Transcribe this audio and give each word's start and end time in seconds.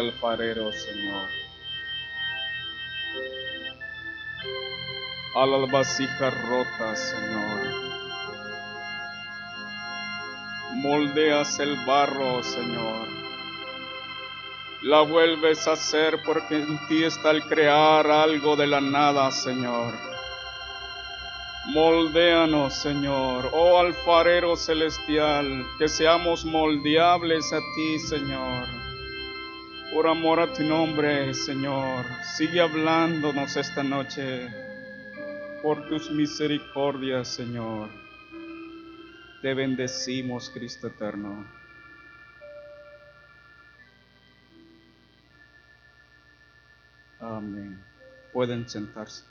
alfarero, 0.00 0.72
Señor. 0.72 1.28
A 5.36 5.46
las 5.46 5.70
vasijas 5.70 6.34
rotas, 6.48 6.98
Señor. 7.10 7.60
Moldeas 10.74 11.58
el 11.60 11.76
barro, 11.86 12.42
Señor. 12.42 13.08
La 14.82 15.02
vuelves 15.02 15.68
a 15.68 15.72
hacer 15.72 16.22
porque 16.24 16.56
en 16.56 16.78
ti 16.88 17.04
está 17.04 17.30
el 17.32 17.42
crear 17.44 18.10
algo 18.10 18.56
de 18.56 18.66
la 18.66 18.80
nada, 18.80 19.30
Señor. 19.30 19.94
Moldéanos, 21.66 22.74
Señor, 22.74 23.50
oh 23.52 23.78
alfarero 23.78 24.56
celestial, 24.56 25.66
que 25.78 25.88
seamos 25.88 26.44
moldeables 26.44 27.52
a 27.52 27.60
ti, 27.74 27.98
Señor. 27.98 28.79
Por 29.92 30.06
amor 30.06 30.38
a 30.38 30.52
tu 30.52 30.62
nombre, 30.62 31.34
Señor, 31.34 32.06
sigue 32.22 32.60
hablándonos 32.60 33.56
esta 33.56 33.82
noche 33.82 34.48
por 35.62 35.88
tus 35.88 36.10
misericordias, 36.12 37.26
Señor. 37.26 37.90
Te 39.42 39.52
bendecimos, 39.52 40.48
Cristo 40.50 40.86
eterno. 40.86 41.44
Amén. 47.18 47.82
Pueden 48.32 48.68
sentarse. 48.68 49.29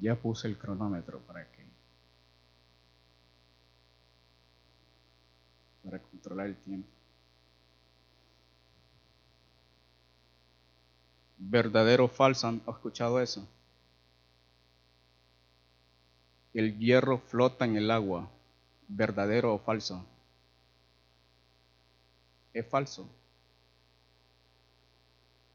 Ya 0.00 0.14
puse 0.14 0.48
el 0.48 0.56
cronómetro 0.56 1.18
para 1.20 1.44
que 1.50 1.58
para 5.88 5.98
controlar 6.00 6.46
el 6.48 6.56
tiempo. 6.56 6.88
Verdadero 11.38 12.04
o 12.04 12.08
falso, 12.08 12.46
¿han 12.48 12.60
escuchado 12.68 13.20
eso? 13.20 13.48
El 16.52 16.78
hierro 16.78 17.18
flota 17.18 17.64
en 17.64 17.76
el 17.76 17.90
agua. 17.90 18.28
¿Verdadero 18.88 19.54
o 19.54 19.58
falso? 19.58 20.04
Es 22.52 22.66
falso. 22.66 23.08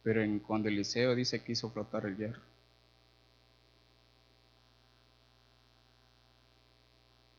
Pero 0.02 0.24
en, 0.24 0.40
cuando 0.40 0.70
Eliseo 0.70 1.14
dice 1.16 1.44
que 1.44 1.52
hizo 1.52 1.70
flotar 1.70 2.06
el 2.06 2.18
hierro. 2.18 2.53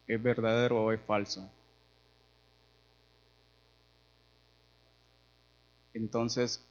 ¿Es 0.07 0.23
verdadero 0.23 0.83
o 0.83 0.93
es 0.93 1.01
falso? 1.03 1.51
Entonces, 5.95 6.63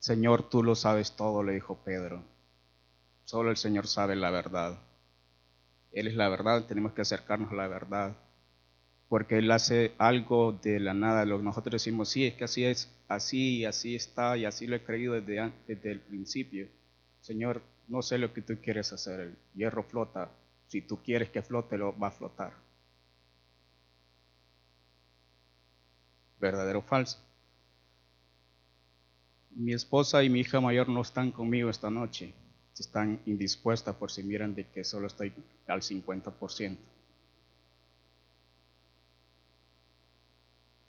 Señor, 0.00 0.48
tú 0.48 0.62
lo 0.62 0.74
sabes 0.74 1.14
todo, 1.16 1.42
le 1.42 1.52
dijo 1.52 1.76
Pedro. 1.84 2.22
Solo 3.24 3.50
el 3.50 3.56
Señor 3.56 3.86
sabe 3.86 4.16
la 4.16 4.30
verdad. 4.30 4.78
Él 5.92 6.06
es 6.06 6.14
la 6.14 6.28
verdad, 6.28 6.64
tenemos 6.66 6.92
que 6.92 7.02
acercarnos 7.02 7.52
a 7.52 7.56
la 7.56 7.68
verdad. 7.68 8.16
Porque 9.08 9.38
Él 9.38 9.50
hace 9.50 9.92
algo 9.98 10.52
de 10.52 10.80
la 10.80 10.94
nada. 10.94 11.24
Nosotros 11.26 11.72
decimos, 11.72 12.08
sí, 12.08 12.26
es 12.26 12.34
que 12.34 12.44
así 12.44 12.64
es, 12.64 12.90
así, 13.08 13.64
así 13.64 13.94
está, 13.94 14.36
y 14.36 14.44
así 14.46 14.66
lo 14.66 14.76
he 14.76 14.82
creído 14.82 15.14
desde, 15.14 15.52
desde 15.66 15.92
el 15.92 16.00
principio. 16.00 16.68
Señor, 17.20 17.62
no 17.88 18.02
sé 18.02 18.18
lo 18.18 18.32
que 18.32 18.42
tú 18.42 18.56
quieres 18.62 18.92
hacer. 18.92 19.20
El 19.20 19.36
hierro 19.54 19.82
flota. 19.82 20.30
Si 20.68 20.82
tú 20.82 21.02
quieres 21.02 21.30
que 21.30 21.42
flote, 21.42 21.78
lo 21.78 21.98
va 21.98 22.08
a 22.08 22.12
flotar. 22.12 22.52
¿Verdadero 26.38 26.80
o 26.80 26.82
falso? 26.82 27.18
Mi 29.50 29.72
esposa 29.72 30.22
y 30.22 30.28
mi 30.28 30.40
hija 30.40 30.60
mayor 30.60 30.88
no 30.88 31.00
están 31.00 31.32
conmigo 31.32 31.70
esta 31.70 31.90
noche. 31.90 32.32
Están 32.78 33.20
indispuestas 33.26 33.96
por 33.96 34.10
si 34.10 34.22
miran 34.22 34.54
de 34.54 34.68
que 34.68 34.84
solo 34.84 35.08
estoy 35.08 35.32
al 35.66 35.80
50%. 35.80 36.76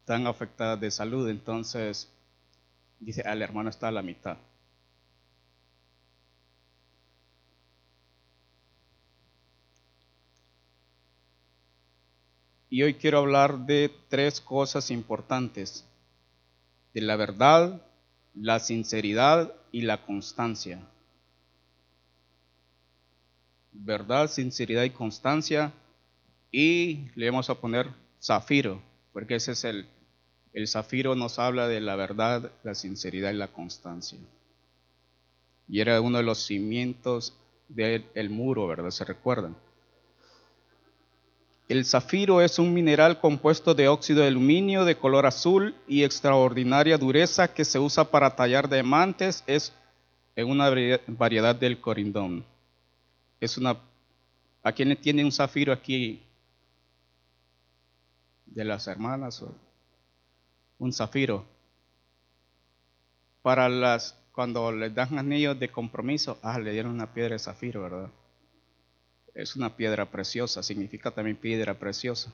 Están 0.01 0.27
afectadas 0.27 0.79
de 0.79 0.91
salud, 0.91 1.27
entonces 1.29 2.11
dice, 2.99 3.21
al 3.21 3.41
hermano 3.41 3.69
está 3.69 3.87
a 3.87 3.91
la 3.91 4.01
mitad. 4.03 4.37
Y 12.69 12.83
hoy 12.83 12.93
quiero 12.93 13.17
hablar 13.17 13.65
de 13.65 13.91
tres 14.09 14.39
cosas 14.39 14.91
importantes. 14.91 15.85
De 16.93 17.01
la 17.01 17.15
verdad, 17.15 17.81
la 18.35 18.59
sinceridad 18.59 19.53
y 19.71 19.81
la 19.81 20.05
constancia. 20.05 20.79
Verdad, 23.71 24.29
sinceridad 24.29 24.83
y 24.83 24.91
constancia. 24.91 25.73
Y 26.51 27.07
le 27.15 27.29
vamos 27.29 27.49
a 27.49 27.55
poner 27.55 27.87
zafiro, 28.21 28.81
porque 29.13 29.35
ese 29.35 29.53
es 29.53 29.63
el, 29.63 29.87
el 30.53 30.67
zafiro 30.67 31.15
nos 31.15 31.39
habla 31.39 31.67
de 31.67 31.79
la 31.79 31.95
verdad, 31.95 32.51
la 32.63 32.75
sinceridad 32.75 33.31
y 33.31 33.37
la 33.37 33.47
constancia. 33.47 34.19
Y 35.67 35.79
era 35.79 36.01
uno 36.01 36.17
de 36.17 36.23
los 36.23 36.45
cimientos 36.45 37.35
del 37.67 38.29
muro, 38.29 38.67
¿verdad? 38.67 38.89
¿Se 38.89 39.05
recuerdan? 39.05 39.55
El 41.69 41.85
zafiro 41.85 42.41
es 42.41 42.57
un 42.57 42.73
mineral 42.73 43.19
compuesto 43.19 43.75
de 43.75 43.87
óxido 43.87 44.21
de 44.21 44.29
aluminio 44.29 44.85
de 44.85 44.97
color 44.97 45.27
azul 45.27 45.75
y 45.87 46.03
extraordinaria 46.03 46.97
dureza 46.97 47.53
que 47.53 47.63
se 47.63 47.77
usa 47.77 48.05
para 48.05 48.35
tallar 48.35 48.67
diamantes. 48.67 49.43
Es 49.45 49.71
en 50.35 50.49
una 50.49 50.71
variedad 51.05 51.55
del 51.55 51.79
corindón. 51.79 52.43
Es 53.39 53.55
una. 53.59 53.77
¿A 54.63 54.71
quién 54.71 54.97
tiene 54.99 55.23
un 55.23 55.31
zafiro 55.31 55.71
aquí? 55.71 56.23
De 58.47 58.65
las 58.65 58.87
hermanas. 58.87 59.45
Un 60.79 60.91
zafiro. 60.91 61.45
Para 63.43 63.69
las. 63.69 64.17
Cuando 64.31 64.71
les 64.71 64.95
dan 64.95 65.19
anillos 65.19 65.59
de 65.59 65.69
compromiso, 65.69 66.39
ah, 66.41 66.57
le 66.57 66.71
dieron 66.71 66.93
una 66.93 67.13
piedra 67.13 67.33
de 67.33 67.39
zafiro, 67.39 67.83
¿verdad? 67.83 68.09
Es 69.41 69.55
una 69.55 69.75
piedra 69.75 70.05
preciosa, 70.09 70.61
significa 70.63 71.11
también 71.11 71.37
piedra 71.37 71.73
preciosa. 71.73 72.31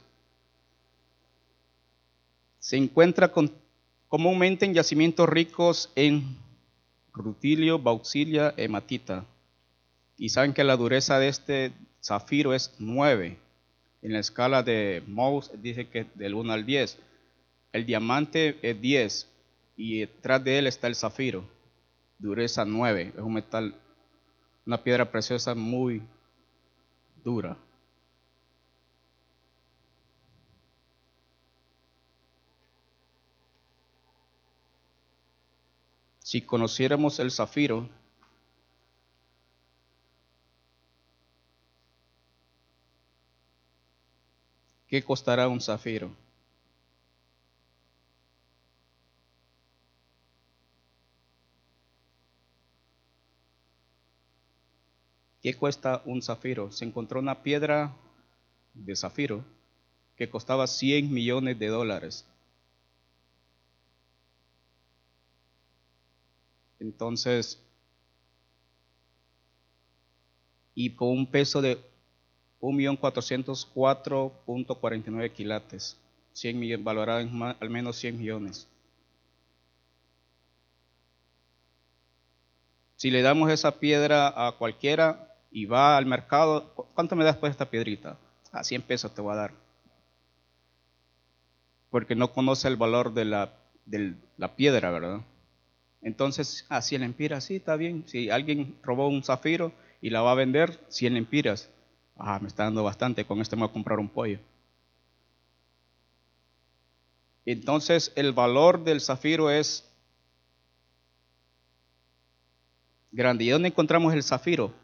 Se 2.59 2.77
encuentra 2.77 3.31
comúnmente 4.07 4.65
en 4.65 4.73
yacimientos 4.73 5.29
ricos 5.29 5.91
en 5.95 6.35
rutilio, 7.13 7.77
bauxilia, 7.77 8.53
hematita. 8.57 9.25
Y 10.17 10.29
saben 10.29 10.53
que 10.53 10.63
la 10.63 10.77
dureza 10.77 11.19
de 11.19 11.27
este 11.27 11.73
zafiro 12.01 12.53
es 12.53 12.73
9. 12.79 13.37
En 14.01 14.13
la 14.13 14.19
escala 14.19 14.63
de 14.63 15.03
Mohs 15.07 15.51
dice 15.61 15.87
que 15.87 16.07
del 16.15 16.33
1 16.33 16.53
al 16.53 16.65
10. 16.65 16.97
El 17.73 17.85
diamante 17.85 18.57
es 18.61 18.81
10 18.81 19.27
y 19.77 19.99
detrás 19.99 20.43
de 20.43 20.59
él 20.59 20.67
está 20.67 20.87
el 20.87 20.95
zafiro. 20.95 21.43
Dureza 22.17 22.65
9. 22.65 23.13
Es 23.15 23.21
un 23.21 23.33
metal, 23.33 23.75
una 24.65 24.81
piedra 24.81 25.11
preciosa 25.11 25.53
muy 25.53 26.01
dura. 27.25 27.57
Si 36.19 36.41
conociéramos 36.41 37.19
el 37.19 37.31
zafiro, 37.31 37.89
¿qué 44.87 45.03
costará 45.03 45.47
un 45.47 45.61
zafiro? 45.61 46.24
¿Qué 55.45 55.53
cuesta 55.53 56.01
un 56.05 56.23
zafiro? 56.23 56.71
Se 56.71 56.85
encontró 56.85 57.19
una 57.19 57.43
piedra 57.43 57.95
de 58.73 58.95
zafiro 58.95 59.45
que 60.15 60.27
costaba 60.27 60.65
100 60.65 61.13
millones 61.13 61.59
de 61.59 61.67
dólares. 61.67 62.25
Entonces, 66.79 67.61
y 70.73 70.95
con 70.95 71.09
un 71.09 71.27
peso 71.27 71.61
de 71.61 71.77
1.404.49 72.59 75.31
quilates, 75.31 75.95
100 76.33 76.59
millones, 76.59 76.83
valorado 76.83 77.19
al 77.59 77.69
menos 77.69 77.97
100 77.97 78.17
millones. 78.17 78.67
Si 82.95 83.11
le 83.11 83.21
damos 83.21 83.51
esa 83.51 83.77
piedra 83.77 84.47
a 84.47 84.53
cualquiera 84.53 85.24
y 85.55 85.67
va 85.67 85.95
al 85.95 86.05
mercado, 86.05 86.73
¿cuánto 86.95 87.15
me 87.15 87.23
das 87.23 87.37
por 87.37 87.49
esta 87.49 87.69
piedrita? 87.69 88.17
A 88.51 88.61
100 88.61 88.81
pesos 88.81 89.15
te 89.15 89.21
voy 89.21 89.31
a 89.31 89.37
dar. 89.37 89.53
Porque 91.89 92.13
no 92.13 92.33
conoce 92.33 92.67
el 92.67 92.75
valor 92.75 93.13
de 93.13 93.23
la, 93.23 93.53
piedra, 94.57 94.91
¿verdad? 94.91 95.21
Entonces, 96.01 96.65
así 96.67 96.95
el 96.95 97.03
empira, 97.03 97.39
sí, 97.39 97.55
está 97.55 97.77
bien. 97.77 98.03
Si 98.05 98.29
alguien 98.29 98.77
robó 98.83 99.07
un 99.07 99.23
zafiro 99.23 99.71
y 100.01 100.09
la 100.09 100.21
va 100.21 100.33
a 100.33 100.35
vender, 100.35 100.77
100 100.89 101.13
lempiras. 101.13 101.69
Ah, 102.17 102.37
me 102.41 102.49
está 102.49 102.65
dando 102.65 102.83
bastante, 102.83 103.23
con 103.23 103.39
este 103.39 103.55
me 103.55 103.61
voy 103.61 103.69
a 103.69 103.73
comprar 103.73 103.99
un 103.99 104.09
pollo. 104.09 104.39
Entonces, 107.45 108.11
el 108.17 108.33
valor 108.33 108.83
del 108.83 108.99
zafiro 108.99 109.49
es 109.49 109.89
grande. 113.13 113.45
¿Y 113.45 113.49
dónde 113.51 113.69
encontramos 113.69 114.13
el 114.13 114.21
zafiro? 114.21 114.83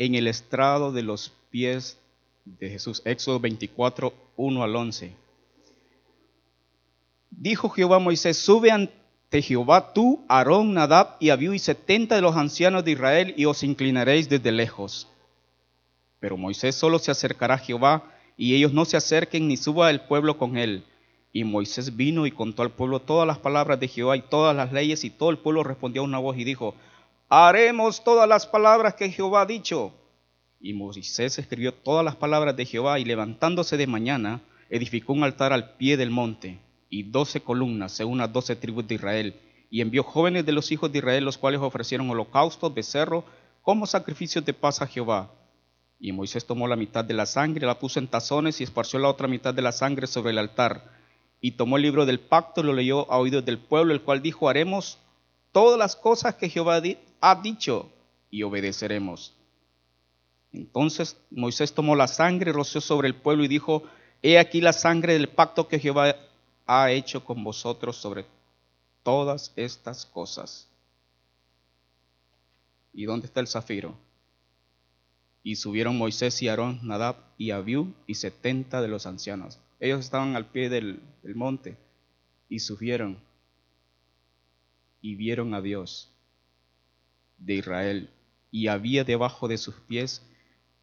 En 0.00 0.14
el 0.14 0.28
estrado 0.28 0.92
de 0.92 1.02
los 1.02 1.30
pies 1.50 1.98
de 2.46 2.70
Jesús. 2.70 3.02
Éxodo 3.04 3.38
24, 3.38 4.14
1 4.34 4.62
al 4.62 4.74
11. 4.74 5.12
Dijo 7.30 7.68
Jehová 7.68 7.96
a 7.96 7.98
Moisés, 7.98 8.38
sube 8.38 8.70
ante 8.70 9.42
Jehová 9.42 9.92
tú, 9.92 10.24
Aarón, 10.26 10.72
Nadab 10.72 11.18
y 11.20 11.28
Abiú 11.28 11.52
y 11.52 11.58
setenta 11.58 12.14
de 12.14 12.22
los 12.22 12.34
ancianos 12.34 12.82
de 12.82 12.92
Israel 12.92 13.34
y 13.36 13.44
os 13.44 13.62
inclinaréis 13.62 14.30
desde 14.30 14.52
lejos. 14.52 15.06
Pero 16.18 16.38
Moisés 16.38 16.74
solo 16.74 16.98
se 16.98 17.10
acercará 17.10 17.56
a 17.56 17.58
Jehová 17.58 18.10
y 18.38 18.54
ellos 18.54 18.72
no 18.72 18.86
se 18.86 18.96
acerquen 18.96 19.48
ni 19.48 19.58
suba 19.58 19.90
el 19.90 20.00
pueblo 20.00 20.38
con 20.38 20.56
él. 20.56 20.82
Y 21.30 21.44
Moisés 21.44 21.94
vino 21.94 22.26
y 22.26 22.30
contó 22.30 22.62
al 22.62 22.70
pueblo 22.70 23.00
todas 23.00 23.26
las 23.26 23.36
palabras 23.36 23.78
de 23.78 23.88
Jehová 23.88 24.16
y 24.16 24.22
todas 24.22 24.56
las 24.56 24.72
leyes 24.72 25.04
y 25.04 25.10
todo 25.10 25.28
el 25.28 25.36
pueblo 25.36 25.62
respondió 25.62 26.00
a 26.00 26.06
una 26.06 26.18
voz 26.18 26.38
y 26.38 26.44
dijo, 26.44 26.74
haremos 27.30 28.02
todas 28.02 28.28
las 28.28 28.44
palabras 28.46 28.94
que 28.94 29.08
Jehová 29.08 29.42
ha 29.42 29.46
dicho. 29.46 29.94
Y 30.60 30.74
Moisés 30.74 31.38
escribió 31.38 31.72
todas 31.72 32.04
las 32.04 32.16
palabras 32.16 32.56
de 32.56 32.66
Jehová 32.66 32.98
y 32.98 33.04
levantándose 33.04 33.76
de 33.76 33.86
mañana, 33.86 34.40
edificó 34.68 35.12
un 35.12 35.22
altar 35.22 35.52
al 35.52 35.76
pie 35.76 35.96
del 35.96 36.10
monte 36.10 36.58
y 36.90 37.04
doce 37.04 37.40
columnas 37.40 37.92
según 37.92 38.18
las 38.18 38.32
doce 38.32 38.56
tribus 38.56 38.86
de 38.88 38.96
Israel. 38.96 39.40
Y 39.70 39.80
envió 39.80 40.02
jóvenes 40.02 40.44
de 40.44 40.52
los 40.52 40.72
hijos 40.72 40.90
de 40.90 40.98
Israel, 40.98 41.24
los 41.24 41.38
cuales 41.38 41.60
ofrecieron 41.60 42.10
holocaustos, 42.10 42.74
becerro, 42.74 43.24
como 43.62 43.86
sacrificios 43.86 44.44
de 44.44 44.52
paz 44.52 44.82
a 44.82 44.88
Jehová. 44.88 45.30
Y 46.00 46.10
Moisés 46.10 46.44
tomó 46.44 46.66
la 46.66 46.74
mitad 46.74 47.04
de 47.04 47.14
la 47.14 47.26
sangre, 47.26 47.64
la 47.64 47.78
puso 47.78 48.00
en 48.00 48.08
tazones 48.08 48.60
y 48.60 48.64
esparció 48.64 48.98
la 48.98 49.08
otra 49.08 49.28
mitad 49.28 49.54
de 49.54 49.62
la 49.62 49.70
sangre 49.70 50.08
sobre 50.08 50.32
el 50.32 50.38
altar. 50.38 50.82
Y 51.40 51.52
tomó 51.52 51.76
el 51.76 51.84
libro 51.84 52.06
del 52.06 52.18
pacto 52.18 52.60
y 52.60 52.64
lo 52.64 52.72
leyó 52.72 53.10
a 53.12 53.18
oídos 53.18 53.44
del 53.44 53.58
pueblo, 53.58 53.94
el 53.94 54.02
cual 54.02 54.20
dijo, 54.20 54.48
haremos 54.48 54.98
todas 55.52 55.78
las 55.78 55.96
cosas 55.96 56.34
que 56.34 56.48
Jehová 56.48 56.82
ha 57.20 57.34
dicho 57.36 57.90
y 58.30 58.42
obedeceremos. 58.42 59.34
Entonces 60.52 61.16
Moisés 61.30 61.72
tomó 61.72 61.94
la 61.94 62.08
sangre, 62.08 62.52
roció 62.52 62.80
sobre 62.80 63.08
el 63.08 63.14
pueblo 63.14 63.44
y 63.44 63.48
dijo, 63.48 63.84
he 64.22 64.38
aquí 64.38 64.60
la 64.60 64.72
sangre 64.72 65.14
del 65.14 65.28
pacto 65.28 65.68
que 65.68 65.78
Jehová 65.78 66.16
ha 66.66 66.90
hecho 66.90 67.24
con 67.24 67.42
vosotros 67.44 67.96
sobre 67.96 68.26
todas 69.02 69.52
estas 69.56 70.06
cosas. 70.06 70.68
¿Y 72.92 73.04
dónde 73.04 73.26
está 73.26 73.40
el 73.40 73.46
zafiro? 73.46 73.96
Y 75.42 75.56
subieron 75.56 75.96
Moisés 75.96 76.42
y 76.42 76.48
Aarón, 76.48 76.80
Nadab 76.82 77.16
y 77.38 77.52
Abiú 77.52 77.94
y 78.06 78.16
setenta 78.16 78.82
de 78.82 78.88
los 78.88 79.06
ancianos. 79.06 79.58
Ellos 79.78 80.00
estaban 80.00 80.36
al 80.36 80.46
pie 80.46 80.68
del, 80.68 81.00
del 81.22 81.34
monte 81.34 81.78
y 82.48 82.58
subieron 82.58 83.18
y 85.00 85.14
vieron 85.14 85.54
a 85.54 85.60
Dios 85.60 86.12
de 87.38 87.54
Israel 87.54 88.10
y 88.50 88.68
había 88.68 89.04
debajo 89.04 89.48
de 89.48 89.58
sus 89.58 89.74
pies 89.74 90.22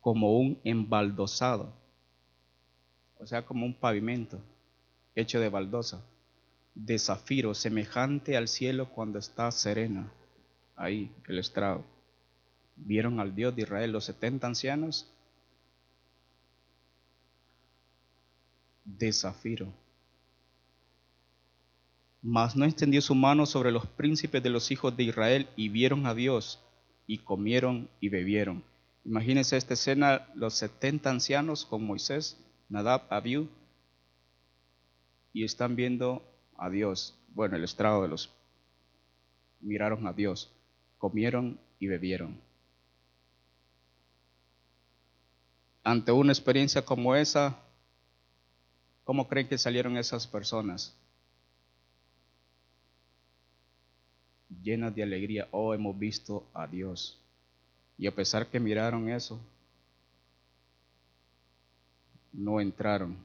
como 0.01 0.37
un 0.37 0.59
embaldosado, 0.63 1.73
o 3.19 3.27
sea, 3.27 3.45
como 3.45 3.65
un 3.65 3.73
pavimento 3.73 4.39
hecho 5.15 5.39
de 5.39 5.49
baldosa, 5.49 6.03
de 6.75 6.99
zafiro, 6.99 7.53
semejante 7.53 8.37
al 8.37 8.47
cielo 8.47 8.89
cuando 8.89 9.19
está 9.19 9.51
serena, 9.51 10.11
ahí 10.75 11.11
el 11.27 11.39
estrado. 11.39 11.83
Vieron 12.75 13.19
al 13.19 13.33
Dios 13.33 13.55
de 13.55 13.63
Israel 13.63 13.91
los 13.91 14.05
setenta 14.05 14.47
ancianos 14.47 15.11
de 18.85 19.11
zafiro. 19.11 19.73
Mas 22.21 22.55
no 22.55 22.65
extendió 22.65 23.01
su 23.01 23.15
mano 23.15 23.45
sobre 23.45 23.71
los 23.71 23.85
príncipes 23.85 24.41
de 24.43 24.49
los 24.49 24.71
hijos 24.71 24.95
de 24.97 25.03
Israel 25.03 25.47
y 25.55 25.69
vieron 25.69 26.05
a 26.05 26.13
Dios 26.13 26.59
y 27.05 27.19
comieron 27.19 27.89
y 28.01 28.09
bebieron. 28.09 28.63
Imagínense 29.05 29.55
esta 29.55 29.75
escena, 29.75 30.27
los 30.35 30.53
setenta 30.55 31.09
ancianos 31.09 31.65
con 31.65 31.85
Moisés, 31.85 32.37
Nadab, 32.67 33.03
Abiú, 33.09 33.47
y 35.31 35.43
están 35.45 35.75
viendo 35.75 36.21
a 36.57 36.69
Dios. 36.69 37.15
Bueno, 37.29 37.55
el 37.55 37.63
estrado 37.63 38.01
de 38.01 38.09
los 38.09 38.29
miraron 39.61 40.07
a 40.07 40.13
Dios, 40.13 40.51
comieron 40.97 41.59
y 41.79 41.87
bebieron. 41.87 42.41
Ante 45.83 46.11
una 46.11 46.33
experiencia 46.33 46.83
como 46.83 47.15
esa, 47.15 47.57
¿cómo 49.05 49.29
creen 49.29 49.47
que 49.47 49.57
salieron 49.57 49.95
esas 49.95 50.27
personas? 50.27 50.97
Llenas 54.49 54.95
de 54.95 55.03
alegría, 55.03 55.47
oh, 55.51 55.73
hemos 55.73 55.97
visto 55.97 56.47
a 56.53 56.67
Dios. 56.67 57.19
Y 57.97 58.07
a 58.07 58.15
pesar 58.15 58.47
que 58.47 58.59
miraron 58.59 59.09
eso, 59.09 59.39
no 62.33 62.61
entraron 62.61 63.17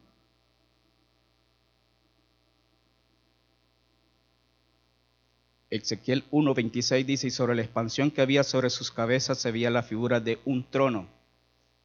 Ezequiel 5.72 6.24
1.26 6.30 7.06
dice, 7.06 7.28
y 7.28 7.30
sobre 7.30 7.54
la 7.54 7.62
expansión 7.62 8.10
que 8.10 8.20
había 8.20 8.44
sobre 8.44 8.68
sus 8.68 8.90
cabezas 8.90 9.38
se 9.38 9.50
veía 9.50 9.70
la 9.70 9.82
figura 9.82 10.20
de 10.20 10.38
un 10.44 10.68
trono 10.68 11.08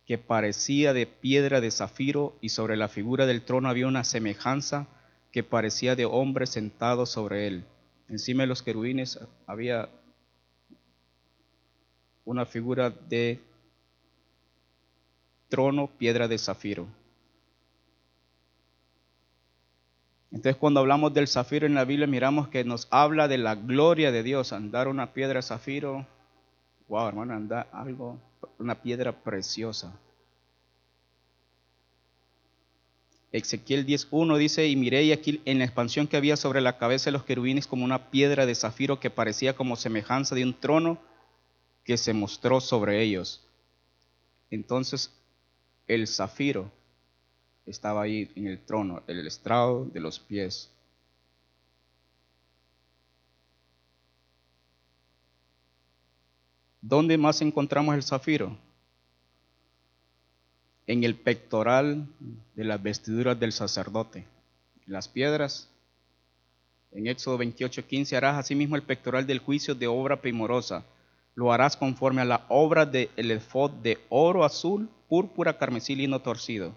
que 0.05 0.17
parecía 0.17 0.91
de 0.91 1.07
piedra 1.07 1.61
de 1.61 1.71
zafiro, 1.71 2.37
y 2.41 2.49
sobre 2.49 2.75
la 2.75 2.89
figura 2.89 3.25
del 3.25 3.43
trono 3.43 3.69
había 3.69 3.87
una 3.87 4.03
semejanza 4.03 4.87
que 5.31 5.41
parecía 5.41 5.95
de 5.95 6.03
hombre 6.03 6.47
sentado 6.47 7.05
sobre 7.05 7.47
él. 7.47 7.63
Encima 8.09 8.43
de 8.43 8.47
los 8.47 8.63
querubines 8.63 9.19
había 9.45 9.89
una 12.23 12.45
figura 12.45 12.89
de 12.89 13.41
trono, 15.49 15.87
piedra 15.87 16.27
de 16.27 16.37
zafiro. 16.37 16.87
Entonces 20.31 20.57
cuando 20.57 20.81
hablamos 20.81 21.13
del 21.13 21.27
zafiro 21.27 21.65
en 21.65 21.73
la 21.73 21.85
Biblia 21.85 22.07
miramos 22.07 22.49
que 22.49 22.63
nos 22.63 22.87
habla 22.91 23.27
de 23.27 23.37
la 23.37 23.55
gloria 23.55 24.11
de 24.11 24.23
Dios. 24.23 24.53
Andar 24.53 24.87
una 24.87 25.13
piedra 25.13 25.41
zafiro, 25.41 26.05
wow 26.87 27.07
hermano, 27.07 27.33
andar 27.33 27.67
algo, 27.71 28.19
una 28.59 28.75
piedra 28.75 29.11
preciosa. 29.11 29.93
Ezequiel 33.31 33.85
10.1 33.85 34.37
dice, 34.37 34.67
y 34.67 34.75
miré 34.75 35.11
aquí 35.11 35.41
en 35.45 35.59
la 35.59 35.65
expansión 35.65 36.07
que 36.07 36.17
había 36.17 36.37
sobre 36.37 36.61
la 36.61 36.77
cabeza 36.77 37.05
de 37.05 37.11
los 37.11 37.23
querubines 37.23 37.67
como 37.67 37.83
una 37.83 38.09
piedra 38.09 38.45
de 38.45 38.55
zafiro 38.55 38.99
que 38.99 39.09
parecía 39.09 39.55
como 39.55 39.75
semejanza 39.75 40.33
de 40.33 40.43
un 40.43 40.57
trono 40.57 40.97
que 41.83 41.97
se 41.97 42.13
mostró 42.13 42.61
sobre 42.61 43.03
ellos. 43.03 43.45
Entonces 44.49 45.13
el 45.87 46.07
zafiro 46.07 46.71
estaba 47.65 48.03
ahí 48.03 48.31
en 48.35 48.47
el 48.47 48.63
trono, 48.63 49.03
el 49.07 49.27
estrado 49.27 49.85
de 49.85 49.99
los 49.99 50.19
pies. 50.19 50.71
¿Dónde 56.81 57.17
más 57.17 57.41
encontramos 57.41 57.93
el 57.95 58.03
zafiro? 58.03 58.57
En 60.87 61.03
el 61.03 61.15
pectoral 61.15 62.07
de 62.55 62.63
las 62.63 62.81
vestiduras 62.81 63.37
del 63.37 63.51
sacerdote. 63.51 64.25
Las 64.85 65.09
piedras. 65.09 65.69
En 66.93 67.07
Éxodo 67.07 67.37
28, 67.37 67.85
15 67.85 68.15
harás 68.15 68.37
asimismo 68.37 68.77
el 68.77 68.83
pectoral 68.83 69.27
del 69.27 69.39
juicio 69.39 69.75
de 69.75 69.87
obra 69.87 70.21
primorosa. 70.21 70.85
Lo 71.35 71.51
harás 71.51 71.75
conforme 71.75 72.21
a 72.21 72.25
la 72.25 72.45
obra 72.47 72.85
del 72.85 73.09
el 73.17 73.31
efod 73.31 73.71
de 73.71 73.97
oro 74.07 74.45
azul, 74.45 74.89
púrpura, 75.09 75.57
carmesí, 75.57 75.93
lino 75.93 76.21
torcido. 76.21 76.73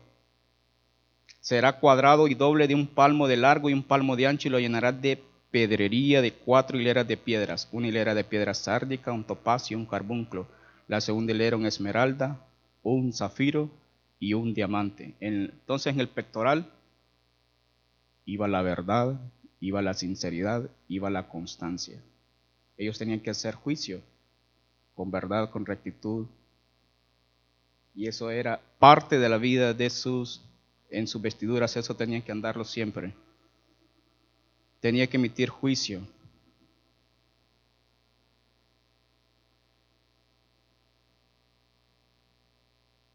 Será 1.41 1.79
cuadrado 1.79 2.27
y 2.27 2.35
doble 2.35 2.67
de 2.67 2.75
un 2.75 2.89
palmo 2.89 3.29
de 3.29 3.37
largo 3.37 3.71
y 3.71 3.75
un 3.75 3.85
palmo 3.85 4.17
de 4.17 4.27
ancho 4.27 4.49
y 4.49 4.51
lo 4.51 4.59
llenarás 4.59 5.01
de 5.01 5.23
pedrería 5.53 6.21
de 6.21 6.33
cuatro 6.33 6.81
hileras 6.81 7.07
de 7.07 7.17
piedras, 7.17 7.69
una 7.71 7.87
hilera 7.87 8.17
de 8.17 8.25
piedra 8.25 8.55
sárdica, 8.55 9.13
un 9.13 9.23
topacio, 9.23 9.79
un 9.79 9.87
carbunclo, 9.87 10.49
la 10.89 11.01
segunda 11.01 11.33
hilera 11.33 11.57
un 11.57 11.67
esmeralda, 11.67 12.45
un 12.83 13.13
zafiro 13.13 13.71
y 14.21 14.35
un 14.35 14.55
diamante. 14.55 15.17
Entonces 15.19 15.95
en 15.95 16.01
el 16.01 16.09
pectoral 16.09 16.71
iba 18.27 18.47
la 18.47 18.63
verdad, 18.63 19.19
iba 19.59 19.83
la 19.83 19.95
sinceridad, 19.95 20.71
iba 20.87 21.11
la 21.11 21.27
constancia. 21.29 22.01
Ellos 22.77 22.99
tenían 22.99 23.21
que 23.21 23.31
hacer 23.31 23.55
juicio 23.55 24.03
con 24.95 25.11
verdad, 25.11 25.51
con 25.51 25.65
rectitud. 25.67 26.27
Y 27.95 28.07
eso 28.07 28.31
era 28.31 28.61
parte 28.79 29.19
de 29.19 29.29
la 29.29 29.39
vida 29.39 29.75
de 29.75 29.91
sus, 29.91 30.43
en 30.91 31.07
sus 31.07 31.21
vestiduras, 31.21 31.77
eso 31.77 31.97
tenían 31.97 32.23
que 32.23 32.33
andarlo 32.33 32.65
siempre. 32.65 33.15
Tenía 34.81 35.07
que 35.07 35.17
emitir 35.17 35.49
juicio. 35.49 36.03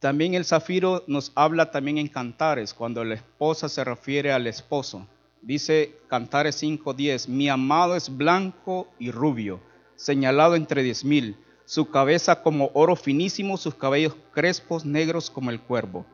También 0.05 0.35
el 0.35 0.45
zafiro 0.45 1.03
nos 1.07 1.31
habla 1.33 1.71
también 1.71 1.97
en 1.97 2.07
cantares, 2.07 2.75
cuando 2.75 3.03
la 3.03 3.15
esposa 3.15 3.67
se 3.67 3.83
refiere 3.83 4.31
al 4.31 4.45
esposo. 4.45 5.07
Dice 5.41 5.97
Cantares 6.07 6.61
5.10, 6.61 7.27
mi 7.27 7.49
amado 7.49 7.95
es 7.95 8.15
blanco 8.15 8.87
y 8.99 9.09
rubio, 9.09 9.61
señalado 9.95 10.53
entre 10.53 10.83
diez 10.83 11.03
mil, 11.03 11.35
su 11.65 11.89
cabeza 11.89 12.43
como 12.43 12.69
oro 12.75 12.95
finísimo, 12.95 13.57
sus 13.57 13.73
cabellos 13.73 14.15
crespos 14.31 14.85
negros 14.85 15.31
como 15.31 15.49
el 15.49 15.59
cuervo. 15.59 16.05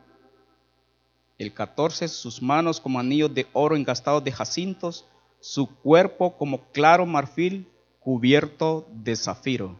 El 1.36 1.52
14, 1.52 2.08
sus 2.08 2.40
manos 2.40 2.80
como 2.80 2.98
anillos 2.98 3.34
de 3.34 3.46
oro 3.52 3.76
engastados 3.76 4.24
de 4.24 4.32
jacintos, 4.32 5.04
su 5.38 5.66
cuerpo 5.66 6.38
como 6.38 6.62
claro 6.72 7.04
marfil 7.04 7.68
cubierto 8.00 8.88
de 8.90 9.16
zafiro. 9.16 9.76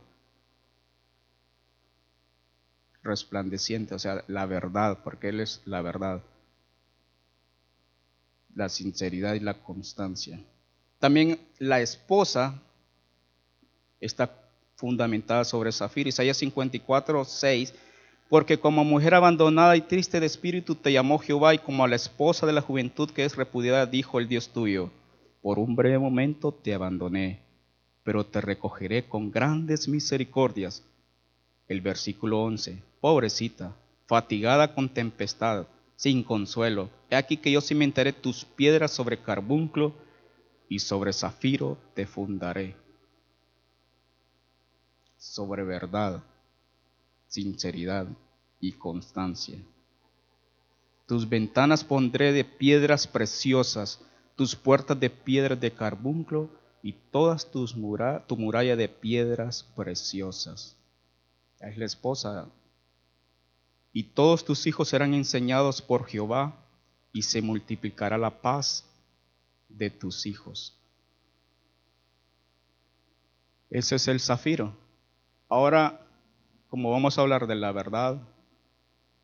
Resplandeciente, 3.02 3.94
o 3.94 3.98
sea, 3.98 4.24
la 4.28 4.46
verdad, 4.46 4.98
porque 5.02 5.28
Él 5.28 5.40
es 5.40 5.62
la 5.64 5.82
verdad. 5.82 6.22
La 8.54 8.68
sinceridad 8.68 9.34
y 9.34 9.40
la 9.40 9.54
constancia. 9.54 10.40
También 10.98 11.40
la 11.58 11.80
esposa 11.80 12.62
está 14.00 14.42
fundamentada 14.76 15.44
sobre 15.44 15.72
Zafir. 15.72 16.06
Isaías 16.06 16.36
54, 16.36 17.24
6. 17.24 17.74
Porque 18.28 18.58
como 18.58 18.84
mujer 18.84 19.14
abandonada 19.14 19.76
y 19.76 19.82
triste 19.82 20.18
de 20.18 20.26
espíritu 20.26 20.74
te 20.74 20.92
llamó 20.92 21.18
Jehová 21.18 21.54
y 21.54 21.58
como 21.58 21.84
a 21.84 21.88
la 21.88 21.96
esposa 21.96 22.46
de 22.46 22.52
la 22.52 22.62
juventud 22.62 23.10
que 23.10 23.24
es 23.24 23.36
repudiada 23.36 23.86
dijo 23.86 24.18
el 24.18 24.26
Dios 24.26 24.48
tuyo, 24.48 24.90
por 25.42 25.58
un 25.58 25.76
breve 25.76 25.98
momento 25.98 26.52
te 26.52 26.72
abandoné, 26.72 27.40
pero 28.02 28.24
te 28.24 28.40
recogeré 28.40 29.06
con 29.06 29.30
grandes 29.30 29.86
misericordias. 29.86 30.82
El 31.68 31.80
versículo 31.80 32.42
11, 32.42 32.82
pobrecita, 33.00 33.74
fatigada 34.06 34.74
con 34.74 34.88
tempestad, 34.88 35.66
sin 35.96 36.22
consuelo, 36.22 36.90
he 37.10 37.16
aquí 37.16 37.36
que 37.36 37.52
yo 37.52 37.60
cimentaré 37.60 38.12
tus 38.12 38.44
piedras 38.44 38.90
sobre 38.90 39.20
carbunclo 39.20 39.94
y 40.68 40.78
sobre 40.80 41.12
zafiro 41.12 41.78
te 41.94 42.06
fundaré 42.06 42.82
sobre 45.22 45.62
verdad, 45.62 46.20
sinceridad 47.28 48.08
y 48.58 48.72
constancia. 48.72 49.56
Tus 51.06 51.28
ventanas 51.28 51.84
pondré 51.84 52.32
de 52.32 52.44
piedras 52.44 53.06
preciosas, 53.06 54.00
tus 54.34 54.56
puertas 54.56 54.98
de 54.98 55.10
piedras 55.10 55.60
de 55.60 55.70
carbunclo 55.70 56.50
y 56.82 56.94
todas 57.12 57.48
tus 57.48 57.76
tu 58.26 58.36
muralla 58.36 58.74
de 58.74 58.88
piedras 58.88 59.62
preciosas. 59.76 60.76
Es 61.62 61.78
la 61.78 61.86
esposa. 61.86 62.48
Y 63.92 64.04
todos 64.04 64.44
tus 64.44 64.66
hijos 64.66 64.88
serán 64.88 65.14
enseñados 65.14 65.80
por 65.80 66.06
Jehová 66.06 66.54
y 67.12 67.22
se 67.22 67.40
multiplicará 67.40 68.18
la 68.18 68.42
paz 68.42 68.84
de 69.68 69.90
tus 69.90 70.26
hijos. 70.26 70.76
Ese 73.70 73.96
es 73.96 74.08
el 74.08 74.20
zafiro. 74.20 74.74
Ahora, 75.48 76.00
como 76.68 76.90
vamos 76.90 77.16
a 77.16 77.22
hablar 77.22 77.46
de 77.46 77.54
la 77.54 77.72
verdad, 77.72 78.20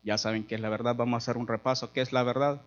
ya 0.03 0.17
saben 0.17 0.45
qué 0.45 0.55
es 0.55 0.61
la 0.61 0.69
verdad, 0.69 0.95
vamos 0.95 1.15
a 1.15 1.17
hacer 1.17 1.37
un 1.37 1.47
repaso. 1.47 1.91
¿Qué 1.91 2.01
es 2.01 2.13
la 2.13 2.23
verdad? 2.23 2.61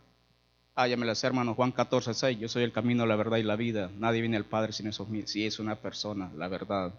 Ah, 0.74 0.86
ya 0.88 0.96
me 0.96 1.06
Juan 1.54 1.72
14, 1.72 2.14
6. 2.14 2.38
Yo 2.38 2.48
soy 2.48 2.62
el 2.62 2.72
camino, 2.72 3.04
la 3.04 3.16
verdad 3.16 3.38
y 3.38 3.42
la 3.42 3.56
vida. 3.56 3.90
Nadie 3.98 4.20
viene 4.20 4.36
al 4.36 4.44
Padre 4.44 4.72
sin 4.72 4.90
mil. 5.08 5.26
Si 5.28 5.44
es 5.44 5.58
una 5.58 5.76
persona, 5.76 6.30
la 6.36 6.48
verdad. 6.48 6.94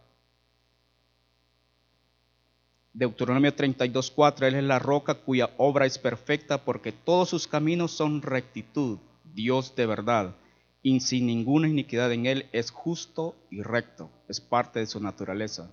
Deuteronomio 2.93 3.53
32, 3.53 4.11
4. 4.11 4.47
Él 4.47 4.55
es 4.55 4.63
la 4.63 4.79
roca 4.79 5.15
cuya 5.15 5.49
obra 5.57 5.85
es 5.85 5.97
perfecta 5.97 6.63
porque 6.63 6.91
todos 6.91 7.29
sus 7.29 7.47
caminos 7.47 7.91
son 7.91 8.21
rectitud. 8.21 8.99
Dios 9.33 9.75
de 9.75 9.85
verdad. 9.85 10.35
Y 10.83 10.99
sin 10.99 11.25
ninguna 11.25 11.67
iniquidad 11.67 12.11
en 12.11 12.25
él 12.25 12.47
es 12.51 12.69
justo 12.69 13.35
y 13.49 13.61
recto. 13.61 14.11
Es 14.27 14.39
parte 14.39 14.79
de 14.79 14.85
su 14.85 14.99
naturaleza. 14.99 15.71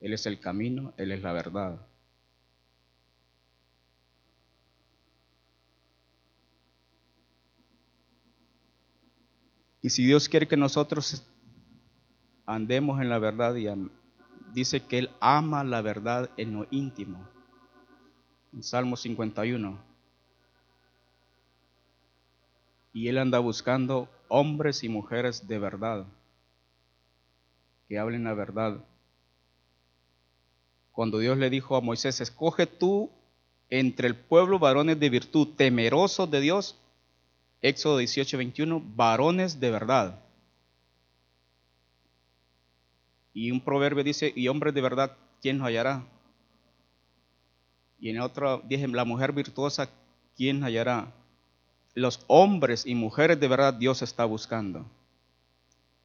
Él 0.00 0.12
es 0.12 0.26
el 0.26 0.40
camino, 0.40 0.92
Él 0.96 1.12
es 1.12 1.22
la 1.22 1.32
verdad. 1.32 1.86
Y 9.80 9.90
si 9.90 10.04
Dios 10.04 10.28
quiere 10.28 10.48
que 10.48 10.56
nosotros 10.56 11.24
andemos 12.46 13.00
en 13.00 13.08
la 13.08 13.18
verdad, 13.18 13.54
y 13.56 13.66
dice 14.52 14.84
que 14.84 14.98
Él 14.98 15.10
ama 15.20 15.64
la 15.64 15.82
verdad 15.82 16.30
en 16.36 16.52
lo 16.54 16.66
íntimo. 16.70 17.28
En 18.52 18.62
Salmo 18.62 18.96
51. 18.96 19.78
Y 22.92 23.08
Él 23.08 23.18
anda 23.18 23.38
buscando 23.38 24.08
hombres 24.28 24.84
y 24.84 24.88
mujeres 24.88 25.46
de 25.48 25.58
verdad, 25.58 26.06
que 27.88 27.98
hablen 27.98 28.24
la 28.24 28.34
verdad 28.34 28.84
cuando 30.92 31.18
Dios 31.18 31.38
le 31.38 31.50
dijo 31.50 31.74
a 31.74 31.80
Moisés, 31.80 32.20
escoge 32.20 32.66
tú 32.66 33.10
entre 33.70 34.06
el 34.06 34.14
pueblo 34.14 34.58
varones 34.58 35.00
de 35.00 35.08
virtud, 35.08 35.48
temerosos 35.56 36.30
de 36.30 36.40
Dios, 36.40 36.76
Éxodo 37.62 37.98
18, 37.98 38.36
21, 38.36 38.82
varones 38.94 39.58
de 39.58 39.70
verdad. 39.70 40.21
Y 43.32 43.50
un 43.50 43.60
proverbio 43.60 44.04
dice, 44.04 44.32
y 44.34 44.48
hombres 44.48 44.74
de 44.74 44.80
verdad, 44.80 45.16
¿quién 45.40 45.58
nos 45.58 45.66
hallará? 45.66 46.04
Y 47.98 48.10
en 48.10 48.20
otro 48.20 48.62
dije, 48.64 48.88
la 48.88 49.04
mujer 49.04 49.32
virtuosa, 49.32 49.88
¿quién 50.36 50.62
hallará? 50.64 51.12
Los 51.94 52.24
hombres 52.26 52.86
y 52.86 52.94
mujeres 52.94 53.38
de 53.38 53.48
verdad 53.48 53.74
Dios 53.74 54.02
está 54.02 54.24
buscando. 54.24 54.86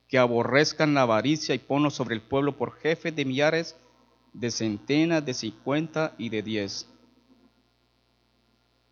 Que 0.08 0.18
aborrezcan 0.18 0.94
la 0.94 1.02
avaricia 1.02 1.56
y 1.56 1.60
ponlo 1.60 1.90
sobre 1.90 2.16
el 2.16 2.22
pueblo 2.22 2.56
por 2.56 2.74
jefes 2.74 3.16
de 3.16 3.26
millares 3.26 3.76
de 4.34 4.52
centenas, 4.52 5.26
de 5.26 5.34
cincuenta 5.34 6.14
y 6.18 6.30
de 6.30 6.44
diez. 6.44 6.88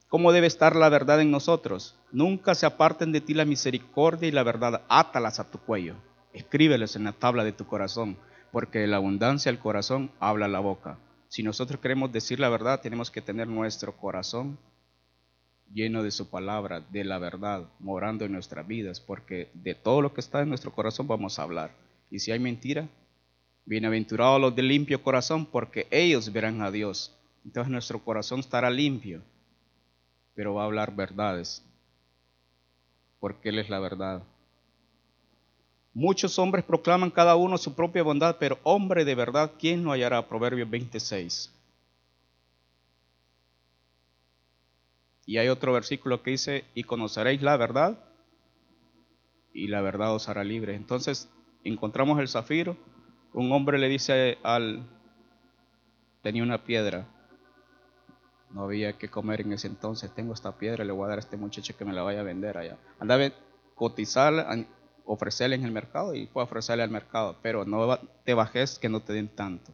¿Cómo 0.08 0.32
debe 0.32 0.48
estar 0.48 0.76
la 0.76 0.90
verdad 0.90 1.22
en 1.22 1.30
nosotros? 1.30 1.96
Nunca 2.12 2.56
se 2.56 2.66
aparten 2.66 3.12
de 3.12 3.22
ti 3.22 3.34
la 3.34 3.46
misericordia 3.46 4.28
y 4.28 4.32
la 4.32 4.44
verdad, 4.44 4.82
átalas 4.88 5.40
a 5.40 5.50
tu 5.50 5.60
cuello. 5.60 5.96
Escríbeles 6.36 6.96
en 6.96 7.06
la 7.06 7.14
tabla 7.14 7.44
de 7.44 7.54
tu 7.54 7.66
corazón, 7.66 8.18
porque 8.52 8.80
de 8.80 8.88
la 8.88 8.98
abundancia 8.98 9.52
del 9.52 9.60
corazón 9.60 10.12
habla 10.20 10.48
la 10.48 10.60
boca. 10.60 11.00
Si 11.30 11.42
nosotros 11.42 11.80
queremos 11.80 12.12
decir 12.12 12.40
la 12.40 12.50
verdad, 12.50 12.82
tenemos 12.82 13.10
que 13.10 13.22
tener 13.22 13.48
nuestro 13.48 13.98
corazón 13.98 14.58
lleno 15.74 16.04
de 16.04 16.12
su 16.12 16.30
palabra, 16.30 16.82
de 16.92 17.04
la 17.04 17.18
verdad, 17.18 17.68
morando 17.80 18.26
en 18.26 18.34
nuestras 18.34 18.68
vidas, 18.68 19.00
porque 19.00 19.50
de 19.54 19.74
todo 19.74 20.02
lo 20.02 20.14
que 20.14 20.22
está 20.22 20.42
en 20.42 20.50
nuestro 20.50 20.72
corazón 20.72 21.08
vamos 21.08 21.40
a 21.40 21.44
hablar. 21.44 21.72
Y 22.12 22.20
si 22.20 22.32
hay 22.32 22.40
mentira, 22.40 22.88
Bienaventurados 23.68 24.40
los 24.40 24.56
de 24.56 24.62
limpio 24.62 25.02
corazón, 25.02 25.48
porque 25.48 25.88
ellos 25.90 26.32
verán 26.32 26.62
a 26.62 26.70
Dios. 26.70 27.18
Entonces 27.44 27.72
nuestro 27.72 27.98
corazón 27.98 28.40
estará 28.40 28.70
limpio, 28.70 29.24
pero 30.36 30.54
va 30.54 30.62
a 30.62 30.66
hablar 30.66 30.96
verdades, 30.96 31.66
porque 33.20 33.50
Él 33.50 33.58
es 33.58 33.70
la 33.72 33.80
verdad. 33.80 34.22
Muchos 35.96 36.38
hombres 36.40 36.66
proclaman 36.66 37.10
cada 37.10 37.38
uno 37.38 37.58
su 37.58 37.74
propia 37.74 38.04
bondad, 38.04 38.36
pero 38.38 38.60
hombre 38.64 39.06
de 39.06 39.16
verdad, 39.16 39.54
¿quién 39.58 39.82
no 39.82 39.94
hallará? 39.94 40.28
Proverbios 40.28 40.70
26. 40.70 41.54
Y 45.26 45.38
hay 45.38 45.48
otro 45.48 45.72
versículo 45.72 46.22
que 46.22 46.32
dice, 46.32 46.66
y 46.76 46.84
conoceréis 46.84 47.42
la 47.42 47.56
verdad, 47.56 47.98
y 49.54 49.68
la 49.68 49.80
verdad 49.80 50.14
os 50.14 50.28
hará 50.28 50.44
libre. 50.44 50.76
Entonces 50.76 51.30
encontramos 51.64 52.20
el 52.20 52.28
zafiro, 52.28 52.76
un 53.32 53.54
hombre 53.54 53.78
le 53.78 53.88
dice 53.88 54.38
al, 54.44 54.84
tenía 56.22 56.44
una 56.44 56.66
piedra. 56.66 57.08
No 58.50 58.64
había 58.64 58.98
que 58.98 59.08
comer 59.08 59.42
en 59.42 59.54
ese 59.54 59.68
entonces. 59.68 60.14
Tengo 60.14 60.34
esta 60.34 60.58
piedra, 60.58 60.84
le 60.84 60.92
voy 60.92 61.06
a 61.06 61.10
dar 61.10 61.20
a 61.20 61.22
este 61.22 61.38
muchacho 61.38 61.76
que 61.78 61.86
me 61.86 61.94
la 61.94 62.04
vaya 62.04 62.20
a 62.20 62.24
vender 62.24 62.58
allá. 62.58 62.78
Andaba 63.00 63.28
a 63.28 63.32
cotizarla, 63.76 64.68
ofrecerle 65.06 65.56
en 65.56 65.64
el 65.64 65.72
mercado 65.72 66.14
y 66.16 66.26
puedo 66.28 66.46
ofrecerle 66.46 66.84
al 66.84 66.90
mercado, 66.90 67.38
pero 67.42 67.66
no 67.66 67.98
te 68.24 68.34
bajes 68.34 68.80
que 68.80 68.90
no 68.90 69.02
te 69.02 69.14
den 69.14 69.30
tanto. 69.30 69.72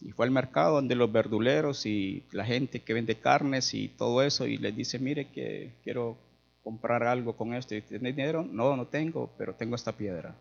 Y 0.00 0.10
fue 0.12 0.26
al 0.26 0.32
mercado 0.32 0.74
donde 0.74 0.94
los 0.94 1.10
verduleros 1.10 1.86
y 1.86 2.24
la 2.32 2.44
gente 2.44 2.80
que 2.82 2.92
vende 2.92 3.18
carnes 3.20 3.72
y 3.72 3.88
todo 3.88 4.22
eso 4.22 4.46
y 4.46 4.58
les 4.58 4.76
dice, 4.76 4.98
mire 4.98 5.30
que 5.30 5.72
quiero 5.82 6.18
comprar 6.62 7.04
algo 7.04 7.36
con 7.36 7.54
esto. 7.54 7.74
¿Y 7.74 7.82
tiene 7.82 8.12
dinero? 8.12 8.42
No, 8.42 8.76
no 8.76 8.86
tengo, 8.86 9.30
pero 9.38 9.54
tengo 9.54 9.76
esta 9.76 9.92
piedra. 9.92 10.34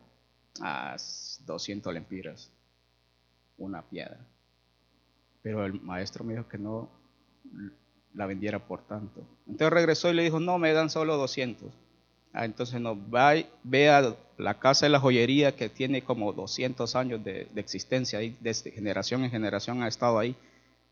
Ah, 0.62 0.98
200 1.46 1.94
lempiras. 1.94 2.52
Una 3.58 3.82
piedra. 3.84 4.20
Pero 5.42 5.66
el 5.66 5.80
maestro 5.82 6.24
me 6.24 6.34
dijo 6.34 6.48
que 6.50 6.58
no 6.58 6.90
la 8.14 8.26
vendiera 8.26 8.60
por 8.60 8.86
tanto. 8.86 9.26
Entonces 9.48 9.72
regresó 9.72 10.10
y 10.10 10.14
le 10.14 10.24
dijo, 10.24 10.40
no, 10.40 10.58
me 10.58 10.74
dan 10.74 10.90
solo 10.90 11.18
200. 11.18 11.72
Ah, 12.34 12.46
entonces 12.46 12.82
no, 12.82 12.98
va, 13.12 13.34
ve 13.64 13.92
a 13.92 14.16
la 14.40 14.56
casa 14.56 14.88
de 14.88 14.90
la 14.90 15.00
joyería 15.00 15.56
que 15.56 15.70
tiene 15.70 16.04
como 16.04 16.34
200 16.34 16.96
años 16.96 17.24
de, 17.24 17.48
existencia, 17.56 18.18
ahí, 18.18 18.36
desde 18.40 18.72
generación 18.72 19.24
en 19.24 19.30
generación 19.30 19.84
ha 19.84 19.88
estado 19.88 20.18
ahí, 20.18 20.36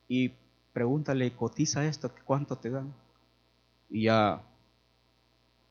y 0.08 0.32
pregúntale, 0.72 1.32
cotiza 1.32 1.84
esto, 1.86 2.12
¿cuánto 2.26 2.56
te 2.56 2.70
dan? 2.70 2.94
Y 3.90 4.04
ya, 4.04 4.40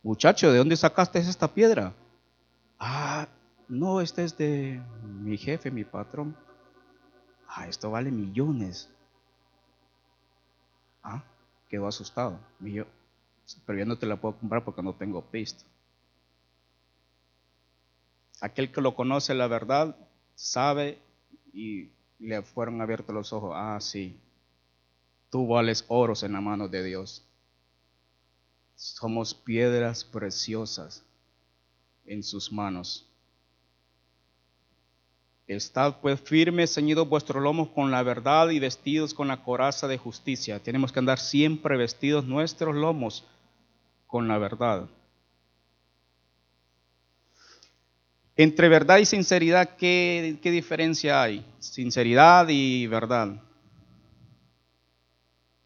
muchacho, 0.02 0.50
¿de 0.50 0.58
dónde 0.58 0.76
sacaste 0.76 1.20
esta 1.20 1.46
piedra? 1.46 1.94
Ah, 2.80 3.28
no, 3.68 4.00
este 4.00 4.24
es 4.24 4.36
de 4.36 4.82
mi 5.04 5.38
jefe, 5.38 5.70
mi 5.70 5.84
patrón. 5.84 6.36
Ah, 7.46 7.68
esto 7.68 7.92
vale 7.92 8.10
millones. 8.10 8.90
Ah, 11.04 11.22
quedó 11.68 11.86
asustado. 11.86 12.40
Millo 12.58 12.86
pero 13.66 13.78
yo 13.78 13.87
no 13.87 13.97
te 13.97 14.07
la 14.07 14.16
puedo 14.16 14.37
comprar 14.37 14.64
porque 14.64 14.83
no 14.83 14.95
tengo 14.95 15.23
pisto. 15.23 15.64
Aquel 18.40 18.73
que 18.73 18.80
lo 18.80 18.95
conoce 18.95 19.35
la 19.35 19.47
verdad 19.47 19.97
sabe 20.35 20.99
y 21.52 21.90
le 22.19 22.42
fueron 22.42 22.80
abiertos 22.80 23.14
los 23.14 23.33
ojos. 23.33 23.52
Ah, 23.54 23.78
sí, 23.80 24.19
tú 25.30 25.47
vales 25.47 25.85
oros 25.88 26.23
en 26.23 26.33
la 26.33 26.40
mano 26.40 26.69
de 26.69 26.83
Dios. 26.83 27.25
Somos 28.76 29.35
piedras 29.35 30.04
preciosas 30.04 31.04
en 32.07 32.23
sus 32.23 32.50
manos. 32.50 33.07
Estad 35.47 35.97
pues 36.00 36.21
firmes, 36.21 36.75
ceñidos 36.75 37.09
vuestros 37.09 37.42
lomos 37.42 37.69
con 37.71 37.90
la 37.90 38.02
verdad 38.04 38.50
y 38.50 38.61
vestidos 38.61 39.12
con 39.12 39.28
la 39.28 39.42
coraza 39.42 39.88
de 39.88 39.99
justicia. 39.99 40.62
Tenemos 40.62 40.92
que 40.92 41.00
andar 41.00 41.19
siempre 41.19 41.76
vestidos 41.76 42.25
nuestros 42.25 42.76
lomos 42.76 43.25
con 44.11 44.26
la 44.26 44.38
verdad. 44.38 44.88
Entre 48.37 48.68
verdad 48.68 48.99
y 48.99 49.07
sinceridad, 49.07 49.77
¿qué, 49.77 50.38
¿qué, 50.42 50.51
diferencia 50.51 51.23
hay? 51.23 51.46
Sinceridad 51.59 52.49
y 52.49 52.87
verdad. 52.87 53.40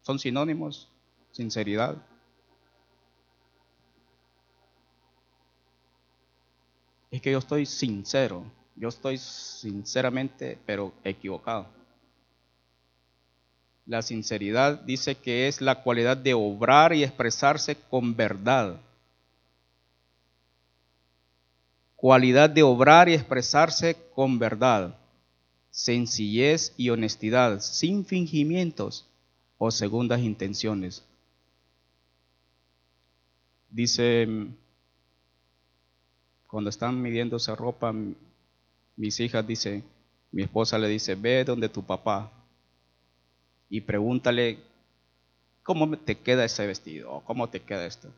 ¿Son 0.01 0.19
sinónimos? 0.19 0.89
Sinceridad. 1.31 1.97
Es 7.09 7.21
que 7.21 7.31
yo 7.31 7.39
estoy 7.39 7.65
sincero, 7.65 8.43
yo 8.75 8.89
estoy 8.89 9.17
sinceramente, 9.17 10.59
pero 10.65 10.93
equivocado. 11.03 11.67
La 13.85 14.01
sinceridad 14.01 14.81
dice 14.81 15.15
que 15.15 15.47
es 15.47 15.61
la 15.61 15.83
cualidad 15.83 16.17
de 16.17 16.33
obrar 16.33 16.93
y 16.93 17.03
expresarse 17.03 17.75
con 17.75 18.15
verdad. 18.15 18.81
Cualidad 21.95 22.49
de 22.49 22.63
obrar 22.63 23.09
y 23.09 23.13
expresarse 23.13 23.95
con 24.15 24.39
verdad. 24.39 24.97
Sencillez 25.69 26.73
y 26.77 26.89
honestidad, 26.89 27.59
sin 27.59 28.05
fingimientos 28.05 29.05
o 29.57 29.69
segundas 29.69 30.21
intenciones. 30.21 31.03
Dice, 33.69 34.27
cuando 36.47 36.69
están 36.71 36.99
midiéndose 36.99 37.55
ropa, 37.55 37.93
mis 38.95 39.19
hijas 39.19 39.45
dicen, 39.45 39.83
mi 40.31 40.43
esposa 40.43 40.79
le 40.79 40.87
dice, 40.87 41.13
ve 41.13 41.43
donde 41.43 41.69
tu 41.69 41.83
papá 41.83 42.31
y 43.69 43.81
pregúntale, 43.81 44.59
¿cómo 45.63 45.97
te 45.97 46.19
queda 46.19 46.45
ese 46.45 46.67
vestido? 46.67 47.11
¿O 47.11 47.23
cómo 47.23 47.49
te 47.49 47.61
queda 47.61 47.85
esto? 47.85 48.11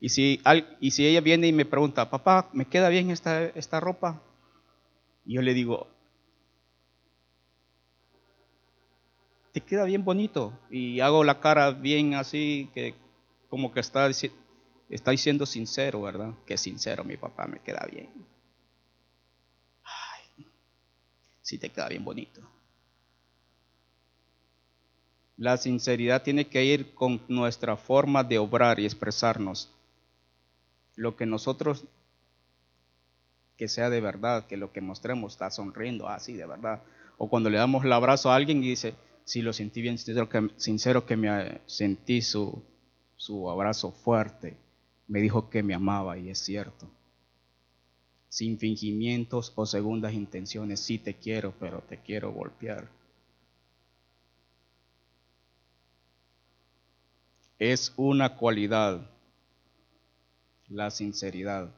Y 0.00 0.10
si, 0.10 0.40
y 0.80 0.90
si 0.92 1.06
ella 1.06 1.20
viene 1.20 1.48
y 1.48 1.52
me 1.52 1.64
pregunta, 1.64 2.08
papá, 2.08 2.48
¿me 2.52 2.66
queda 2.66 2.88
bien 2.88 3.10
esta, 3.10 3.44
esta 3.44 3.80
ropa? 3.80 4.22
Y 5.24 5.34
yo 5.34 5.42
le 5.42 5.54
digo, 5.54 5.88
te 9.52 9.60
queda 9.60 9.84
bien 9.84 10.04
bonito. 10.04 10.58
Y 10.70 11.00
hago 11.00 11.24
la 11.24 11.40
cara 11.40 11.72
bien 11.72 12.14
así, 12.14 12.70
que 12.74 12.94
como 13.48 13.72
que 13.72 13.80
está, 13.80 14.08
está 14.88 15.10
diciendo 15.10 15.46
sincero, 15.46 16.02
¿verdad? 16.02 16.34
Que 16.46 16.56
sincero, 16.56 17.02
mi 17.02 17.16
papá 17.16 17.46
me 17.46 17.58
queda 17.60 17.86
bien. 17.90 18.08
Ay, 19.82 20.46
sí 21.42 21.58
te 21.58 21.70
queda 21.70 21.88
bien 21.88 22.04
bonito. 22.04 22.40
La 25.38 25.56
sinceridad 25.56 26.24
tiene 26.24 26.48
que 26.48 26.64
ir 26.64 26.94
con 26.94 27.22
nuestra 27.28 27.76
forma 27.76 28.24
de 28.24 28.38
obrar 28.38 28.80
y 28.80 28.84
expresarnos. 28.84 29.72
Lo 30.96 31.14
que 31.14 31.26
nosotros, 31.26 31.84
que 33.56 33.68
sea 33.68 33.88
de 33.88 34.00
verdad, 34.00 34.48
que 34.48 34.56
lo 34.56 34.72
que 34.72 34.80
mostremos 34.80 35.34
está 35.34 35.48
sonriendo, 35.52 36.08
así 36.08 36.34
ah, 36.34 36.38
de 36.38 36.46
verdad. 36.46 36.82
O 37.18 37.30
cuando 37.30 37.50
le 37.50 37.58
damos 37.58 37.84
el 37.84 37.92
abrazo 37.92 38.32
a 38.32 38.34
alguien 38.34 38.64
y 38.64 38.70
dice, 38.70 38.94
sí, 39.24 39.40
lo 39.40 39.52
sentí 39.52 39.80
bien 39.80 39.96
sincero 39.96 40.28
que, 40.28 40.50
sincero 40.56 41.06
que 41.06 41.16
me 41.16 41.60
sentí 41.66 42.20
su, 42.20 42.60
su 43.16 43.48
abrazo 43.48 43.92
fuerte. 43.92 44.56
Me 45.06 45.20
dijo 45.20 45.50
que 45.50 45.62
me 45.62 45.72
amaba 45.72 46.18
y 46.18 46.30
es 46.30 46.40
cierto. 46.40 46.90
Sin 48.28 48.58
fingimientos 48.58 49.52
o 49.54 49.66
segundas 49.66 50.14
intenciones, 50.14 50.80
sí 50.80 50.98
te 50.98 51.14
quiero, 51.14 51.54
pero 51.60 51.80
te 51.88 51.98
quiero 51.98 52.32
golpear. 52.32 52.97
Es 57.58 57.92
una 57.96 58.36
cualidad, 58.36 59.10
la 60.68 60.90
sinceridad. 60.90 61.70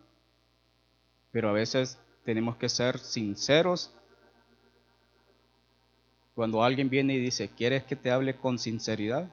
Pero 1.33 1.49
a 1.49 1.53
veces 1.53 1.99
tenemos 2.25 2.57
que 2.57 2.69
ser 2.69 2.99
sinceros. 2.99 3.93
Cuando 6.35 6.63
alguien 6.63 6.91
viene 6.91 7.15
y 7.15 7.21
dice, 7.21 7.49
¿quieres 7.49 7.85
que 7.85 7.97
te 7.97 8.11
hable 8.11 8.37
con 8.37 8.59
sinceridad? 8.59 9.33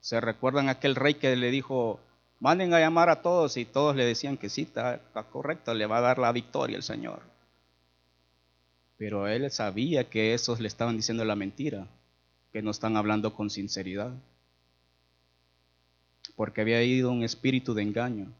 ¿Se 0.00 0.20
recuerdan 0.20 0.68
aquel 0.68 0.96
rey 0.96 1.14
que 1.14 1.36
le 1.36 1.50
dijo, 1.50 2.00
manden 2.40 2.74
a 2.74 2.80
llamar 2.80 3.08
a 3.08 3.22
todos 3.22 3.56
y 3.56 3.64
todos 3.64 3.94
le 3.94 4.04
decían 4.04 4.36
que 4.36 4.48
sí, 4.48 4.62
está, 4.62 5.00
correcto, 5.30 5.72
le 5.74 5.86
va 5.86 5.98
a 5.98 6.02
dar 6.02 6.18
la 6.18 6.32
victoria 6.32 6.76
el 6.76 6.82
Señor? 6.82 7.22
Pero 8.96 9.28
él 9.28 9.48
sabía 9.52 10.10
que 10.10 10.34
esos 10.34 10.58
le 10.58 10.66
estaban 10.66 10.96
diciendo 10.96 11.24
la 11.24 11.36
mentira 11.36 11.86
que 12.52 12.62
no 12.62 12.70
están 12.70 12.96
hablando 12.96 13.34
con 13.34 13.50
sinceridad. 13.50 14.12
Porque 16.36 16.60
había 16.60 16.82
ido 16.82 17.10
un 17.10 17.22
espíritu 17.22 17.74
de 17.74 17.82
engaño. 17.82 18.32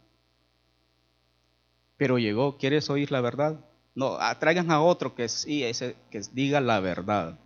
Pero 1.97 2.17
llegó, 2.17 2.57
¿quieres 2.57 2.89
oír 2.89 3.11
la 3.11 3.21
verdad? 3.21 3.59
No, 3.95 4.17
ah, 4.19 4.37
traigan 4.39 4.71
a 4.71 4.81
otro 4.81 5.15
que 5.15 5.27
sí, 5.29 5.63
ese, 5.63 5.95
que 6.09 6.21
diga 6.31 6.59
la 6.61 6.79
verdad. 6.79 7.39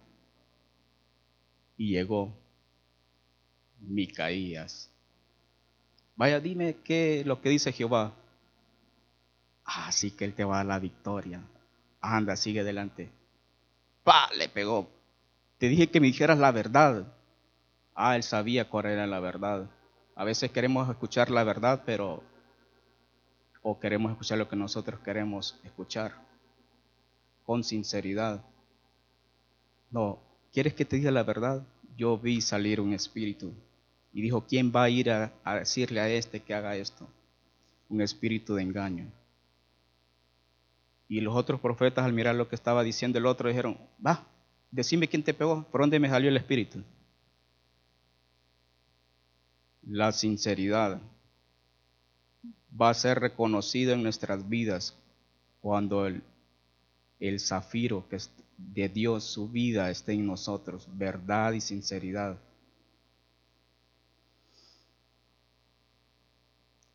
Y 1.78 1.92
llegó 1.92 2.34
Micaías. 3.80 4.90
Vaya, 6.16 6.40
dime 6.40 6.78
qué 6.84 7.24
lo 7.26 7.42
que 7.42 7.50
dice 7.50 7.72
Jehová. 7.72 8.14
Ah, 9.64 9.92
sí 9.92 10.12
que 10.12 10.26
él 10.26 10.34
te 10.34 10.44
va 10.44 10.56
a 10.56 10.58
dar 10.58 10.66
la 10.66 10.80
victoria. 10.80 11.42
Anda, 12.02 12.36
sigue 12.36 12.62
adelante. 12.62 13.12
Pa, 14.04 14.30
le 14.38 14.50
pegó 14.50 14.90
te 15.58 15.70
dije 15.70 15.90
que 15.90 16.00
me 16.00 16.08
dijeras 16.08 16.38
la 16.38 16.52
verdad. 16.52 17.14
Ah, 17.96 18.16
él 18.16 18.24
sabía 18.24 18.70
cuál 18.70 18.88
era 18.88 19.08
la 19.08 19.20
verdad. 19.20 19.70
A 20.16 20.24
veces 20.24 20.52
queremos 20.52 20.90
escuchar 20.90 21.30
la 21.30 21.44
verdad, 21.44 21.84
pero 21.86 22.24
o 23.62 23.80
queremos 23.80 24.12
escuchar 24.12 24.38
lo 24.38 24.48
que 24.48 24.56
nosotros 24.56 25.00
queremos 25.02 25.60
escuchar 25.64 26.14
con 27.46 27.64
sinceridad. 27.64 28.44
No, 29.90 30.20
¿quieres 30.54 30.74
que 30.74 30.86
te 30.86 30.98
diga 30.98 31.12
la 31.12 31.24
verdad? 31.24 31.66
Yo 31.98 32.18
vi 32.18 32.42
salir 32.42 32.80
un 32.80 32.94
espíritu 32.94 33.54
y 34.14 34.22
dijo, 34.22 34.46
¿quién 34.48 34.72
va 34.76 34.84
a 34.84 34.90
ir 34.90 35.12
a, 35.12 35.32
decirle 35.60 36.00
a 36.00 36.10
este 36.10 36.40
que 36.40 36.54
haga 36.54 36.76
esto? 36.76 37.08
Un 37.90 38.02
espíritu 38.02 38.56
de 38.56 38.64
engaño. 38.64 39.12
Y 41.08 41.22
los 41.22 41.36
otros 41.36 41.60
profetas 41.60 42.06
al 42.06 42.14
mirar 42.14 42.36
lo 42.36 42.50
que 42.50 42.56
estaba 42.56 42.84
diciendo 42.84 43.18
el 43.18 43.26
otro 43.26 43.50
dijeron, 43.50 43.78
va, 44.06 44.26
decime 44.72 45.08
quién 45.08 45.24
te 45.24 45.34
pegó, 45.34 45.64
por 45.72 45.82
dónde 45.82 46.00
me 46.00 46.10
salió 46.10 46.30
el 46.30 46.38
espíritu. 46.38 46.84
La 49.84 50.12
sinceridad 50.12 51.02
va 52.80 52.90
a 52.90 52.94
ser 52.94 53.20
reconocida 53.20 53.94
en 53.94 54.04
nuestras 54.04 54.48
vidas 54.48 54.96
cuando 55.62 56.06
el, 56.06 56.22
el 57.20 57.40
zafiro 57.40 58.08
que 58.10 58.18
es 58.18 58.30
de 58.58 58.90
Dios, 58.90 59.24
su 59.24 59.48
vida, 59.48 59.90
esté 59.90 60.14
en 60.14 60.26
nosotros, 60.26 60.88
verdad 60.94 61.54
y 61.54 61.62
sinceridad. 61.62 62.38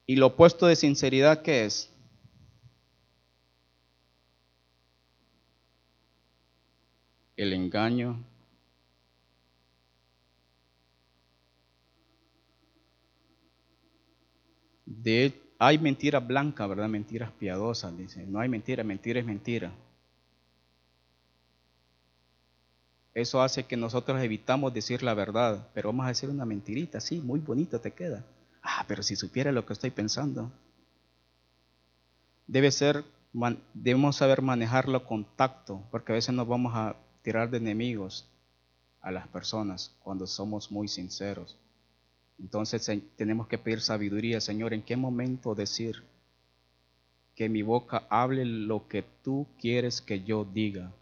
Y 0.06 0.16
lo 0.16 0.26
opuesto 0.28 0.66
de 0.66 0.76
sinceridad, 0.76 1.42
¿qué 1.42 1.64
es? 1.64 1.91
El 7.36 7.52
engaño. 7.52 8.24
Hay 15.58 15.78
mentira 15.78 16.18
blanca, 16.18 16.66
¿verdad? 16.66 16.88
Mentiras 16.88 17.30
piadosas, 17.32 17.96
dice. 17.96 18.26
No 18.26 18.40
hay 18.40 18.48
mentira, 18.48 18.82
mentira 18.82 19.20
es 19.20 19.26
mentira. 19.26 19.72
Eso 23.14 23.42
hace 23.42 23.64
que 23.64 23.76
nosotros 23.76 24.20
evitamos 24.22 24.72
decir 24.72 25.02
la 25.02 25.14
verdad, 25.14 25.68
pero 25.74 25.90
vamos 25.90 26.06
a 26.06 26.08
decir 26.08 26.30
una 26.30 26.46
mentirita, 26.46 26.98
sí, 26.98 27.20
muy 27.20 27.40
bonito 27.40 27.80
te 27.80 27.92
queda. 27.92 28.24
Ah, 28.62 28.84
pero 28.88 29.02
si 29.02 29.16
supiera 29.16 29.52
lo 29.52 29.66
que 29.66 29.74
estoy 29.74 29.90
pensando. 29.90 30.50
Debe 32.46 32.70
ser, 32.70 33.04
debemos 33.74 34.16
saber 34.16 34.42
manejarlo 34.42 35.06
con 35.06 35.24
tacto, 35.36 35.82
porque 35.90 36.12
a 36.12 36.14
veces 36.14 36.34
nos 36.34 36.48
vamos 36.48 36.72
a 36.74 36.96
tirar 37.22 37.50
de 37.50 37.58
enemigos 37.58 38.28
a 39.00 39.10
las 39.10 39.26
personas 39.28 39.94
cuando 40.02 40.26
somos 40.26 40.70
muy 40.70 40.88
sinceros. 40.88 41.56
Entonces 42.38 42.90
tenemos 43.16 43.46
que 43.46 43.58
pedir 43.58 43.80
sabiduría, 43.80 44.40
Señor, 44.40 44.74
en 44.74 44.82
qué 44.82 44.96
momento 44.96 45.54
decir 45.54 46.02
que 47.34 47.48
mi 47.48 47.62
boca 47.62 48.04
hable 48.10 48.44
lo 48.44 48.88
que 48.88 49.04
tú 49.22 49.46
quieres 49.60 50.00
que 50.00 50.22
yo 50.22 50.44
diga. 50.44 50.92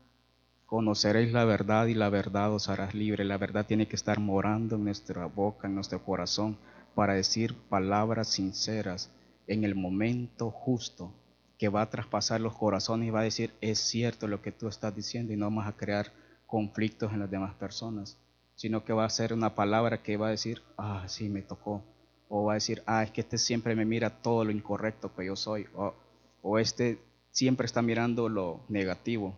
Conoceréis 0.66 1.33
la 1.33 1.44
verdad 1.44 1.87
y 1.87 1.94
la 1.94 2.11
verdad 2.11 2.52
os 2.52 2.68
harás 2.68 2.94
libre. 2.94 3.24
La 3.24 3.38
verdad 3.38 3.66
tiene 3.66 3.88
que 3.88 3.96
estar 3.96 4.20
morando 4.20 4.76
en 4.76 4.85
nuestra 4.85 5.26
boca, 5.26 5.66
en 5.66 5.74
nuestro 5.74 6.04
corazón, 6.04 6.56
para 6.94 7.14
decir 7.14 7.54
palabras 7.68 8.28
sinceras 8.28 9.11
en 9.46 9.64
el 9.64 9.74
momento 9.74 10.50
justo 10.50 11.12
que 11.61 11.68
va 11.68 11.83
a 11.83 11.90
traspasar 11.90 12.40
los 12.40 12.57
corazones 12.57 13.07
y 13.07 13.11
va 13.11 13.20
a 13.20 13.25
decir, 13.25 13.53
es 13.61 13.79
cierto 13.79 14.27
lo 14.27 14.40
que 14.40 14.51
tú 14.51 14.66
estás 14.66 14.96
diciendo 14.96 15.35
y 15.35 15.37
no 15.37 15.44
vamos 15.44 15.66
a 15.66 15.77
crear 15.77 16.11
conflictos 16.46 17.12
en 17.12 17.20
las 17.20 17.31
demás 17.31 17.53
personas, 17.53 18.16
sino 18.57 18.83
que 18.83 18.94
va 18.94 19.05
a 19.05 19.11
ser 19.11 19.35
una 19.35 19.55
palabra 19.55 20.03
que 20.03 20.16
va 20.16 20.29
a 20.29 20.31
decir, 20.31 20.62
ah, 20.79 21.05
sí, 21.07 21.29
me 21.29 21.42
tocó, 21.42 21.83
o 22.31 22.44
va 22.46 22.53
a 22.53 22.55
decir, 22.55 22.83
ah, 22.87 23.03
es 23.03 23.11
que 23.11 23.20
este 23.20 23.37
siempre 23.37 23.77
me 23.77 23.85
mira 23.85 24.23
todo 24.23 24.42
lo 24.46 24.53
incorrecto 24.53 25.14
que 25.14 25.27
yo 25.27 25.37
soy, 25.37 25.66
o, 25.75 25.92
o 26.40 26.59
este 26.59 26.99
siempre 27.31 27.66
está 27.66 27.83
mirando 27.83 28.31
lo 28.31 28.61
negativo. 28.70 29.35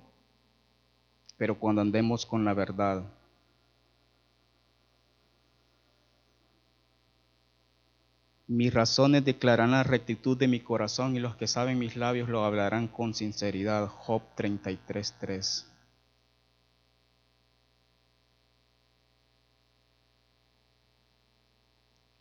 Pero 1.37 1.59
cuando 1.59 1.83
andemos 1.83 2.25
con 2.25 2.45
la 2.45 2.55
verdad, 2.55 3.03
Mis 8.55 8.75
razones 8.75 9.25
declararán 9.25 9.71
la 9.71 9.83
rectitud 9.83 10.37
de 10.37 10.47
mi 10.47 10.61
corazón 10.61 11.17
y 11.17 11.21
los 11.21 11.37
que 11.37 11.47
saben 11.47 11.79
mis 11.79 11.97
labios 11.97 12.29
lo 12.29 12.45
hablarán 12.45 12.87
con 12.87 13.15
sinceridad. 13.15 13.87
Job 13.87 14.21
33.3. 14.37 15.65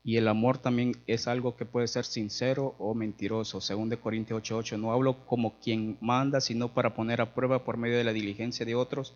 Y 0.05 0.15
el 0.15 0.29
amor 0.29 0.57
también 0.57 0.93
es 1.05 1.27
algo 1.27 1.57
que 1.57 1.65
puede 1.65 1.89
ser 1.89 2.05
sincero 2.05 2.75
o 2.79 2.93
mentiroso. 2.93 3.59
Según 3.59 3.89
de 3.89 3.99
Corintios 3.99 4.41
8:8, 4.41 4.77
no 4.77 4.93
hablo 4.93 5.25
como 5.25 5.59
quien 5.59 5.97
manda, 5.99 6.39
sino 6.39 6.73
para 6.73 6.93
poner 6.93 7.19
a 7.19 7.33
prueba 7.35 7.65
por 7.65 7.75
medio 7.75 7.97
de 7.97 8.05
la 8.05 8.13
diligencia 8.13 8.65
de 8.65 8.75
otros, 8.75 9.15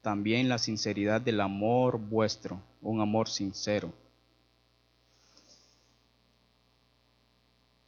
también 0.00 0.48
la 0.48 0.58
sinceridad 0.58 1.20
del 1.20 1.40
amor 1.40 1.98
vuestro, 1.98 2.62
un 2.80 3.00
amor 3.00 3.28
sincero. 3.28 3.92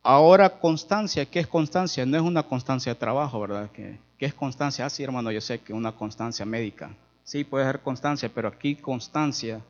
Ahora 0.07 0.51
constancia, 0.59 1.25
¿qué 1.25 1.41
es 1.41 1.47
constancia? 1.47 2.05
No 2.05 2.19
es 2.19 2.23
una 2.23 2.43
constancia 2.43 2.93
de 2.93 3.01
trabajo, 3.01 3.41
¿verdad? 3.41 3.71
¿Qué, 3.73 3.99
es 4.19 4.35
constancia? 4.35 4.85
Ah, 4.85 4.91
sí, 4.91 5.03
hermano, 5.03 5.33
yo 5.33 5.41
sé 5.41 5.61
que 5.61 5.73
una 5.73 5.93
constancia 5.93 6.45
médica. 6.45 6.95
Sí, 7.23 7.43
puede 7.43 7.65
ser 7.65 7.81
constancia, 7.81 8.31
pero 8.33 8.49
aquí 8.49 8.77
constancia 8.77 9.65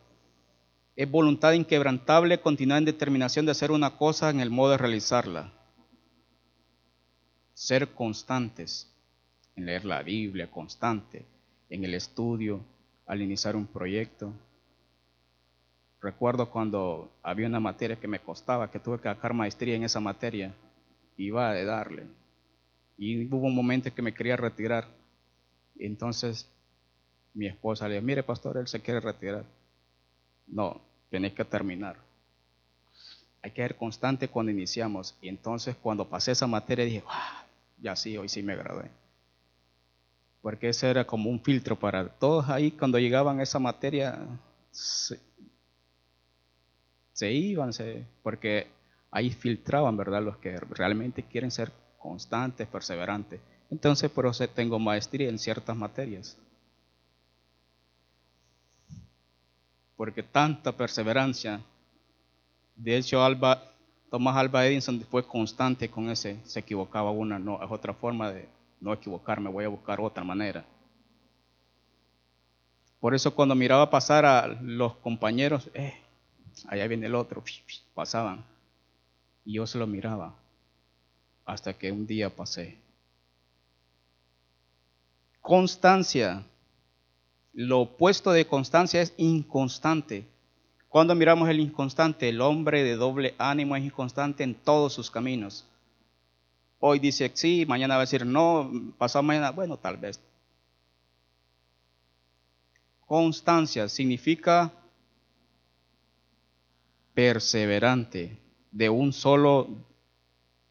es 0.96 1.08
voluntad 1.08 1.52
inquebrantable, 1.52 2.40
continuar 2.40 2.78
en 2.78 2.84
determinación 2.84 3.46
de 3.46 3.52
hacer 3.52 3.70
una 3.70 3.96
cosa 3.96 4.28
en 4.28 4.40
el 4.40 4.50
modo 4.50 4.72
de 4.72 4.78
realizarla. 4.78 5.52
Ser 7.52 7.90
constantes 7.90 8.92
en 9.54 9.66
leer 9.66 9.84
la 9.84 10.02
Biblia, 10.02 10.50
constante 10.50 11.24
en 11.70 11.84
el 11.84 11.94
estudio, 11.94 12.60
al 13.06 13.22
iniciar 13.22 13.54
un 13.54 13.68
proyecto, 13.68 14.32
Recuerdo 16.04 16.50
cuando 16.50 17.10
había 17.22 17.46
una 17.46 17.60
materia 17.60 17.96
que 17.96 18.06
me 18.06 18.18
costaba, 18.18 18.70
que 18.70 18.78
tuve 18.78 18.98
que 18.98 19.08
sacar 19.08 19.32
maestría 19.32 19.74
en 19.74 19.84
esa 19.84 20.00
materia, 20.00 20.54
iba 21.16 21.48
a 21.48 21.64
darle. 21.64 22.04
Y 22.98 23.24
hubo 23.32 23.46
un 23.46 23.54
momento 23.54 23.92
que 23.94 24.02
me 24.02 24.12
quería 24.12 24.36
retirar. 24.36 24.86
entonces 25.78 26.46
mi 27.32 27.46
esposa 27.46 27.88
le 27.88 27.94
dijo, 27.94 28.06
mire 28.06 28.22
pastor, 28.22 28.58
él 28.58 28.68
se 28.68 28.82
quiere 28.82 29.00
retirar. 29.00 29.46
No, 30.46 30.78
tenés 31.08 31.32
que 31.32 31.42
terminar. 31.42 31.96
Hay 33.40 33.52
que 33.52 33.62
ser 33.62 33.74
constante 33.74 34.28
cuando 34.28 34.52
iniciamos. 34.52 35.16
Y 35.22 35.30
entonces 35.30 35.74
cuando 35.74 36.06
pasé 36.06 36.32
esa 36.32 36.46
materia 36.46 36.84
dije, 36.84 37.02
ah, 37.08 37.46
ya 37.80 37.96
sí, 37.96 38.14
hoy 38.18 38.28
sí 38.28 38.42
me 38.42 38.54
gradué. 38.54 38.90
Porque 40.42 40.68
ese 40.68 40.90
era 40.90 41.06
como 41.06 41.30
un 41.30 41.40
filtro 41.40 41.78
para 41.78 42.06
todos 42.10 42.50
ahí 42.50 42.72
cuando 42.72 42.98
llegaban 42.98 43.40
a 43.40 43.42
esa 43.42 43.58
materia 43.58 44.18
se 44.70 45.18
iban, 47.22 47.70
porque 48.22 48.66
ahí 49.10 49.30
filtraban, 49.30 49.96
¿verdad? 49.96 50.22
Los 50.22 50.36
que 50.38 50.56
realmente 50.58 51.22
quieren 51.22 51.50
ser 51.50 51.72
constantes, 51.98 52.66
perseverantes. 52.66 53.40
Entonces, 53.70 54.10
por 54.10 54.26
eso 54.26 54.46
tengo 54.48 54.78
maestría 54.78 55.28
en 55.28 55.38
ciertas 55.38 55.76
materias. 55.76 56.36
Porque 59.96 60.22
tanta 60.22 60.72
perseverancia. 60.72 61.60
De 62.76 62.96
hecho, 62.96 63.22
Alba, 63.22 63.62
Tomás 64.10 64.36
Alba 64.36 64.66
Edison 64.66 65.00
fue 65.08 65.26
constante 65.26 65.88
con 65.88 66.10
ese. 66.10 66.40
Se 66.44 66.60
equivocaba 66.60 67.10
una, 67.10 67.38
no, 67.38 67.62
es 67.62 67.70
otra 67.70 67.94
forma 67.94 68.32
de 68.32 68.48
no 68.80 68.92
equivocarme, 68.92 69.50
voy 69.50 69.64
a 69.64 69.68
buscar 69.68 70.00
otra 70.00 70.24
manera. 70.24 70.64
Por 73.00 73.14
eso 73.14 73.34
cuando 73.34 73.54
miraba 73.54 73.90
pasar 73.90 74.24
a 74.24 74.46
los 74.46 74.94
compañeros, 74.96 75.70
eh, 75.74 75.94
allá 76.68 76.86
viene 76.86 77.06
el 77.06 77.14
otro, 77.14 77.42
pasaban. 77.94 78.44
Y 79.44 79.54
yo 79.54 79.66
se 79.66 79.78
lo 79.78 79.86
miraba 79.86 80.34
hasta 81.44 81.74
que 81.74 81.92
un 81.92 82.06
día 82.06 82.34
pasé. 82.34 82.78
Constancia. 85.40 86.44
Lo 87.52 87.80
opuesto 87.80 88.32
de 88.32 88.46
constancia 88.46 89.00
es 89.00 89.14
inconstante. 89.16 90.26
Cuando 90.88 91.14
miramos 91.14 91.48
el 91.48 91.60
inconstante, 91.60 92.28
el 92.28 92.40
hombre 92.40 92.82
de 92.82 92.96
doble 92.96 93.34
ánimo 93.38 93.76
es 93.76 93.84
inconstante 93.84 94.42
en 94.42 94.54
todos 94.54 94.92
sus 94.92 95.10
caminos. 95.10 95.66
Hoy 96.80 96.98
dice 96.98 97.30
sí, 97.34 97.64
mañana 97.66 97.94
va 97.94 98.02
a 98.02 98.06
decir 98.06 98.26
no, 98.26 98.70
pasado 98.98 99.22
mañana, 99.22 99.50
bueno, 99.50 99.76
tal 99.76 99.96
vez. 99.96 100.20
Constancia 103.06 103.88
significa 103.88 104.72
perseverante, 107.14 108.38
de 108.70 108.90
un 108.90 109.12
solo, 109.12 109.68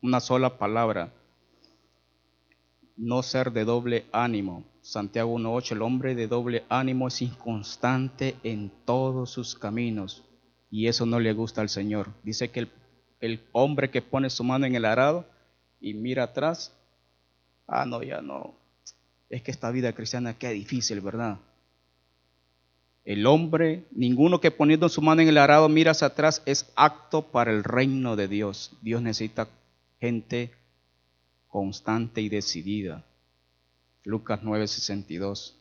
una 0.01 0.19
sola 0.19 0.57
palabra. 0.57 1.11
No 2.95 3.23
ser 3.23 3.51
de 3.51 3.65
doble 3.65 4.05
ánimo. 4.11 4.65
Santiago 4.81 5.33
1.8, 5.39 5.71
el 5.71 5.81
hombre 5.81 6.13
de 6.13 6.27
doble 6.27 6.65
ánimo 6.69 7.07
es 7.07 7.21
inconstante 7.21 8.35
en 8.43 8.71
todos 8.85 9.29
sus 9.31 9.55
caminos 9.55 10.23
y 10.69 10.87
eso 10.87 11.05
no 11.05 11.19
le 11.19 11.31
gusta 11.33 11.61
al 11.61 11.69
Señor. 11.69 12.09
Dice 12.23 12.51
que 12.51 12.61
el, 12.61 12.69
el 13.21 13.41
hombre 13.53 13.89
que 13.89 14.01
pone 14.01 14.29
su 14.29 14.43
mano 14.43 14.65
en 14.65 14.75
el 14.75 14.85
arado 14.85 15.25
y 15.79 15.93
mira 15.93 16.23
atrás, 16.23 16.75
ah, 17.67 17.85
no, 17.85 18.03
ya 18.03 18.21
no. 18.21 18.55
Es 19.29 19.41
que 19.41 19.51
esta 19.51 19.71
vida 19.71 19.93
cristiana 19.93 20.37
qué 20.37 20.49
difícil, 20.49 20.99
¿verdad? 20.99 21.37
El 23.05 23.25
hombre, 23.25 23.85
ninguno 23.91 24.39
que 24.39 24.51
poniendo 24.51 24.87
su 24.87 25.01
mano 25.01 25.21
en 25.21 25.27
el 25.27 25.37
arado 25.37 25.67
mira 25.67 25.91
hacia 25.91 26.07
atrás 26.07 26.41
es 26.45 26.71
acto 26.75 27.21
para 27.21 27.51
el 27.51 27.63
reino 27.63 28.15
de 28.15 28.29
Dios. 28.29 28.71
Dios 28.81 29.01
necesita 29.01 29.49
gente 29.99 30.51
constante 31.49 32.21
y 32.21 32.29
decidida. 32.29 33.03
Lucas 34.05 34.41
9:62. 34.41 35.55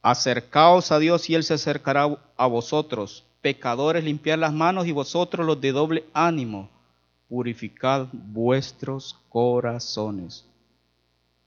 Acercaos 0.00 0.92
a 0.92 0.98
Dios 0.98 1.28
y 1.28 1.34
Él 1.34 1.44
se 1.44 1.54
acercará 1.54 2.18
a 2.36 2.46
vosotros. 2.46 3.24
Pecadores, 3.42 4.04
limpiad 4.04 4.38
las 4.38 4.52
manos 4.52 4.86
y 4.86 4.92
vosotros 4.92 5.46
los 5.46 5.60
de 5.60 5.72
doble 5.72 6.04
ánimo, 6.14 6.70
purificad 7.28 8.08
vuestros 8.12 9.18
corazones. 9.28 10.46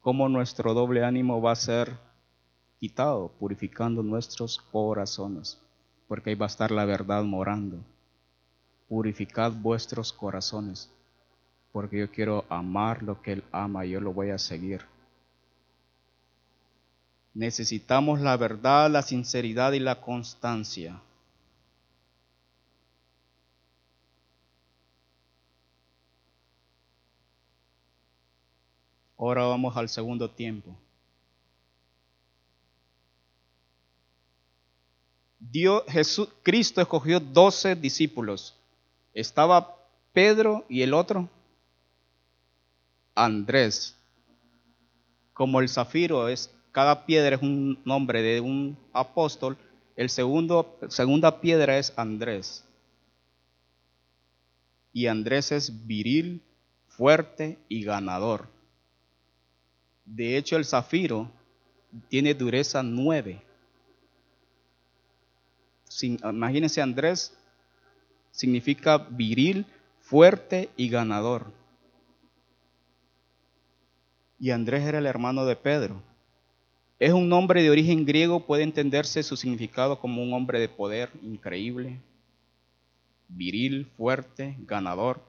¿Cómo 0.02 0.30
nuestro 0.30 0.76
doble 0.76 1.04
ánimo 1.04 1.42
va 1.42 1.52
a 1.52 1.56
ser 1.56 2.07
quitado? 2.80 3.30
Purificando 3.40 4.04
nuestros 4.04 4.58
corazones, 4.58 5.60
porque 6.08 6.30
ahí 6.30 6.36
va 6.36 6.46
a 6.46 6.54
estar 6.54 6.72
la 6.72 6.86
verdad 6.86 7.24
morando. 7.24 7.78
Purificad 8.88 9.52
vuestros 9.52 10.13
corazones, 10.13 10.90
porque 11.72 12.00
yo 12.00 12.12
quiero 12.12 12.46
amar 12.50 13.04
lo 13.04 13.22
que 13.22 13.34
Él 13.34 13.44
ama 13.52 13.86
y 13.86 13.92
yo 13.92 14.02
lo 14.02 14.13
voy 14.13 14.30
a 14.30 14.38
seguir. 14.38 14.86
Necesitamos 17.34 18.20
la 18.22 18.36
verdad, 18.38 18.90
la 18.90 19.02
sinceridad 19.02 19.74
y 19.74 19.80
la 19.80 20.02
constancia. 20.02 21.02
Ahora 29.18 29.46
vamos 29.46 29.76
al 29.76 29.90
segundo 29.90 30.30
tiempo. 30.30 30.76
Dios, 35.39 35.84
Jesús, 35.88 36.30
Cristo 36.43 36.82
escogió 36.82 37.19
doce 37.19 37.76
discípulos. 37.76 38.56
Estaba 39.13 39.76
Pedro 40.13 40.65
y 40.69 40.82
el 40.82 40.93
otro, 40.93 41.30
Andrés. 43.15 43.95
Como 45.34 45.60
el 45.60 45.69
zafiro 45.69 46.28
es 46.28 46.52
cada 46.78 47.08
piedra 47.08 47.36
es 47.36 47.41
un 47.41 47.80
nombre 47.86 48.21
de 48.21 48.39
un 48.39 48.78
apóstol, 48.93 49.58
el 49.95 50.12
segundo, 50.12 50.78
segunda 50.89 51.41
piedra 51.41 51.80
es 51.80 51.91
Andrés. 51.95 52.63
Y 54.93 55.08
Andrés 55.08 55.52
es 55.52 55.88
viril, 55.88 56.39
fuerte 56.88 57.58
y 57.67 57.84
ganador. 57.84 58.47
De 60.06 60.38
hecho, 60.38 60.56
el 60.56 60.65
zafiro 60.65 61.32
tiene 62.10 62.36
dureza 62.36 62.84
nueve. 62.84 63.41
Imagínense, 66.04 66.82
Andrés 66.82 67.34
significa 68.32 68.98
viril, 68.98 69.66
fuerte 70.00 70.70
y 70.78 70.90
ganador. 70.90 71.52
Y 74.40 74.52
Andrés 74.52 74.84
era 74.84 75.00
el 75.00 75.06
hermano 75.06 75.46
de 75.46 75.56
Pedro. 75.56 76.02
Es 77.00 77.14
un 77.14 77.30
nombre 77.30 77.62
de 77.62 77.70
origen 77.70 78.06
griego, 78.06 78.46
puede 78.46 78.64
entenderse 78.64 79.22
su 79.24 79.38
significado 79.38 80.00
como 80.00 80.24
un 80.24 80.34
hombre 80.34 80.60
de 80.60 80.70
poder 80.70 81.12
increíble, 81.22 82.00
viril, 83.28 83.86
fuerte, 83.98 84.56
ganador. 84.60 85.22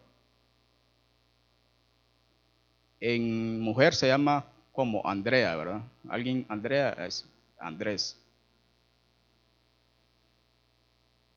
En 3.01 3.61
mujer 3.61 3.95
se 3.95 4.09
llama 4.09 4.47
como 4.73 5.07
Andrea, 5.07 5.57
¿verdad? 5.57 5.83
Alguien, 6.09 6.47
Andrea 6.49 6.91
es 7.07 7.29
Andrés. 7.59 8.17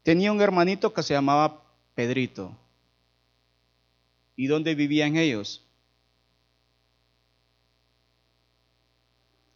Tenía 0.03 0.31
un 0.31 0.41
hermanito 0.41 0.93
que 0.93 1.03
se 1.03 1.13
llamaba 1.13 1.61
Pedrito. 1.93 2.57
¿Y 4.35 4.47
dónde 4.47 4.73
vivían 4.73 5.17
ellos? 5.17 5.63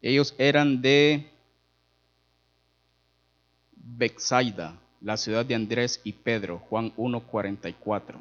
Ellos 0.02 0.36
eran 0.38 0.82
de 0.84 1.32
Bexaida, 3.72 4.80
la 5.02 5.18
ciudad 5.18 5.46
de 5.46 5.56
Andrés 5.56 6.00
y 6.04 6.14
Pedro, 6.14 6.60
Juan 6.70 6.94
1:44. 6.96 8.20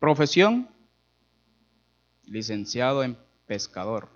Profesión, 0.00 0.68
licenciado 2.24 3.04
en 3.04 3.16
pescador. 3.46 4.08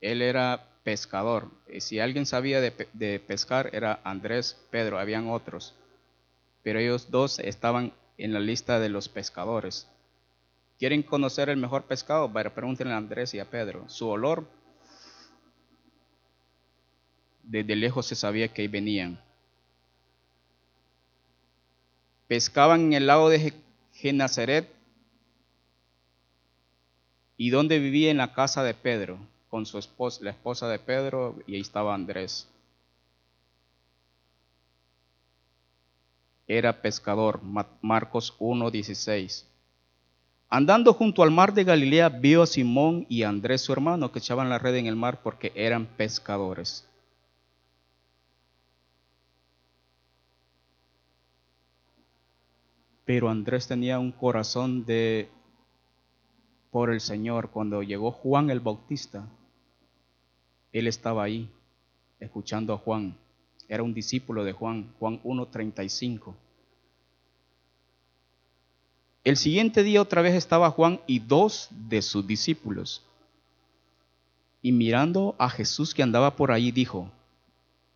Él 0.00 0.20
era 0.20 0.71
pescador. 0.82 1.50
Y 1.72 1.80
si 1.80 2.00
alguien 2.00 2.26
sabía 2.26 2.60
de, 2.60 3.20
pescar 3.26 3.70
era 3.72 4.00
Andrés, 4.04 4.58
Pedro, 4.70 4.98
habían 4.98 5.28
otros. 5.28 5.74
Pero 6.62 6.78
ellos 6.78 7.10
dos 7.10 7.38
estaban 7.38 7.92
en 8.18 8.32
la 8.32 8.40
lista 8.40 8.78
de 8.78 8.88
los 8.88 9.08
pescadores. 9.08 9.88
¿Quieren 10.78 11.02
conocer 11.02 11.48
el 11.48 11.56
mejor 11.56 11.84
pescado? 11.84 12.28
Bueno, 12.28 12.52
pregúntenle 12.52 12.94
a 12.94 12.96
Andrés 12.96 13.34
y 13.34 13.38
a 13.38 13.48
Pedro. 13.48 13.88
Su 13.88 14.08
olor, 14.08 14.46
desde 17.42 17.76
lejos 17.76 18.06
se 18.06 18.14
sabía 18.14 18.48
que 18.48 18.62
ahí 18.62 18.68
venían. 18.68 19.20
Pescaban 22.28 22.80
en 22.80 22.92
el 22.94 23.06
lago 23.06 23.28
de 23.28 23.52
Genazaret 23.92 24.68
y 27.36 27.50
donde 27.50 27.78
vivía 27.78 28.10
en 28.10 28.16
la 28.18 28.32
casa 28.32 28.62
de 28.62 28.74
Pedro, 28.74 29.18
con 29.52 29.66
su 29.66 29.76
esposa, 29.76 30.24
la 30.24 30.30
esposa 30.30 30.66
de 30.66 30.78
Pedro, 30.78 31.36
y 31.46 31.56
ahí 31.56 31.60
estaba 31.60 31.94
Andrés. 31.94 32.48
Era 36.46 36.80
pescador, 36.80 37.42
Marcos 37.82 38.34
1.16. 38.38 39.44
Andando 40.48 40.94
junto 40.94 41.22
al 41.22 41.30
mar 41.30 41.52
de 41.52 41.64
Galilea, 41.64 42.08
vio 42.08 42.40
a 42.40 42.46
Simón 42.46 43.04
y 43.10 43.24
a 43.24 43.28
Andrés, 43.28 43.60
su 43.60 43.74
hermano, 43.74 44.10
que 44.10 44.20
echaban 44.20 44.48
la 44.48 44.58
red 44.58 44.76
en 44.76 44.86
el 44.86 44.96
mar 44.96 45.20
porque 45.22 45.52
eran 45.54 45.84
pescadores. 45.84 46.88
Pero 53.04 53.28
Andrés 53.28 53.68
tenía 53.68 53.98
un 53.98 54.12
corazón 54.12 54.86
de 54.86 55.28
por 56.70 56.90
el 56.90 57.02
Señor. 57.02 57.50
Cuando 57.50 57.82
llegó 57.82 58.12
Juan 58.12 58.48
el 58.48 58.60
Bautista, 58.60 59.28
él 60.72 60.86
estaba 60.86 61.22
ahí, 61.22 61.48
escuchando 62.18 62.72
a 62.72 62.78
Juan. 62.78 63.16
Era 63.68 63.82
un 63.82 63.94
discípulo 63.94 64.44
de 64.44 64.52
Juan, 64.52 64.92
Juan 64.98 65.22
1.35. 65.22 66.34
El 69.24 69.36
siguiente 69.36 69.82
día 69.82 70.02
otra 70.02 70.22
vez 70.22 70.34
estaba 70.34 70.70
Juan 70.70 71.00
y 71.06 71.20
dos 71.20 71.68
de 71.70 72.02
sus 72.02 72.26
discípulos. 72.26 73.02
Y 74.62 74.72
mirando 74.72 75.36
a 75.38 75.48
Jesús 75.48 75.94
que 75.94 76.02
andaba 76.02 76.36
por 76.36 76.50
ahí, 76.50 76.72
dijo, 76.72 77.10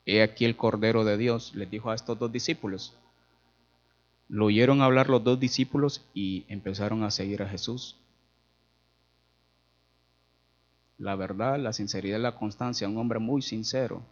He 0.04 0.22
aquí 0.22 0.44
el 0.44 0.56
Cordero 0.56 1.04
de 1.04 1.16
Dios, 1.16 1.52
les 1.54 1.70
dijo 1.70 1.90
a 1.90 1.94
estos 1.94 2.18
dos 2.18 2.30
discípulos. 2.30 2.94
Lo 4.28 4.46
oyeron 4.46 4.82
hablar 4.82 5.08
los 5.08 5.22
dos 5.22 5.38
discípulos 5.38 6.04
y 6.14 6.44
empezaron 6.48 7.02
a 7.02 7.10
seguir 7.10 7.42
a 7.42 7.48
Jesús. 7.48 7.96
La 10.98 11.14
verdad, 11.14 11.58
la 11.58 11.72
sinceridad 11.72 12.20
la 12.20 12.36
constancia, 12.36 12.88
un 12.88 12.96
hombre 12.96 13.18
muy 13.18 13.42
sincero, 13.42 14.02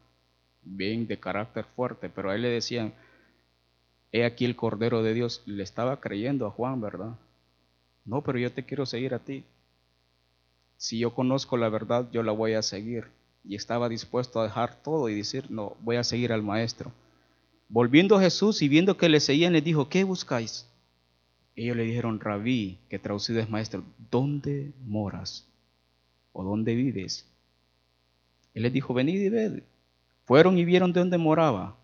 bien 0.62 1.06
de 1.06 1.18
carácter 1.18 1.64
fuerte, 1.64 2.10
pero 2.10 2.30
a 2.30 2.34
él 2.34 2.42
le 2.42 2.48
decían, 2.48 2.92
he 4.12 4.24
aquí 4.24 4.44
el 4.44 4.56
Cordero 4.56 5.02
de 5.02 5.14
Dios. 5.14 5.42
Le 5.46 5.62
estaba 5.62 6.00
creyendo 6.00 6.46
a 6.46 6.50
Juan, 6.50 6.80
¿verdad? 6.80 7.16
No, 8.04 8.22
pero 8.22 8.38
yo 8.38 8.52
te 8.52 8.64
quiero 8.64 8.86
seguir 8.86 9.14
a 9.14 9.18
ti. 9.18 9.44
Si 10.76 10.98
yo 10.98 11.14
conozco 11.14 11.56
la 11.56 11.68
verdad, 11.68 12.08
yo 12.12 12.22
la 12.22 12.32
voy 12.32 12.52
a 12.54 12.62
seguir. 12.62 13.06
Y 13.44 13.56
estaba 13.56 13.88
dispuesto 13.88 14.40
a 14.40 14.44
dejar 14.44 14.82
todo 14.82 15.08
y 15.08 15.14
decir, 15.14 15.50
no, 15.50 15.76
voy 15.80 15.96
a 15.96 16.04
seguir 16.04 16.32
al 16.32 16.42
Maestro. 16.42 16.92
Volviendo 17.68 18.16
a 18.16 18.20
Jesús 18.20 18.62
y 18.62 18.68
viendo 18.68 18.96
que 18.96 19.08
le 19.08 19.20
seguían, 19.20 19.52
le 19.52 19.62
dijo, 19.62 19.88
¿qué 19.88 20.04
buscáis? 20.04 20.68
Ellos 21.56 21.76
le 21.76 21.84
dijeron, 21.84 22.20
Rabí, 22.20 22.78
que 22.88 22.98
traducido 22.98 23.40
es 23.40 23.48
Maestro, 23.48 23.82
¿dónde 24.10 24.72
moras? 24.84 25.46
¿O 26.34 26.44
dónde 26.44 26.74
vives? 26.74 27.26
Él 28.52 28.64
les 28.64 28.72
dijo, 28.72 28.92
venid 28.92 29.20
y 29.20 29.28
ved. 29.30 29.62
Fueron 30.26 30.58
y 30.58 30.64
vieron 30.64 30.92
de 30.92 31.00
dónde 31.00 31.16
moraba 31.16 31.76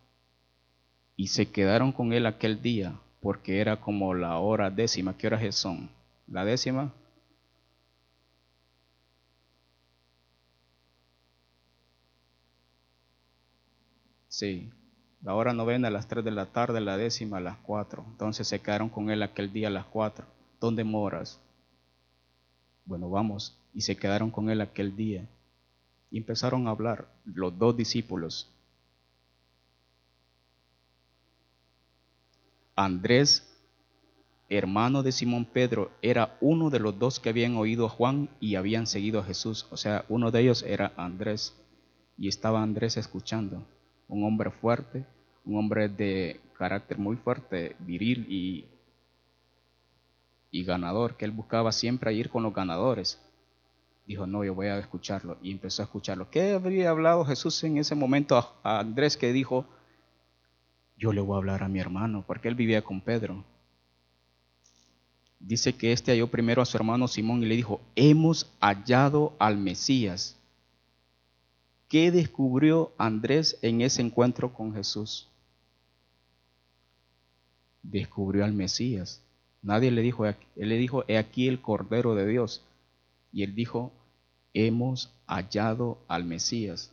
y 1.17 1.29
se 1.29 1.51
quedaron 1.51 1.93
con 1.93 2.13
él 2.13 2.27
aquel 2.27 2.61
día, 2.63 2.99
porque 3.21 3.61
era 3.61 3.81
como 3.81 4.15
la 4.15 4.39
hora 4.39 4.71
décima. 4.71 5.17
¿Qué 5.17 5.27
horas 5.29 5.55
son? 5.55 5.89
¿La 6.27 6.45
décima? 6.45 6.93
Sí, 14.29 14.71
la 15.23 15.35
hora 15.35 15.53
novena 15.53 15.89
a 15.89 15.91
las 15.91 16.09
tres 16.09 16.25
de 16.25 16.31
la 16.31 16.47
tarde, 16.47 16.81
la 16.81 16.97
décima 16.97 17.37
a 17.37 17.41
las 17.41 17.59
cuatro. 17.59 18.05
Entonces 18.09 18.49
se 18.49 18.61
quedaron 18.61 18.89
con 18.89 19.11
él 19.11 19.23
aquel 19.23 19.53
día 19.53 19.69
a 19.69 19.71
las 19.71 19.85
cuatro. 19.85 20.25
¿Dónde 20.59 20.83
moras? 20.85 21.39
Bueno, 22.87 23.11
vamos. 23.11 23.60
Y 23.75 23.83
se 23.83 23.97
quedaron 23.97 24.31
con 24.31 24.51
él 24.51 24.61
aquel 24.61 24.97
día. 24.97 25.29
Y 26.11 26.19
empezaron 26.19 26.67
a 26.67 26.71
hablar 26.71 27.09
los 27.25 27.57
dos 27.59 27.77
discípulos. 27.77 28.51
Andrés 32.75 33.47
hermano 34.51 35.05
de 35.05 35.13
Simón 35.13 35.45
Pedro, 35.45 35.93
era 36.03 36.37
uno 36.41 36.71
de 36.71 36.81
los 36.81 36.99
dos 36.99 37.21
que 37.21 37.29
habían 37.29 37.57
oído 37.57 37.87
a 37.87 37.89
Juan 37.89 38.29
y 38.41 38.57
habían 38.57 38.87
seguido 38.89 39.21
a 39.21 39.25
Jesús. 39.25 39.67
O 39.71 39.77
sea, 39.77 40.05
uno 40.09 40.33
de 40.33 40.41
ellos 40.41 40.65
era 40.65 40.93
Andrés. 40.97 41.57
Y 42.19 42.29
estaba 42.29 42.61
Andrés 42.61 42.97
escuchando. 42.97 43.65
Un 44.09 44.25
hombre 44.25 44.51
fuerte, 44.51 45.07
un 45.45 45.57
hombre 45.57 45.89
de 45.89 46.41
carácter 46.59 46.99
muy 46.99 47.17
fuerte, 47.17 47.77
viril 47.79 48.27
y, 48.29 48.67
y 50.51 50.65
ganador, 50.65 51.17
que 51.17 51.25
él 51.25 51.31
buscaba 51.31 51.71
siempre 51.71 52.13
ir 52.13 52.29
con 52.29 52.43
los 52.43 52.53
ganadores. 52.53 53.23
Dijo, 54.11 54.27
no, 54.27 54.43
yo 54.43 54.57
voy 54.57 54.67
a 54.67 54.77
escucharlo. 54.81 55.39
Y 55.41 55.53
empezó 55.53 55.83
a 55.83 55.85
escucharlo. 55.85 56.29
¿Qué 56.33 56.55
habría 56.55 56.91
hablado 56.91 57.25
Jesús 57.25 57.63
en 57.63 57.79
ese 57.79 57.95
momento 57.95 58.37
a 58.65 58.81
Andrés 58.81 59.17
que 59.17 59.33
dijo, 59.33 59.67
yo 60.97 61.13
le 61.13 61.21
voy 61.21 61.37
a 61.37 61.39
hablar 61.39 61.63
a 61.63 61.69
mi 61.69 61.79
hermano, 61.79 62.25
porque 62.27 62.49
él 62.49 62.57
vivía 62.57 62.83
con 62.83 63.01
Pedro? 63.01 63.45
dice 65.39 65.73
que 65.73 65.93
este 65.93 66.11
halló 66.11 66.27
primero 66.27 66.61
a 66.61 66.67
su 66.67 66.77
hermano 66.77 67.07
Simón 67.07 67.45
y 67.45 67.47
le 67.47 67.55
dijo, 67.55 67.81
hemos 67.95 68.53
hallado 68.61 69.35
al 69.39 69.57
Mesías. 69.57 70.37
¿Qué 71.89 72.11
descubrió 72.11 72.93
Andrés 72.99 73.59
en 73.63 73.81
ese 73.81 74.03
encuentro 74.03 74.53
con 74.53 74.75
Jesús? 74.75 75.29
Descubrió 77.85 78.45
al 78.45 78.55
Mesías. 78.55 79.23
Nadie 79.63 79.93
le 79.93 80.03
dijo, 80.03 80.27
él 80.27 80.37
le 80.57 80.77
dijo, 80.79 81.05
he 81.07 81.17
aquí 81.17 81.47
el 81.47 81.61
Cordero 81.61 82.17
de 82.17 82.27
Dios. 82.27 82.65
Y 83.33 83.45
él 83.45 83.55
dijo, 83.55 83.93
hemos 84.55 85.15
hallado 85.27 85.99
al 86.09 86.25
Mesías, 86.25 86.93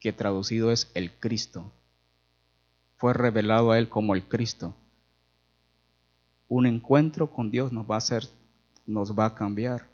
que 0.00 0.12
traducido 0.12 0.72
es 0.72 0.90
el 0.94 1.12
Cristo. 1.12 1.72
Fue 2.96 3.12
revelado 3.12 3.70
a 3.70 3.78
él 3.78 3.88
como 3.88 4.14
el 4.14 4.24
Cristo 4.24 4.74
un 6.48 6.66
encuentro 6.66 7.30
con 7.30 7.50
Dios 7.50 7.72
nos 7.72 7.90
va 7.90 7.96
a 7.96 7.98
hacer, 7.98 8.24
nos 8.86 9.18
va 9.18 9.26
a 9.26 9.34
cambiar. 9.34 9.88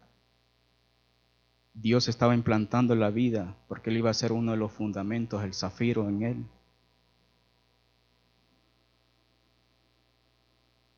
Dios 1.73 2.09
estaba 2.09 2.35
implantando 2.35 2.95
la 2.95 3.11
vida 3.11 3.57
porque 3.69 3.91
Él 3.91 3.99
iba 3.99 4.11
a 4.11 4.15
ser 4.15 4.33
uno 4.33 4.53
de 4.53 4.59
los 4.59 4.73
fundamentos, 4.73 5.43
el 5.43 5.55
zafiro 5.55 6.09
en 6.09 6.23
Él. 6.23 6.45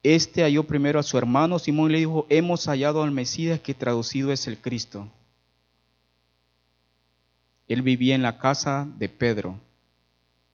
Este 0.03 0.43
halló 0.43 0.65
primero 0.65 0.99
a 0.99 1.03
su 1.03 1.17
hermano 1.17 1.59
Simón 1.59 1.91
y 1.91 1.93
le 1.93 1.99
dijo, 1.99 2.27
hemos 2.29 2.67
hallado 2.67 3.03
al 3.03 3.13
Mesías 3.13 3.61
que 3.61 3.75
traducido 3.75 4.33
es 4.33 4.47
el 4.47 4.59
Cristo. 4.59 5.09
Él 7.69 7.83
vivía 7.83 8.15
en 8.15 8.23
la 8.23 8.39
casa 8.39 8.89
de 8.99 9.09
Pedro. 9.09 9.61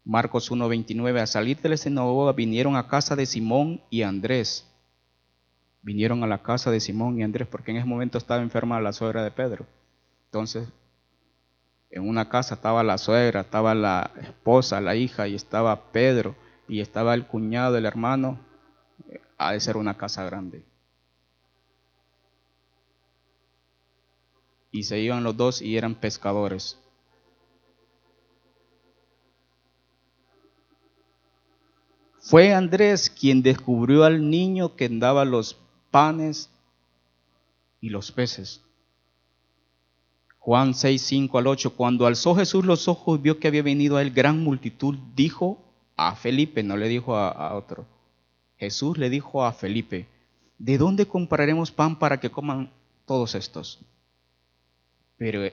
Marcos 0.05 0.51
1.29, 0.51 1.21
a 1.21 1.27
salir 1.27 1.61
de 1.61 1.71
la 1.71 1.77
sinagoga 1.77 2.33
vinieron 2.33 2.77
a 2.77 2.89
casa 2.89 3.17
de 3.17 3.27
Simón 3.27 3.81
y 3.91 4.03
Andrés 4.03 4.69
vinieron 5.89 6.23
a 6.23 6.27
la 6.27 6.43
casa 6.43 6.71
de 6.71 6.81
Simón 6.81 7.19
y 7.19 7.23
Andrés, 7.23 7.49
porque 7.49 7.71
en 7.71 7.79
ese 7.79 7.87
momento 7.87 8.19
estaba 8.19 8.43
enferma 8.43 8.79
la 8.81 8.93
suegra 8.93 9.23
de 9.23 9.31
Pedro. 9.31 9.67
Entonces, 10.27 10.69
en 11.91 12.07
una 12.07 12.29
casa 12.29 12.57
estaba 12.57 12.83
la 12.83 12.99
suegra, 12.99 13.41
estaba 13.41 13.75
la 13.75 14.11
esposa, 14.21 14.81
la 14.81 14.97
hija, 14.97 15.29
y 15.29 15.35
estaba 15.35 15.91
Pedro, 15.91 16.35
y 16.69 16.81
estaba 16.81 17.15
el 17.15 17.27
cuñado, 17.27 17.79
el 17.79 17.87
hermano. 17.87 18.39
Ha 19.39 19.53
de 19.53 19.61
ser 19.61 19.77
una 19.77 19.97
casa 19.97 20.25
grande. 20.25 20.65
Y 24.71 24.83
se 24.83 24.99
iban 24.99 25.25
los 25.25 25.37
dos 25.37 25.63
y 25.63 25.77
eran 25.77 25.95
pescadores. 25.95 26.79
Fue 32.21 32.53
Andrés 32.53 33.09
quien 33.09 33.43
descubrió 33.43 34.05
al 34.05 34.29
niño 34.29 34.77
que 34.77 34.85
andaba 34.85 35.25
los 35.25 35.57
panes 35.91 36.51
y 37.81 37.89
los 37.89 38.13
peces. 38.13 38.63
Juan 40.39 40.75
6, 40.75 41.01
5 41.01 41.39
al 41.39 41.47
8, 41.47 41.75
cuando 41.75 42.07
alzó 42.07 42.35
Jesús 42.35 42.67
los 42.67 42.87
ojos 42.87 43.23
vio 43.23 43.39
que 43.39 43.49
había 43.49 43.63
venido 43.63 43.97
a 43.97 44.03
él 44.03 44.11
gran 44.11 44.43
multitud, 44.43 44.97
dijo 45.15 45.65
a 45.97 46.17
Felipe, 46.17 46.63
no 46.63 46.77
le 46.77 46.89
dijo 46.89 47.17
a, 47.17 47.31
a 47.31 47.55
otro, 47.55 47.87
Jesús 48.59 48.99
le 48.99 49.09
dijo 49.09 49.45
a 49.45 49.53
Felipe, 49.53 50.07
¿de 50.59 50.79
dónde 50.79 51.07
compraremos 51.07 51.71
pan 51.71 51.99
para 51.99 52.19
que 52.19 52.31
coman 52.31 52.71
todos 53.07 53.35
estos? 53.35 53.81
Pero 55.17 55.49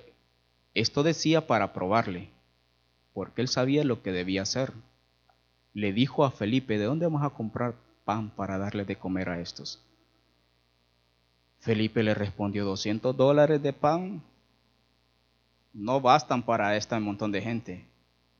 esto 0.73 1.03
decía 1.03 1.47
para 1.47 1.71
probarle, 1.71 2.29
porque 3.13 3.41
él 3.41 3.47
sabía 3.47 3.83
lo 3.83 4.01
que 4.01 4.11
debía 4.11 4.41
hacer. 4.41 4.73
Le 5.73 5.93
dijo 5.93 6.25
a 6.25 6.31
Felipe, 6.31 6.77
¿de 6.77 6.85
dónde 6.85 7.05
vamos 7.05 7.23
a 7.23 7.29
comprar 7.29 7.75
pan 8.03 8.29
para 8.31 8.57
darle 8.57 8.85
de 8.85 8.95
comer 8.95 9.29
a 9.29 9.39
estos? 9.39 9.81
Felipe 11.59 12.03
le 12.03 12.13
respondió, 12.13 12.65
200 12.65 13.15
dólares 13.15 13.61
de 13.61 13.73
pan 13.73 14.21
no 15.73 15.99
bastan 15.99 16.43
para 16.43 16.75
este 16.77 16.99
montón 16.99 17.31
de 17.31 17.41
gente, 17.41 17.85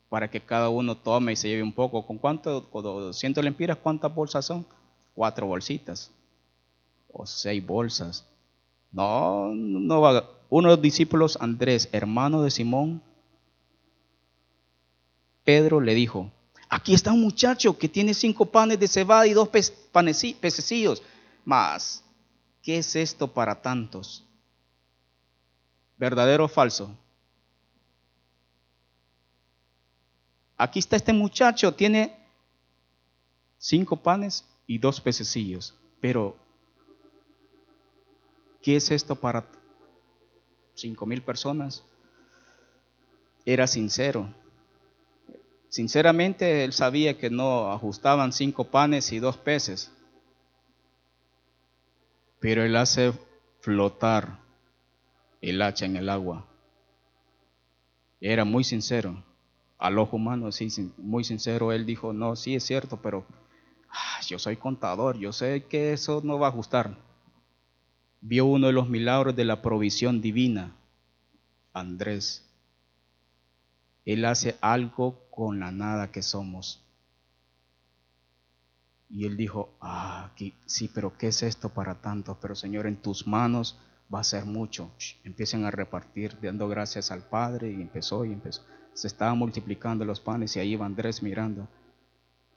para 0.10 0.30
que 0.30 0.42
cada 0.42 0.70
uno 0.70 0.96
tome 0.96 1.34
y 1.34 1.36
se 1.36 1.50
lleve 1.50 1.64
un 1.64 1.74
poco. 1.74 2.06
¿Con 2.06 2.18
cuánto? 2.18 2.70
Con 2.70 2.84
200 2.84 3.44
lempiras, 3.44 3.78
¿cuántas 3.78 4.14
bolsas 4.14 4.46
son? 4.46 4.66
Cuatro 5.14 5.48
bolsitas 5.48 6.12
o 7.12 7.26
seis 7.26 7.66
bolsas. 7.66 8.26
No, 8.92 9.54
no 9.54 10.02
va. 10.02 10.30
Uno 10.50 10.70
de 10.70 10.76
los 10.76 10.82
discípulos, 10.82 11.38
Andrés, 11.42 11.90
hermano 11.92 12.42
de 12.42 12.52
Simón, 12.52 13.02
Pedro 15.44 15.80
le 15.82 15.94
dijo, 15.94 16.32
aquí 16.70 16.94
está 16.94 17.12
un 17.12 17.22
muchacho 17.22 17.78
que 17.78 17.90
tiene 17.90 18.14
cinco 18.14 18.46
panes 18.46 18.80
de 18.80 18.88
cebada 18.88 19.28
y 19.28 19.34
dos 19.34 19.50
pececillos, 19.50 21.02
más 21.44 22.06
¿Qué 22.66 22.80
es 22.80 22.96
esto 22.96 23.32
para 23.32 23.62
tantos? 23.62 24.26
¿Verdadero 25.98 26.46
o 26.46 26.48
falso? 26.48 26.98
Aquí 30.58 30.80
está 30.80 30.96
este 30.96 31.14
muchacho, 31.14 31.74
tiene 31.74 32.16
cinco 33.58 33.98
panes 33.98 34.46
y 34.68 34.78
dos 34.78 35.02
pececillos, 35.02 35.76
pero 36.00 36.36
¿qué 38.62 38.78
es 38.78 38.92
esto 38.92 39.16
para 39.16 39.46
cinco 40.74 41.06
mil 41.06 41.22
personas? 41.22 41.84
Era 43.46 43.68
sincero. 43.68 44.34
Sinceramente 45.70 46.64
él 46.64 46.74
sabía 46.74 47.18
que 47.18 47.30
no 47.30 47.72
ajustaban 47.72 48.32
cinco 48.32 48.64
panes 48.64 49.12
y 49.12 49.20
dos 49.20 49.38
peces 49.38 49.92
pero 52.46 52.64
él 52.64 52.76
hace 52.76 53.12
flotar 53.62 54.38
el 55.42 55.60
hacha 55.64 55.88
en 55.88 55.96
el 55.96 56.10
agua. 56.10 56.46
Era 58.22 58.46
muy 58.46 58.64
sincero, 58.64 59.24
al 59.78 60.00
ojo 60.00 60.16
humano, 60.16 60.50
muy 60.98 61.24
sincero. 61.24 61.72
Él 61.72 61.86
dijo, 61.86 62.14
no, 62.14 62.36
sí 62.36 62.56
es 62.56 62.64
cierto, 62.64 63.02
pero 63.02 63.26
ah, 63.90 64.22
yo 64.28 64.40
soy 64.40 64.58
contador, 64.58 65.18
yo 65.18 65.32
sé 65.32 65.66
que 65.66 65.94
eso 65.94 66.22
no 66.24 66.40
va 66.40 66.48
a 66.48 66.50
ajustar. 66.50 66.98
Vio 68.22 68.46
uno 68.46 68.68
de 68.68 68.74
los 68.74 68.90
milagros 68.90 69.36
de 69.36 69.46
la 69.46 69.62
provisión 69.62 70.22
divina, 70.22 70.76
Andrés. 71.74 72.44
Él 74.06 74.26
hace 74.26 74.58
algo 74.62 75.28
con 75.30 75.60
la 75.60 75.72
nada 75.72 76.12
que 76.12 76.22
somos. 76.22 76.82
Y 79.10 79.26
él 79.26 79.38
dijo, 79.38 79.76
ah, 79.82 80.32
sí, 80.66 80.90
pero 80.94 81.18
¿qué 81.18 81.28
es 81.28 81.44
esto 81.44 81.70
para 81.70 82.02
tanto? 82.02 82.38
Pero 82.42 82.56
Señor, 82.56 82.88
en 82.88 82.98
tus 82.98 83.28
manos 83.28 83.80
va 84.14 84.20
a 84.20 84.24
ser 84.24 84.46
mucho. 84.46 84.92
empiecen 85.24 85.66
a 85.66 85.72
repartir, 85.72 86.38
dando 86.42 86.68
gracias 86.68 87.12
al 87.12 87.22
Padre, 87.22 87.72
y 87.72 87.82
empezó 87.82 88.26
y 88.26 88.34
empezó. 88.34 88.64
Se 88.96 89.06
estaban 89.06 89.38
multiplicando 89.38 90.04
los 90.04 90.20
panes 90.20 90.56
y 90.56 90.60
ahí 90.60 90.72
iba 90.72 90.88
Andrés 90.88 91.22
mirando. 91.22 91.68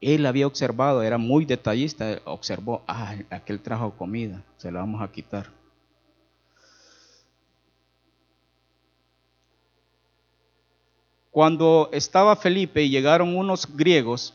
Él 0.01 0.25
había 0.25 0.47
observado, 0.47 1.03
era 1.03 1.19
muy 1.19 1.45
detallista, 1.45 2.19
observó, 2.25 2.81
ah, 2.87 3.15
aquel 3.29 3.59
trajo 3.59 3.91
comida, 3.91 4.43
se 4.57 4.71
la 4.71 4.79
vamos 4.79 5.03
a 5.03 5.11
quitar. 5.11 5.51
Cuando 11.29 11.89
estaba 11.93 12.35
Felipe 12.35 12.81
y 12.81 12.89
llegaron 12.89 13.37
unos 13.37 13.67
griegos, 13.75 14.33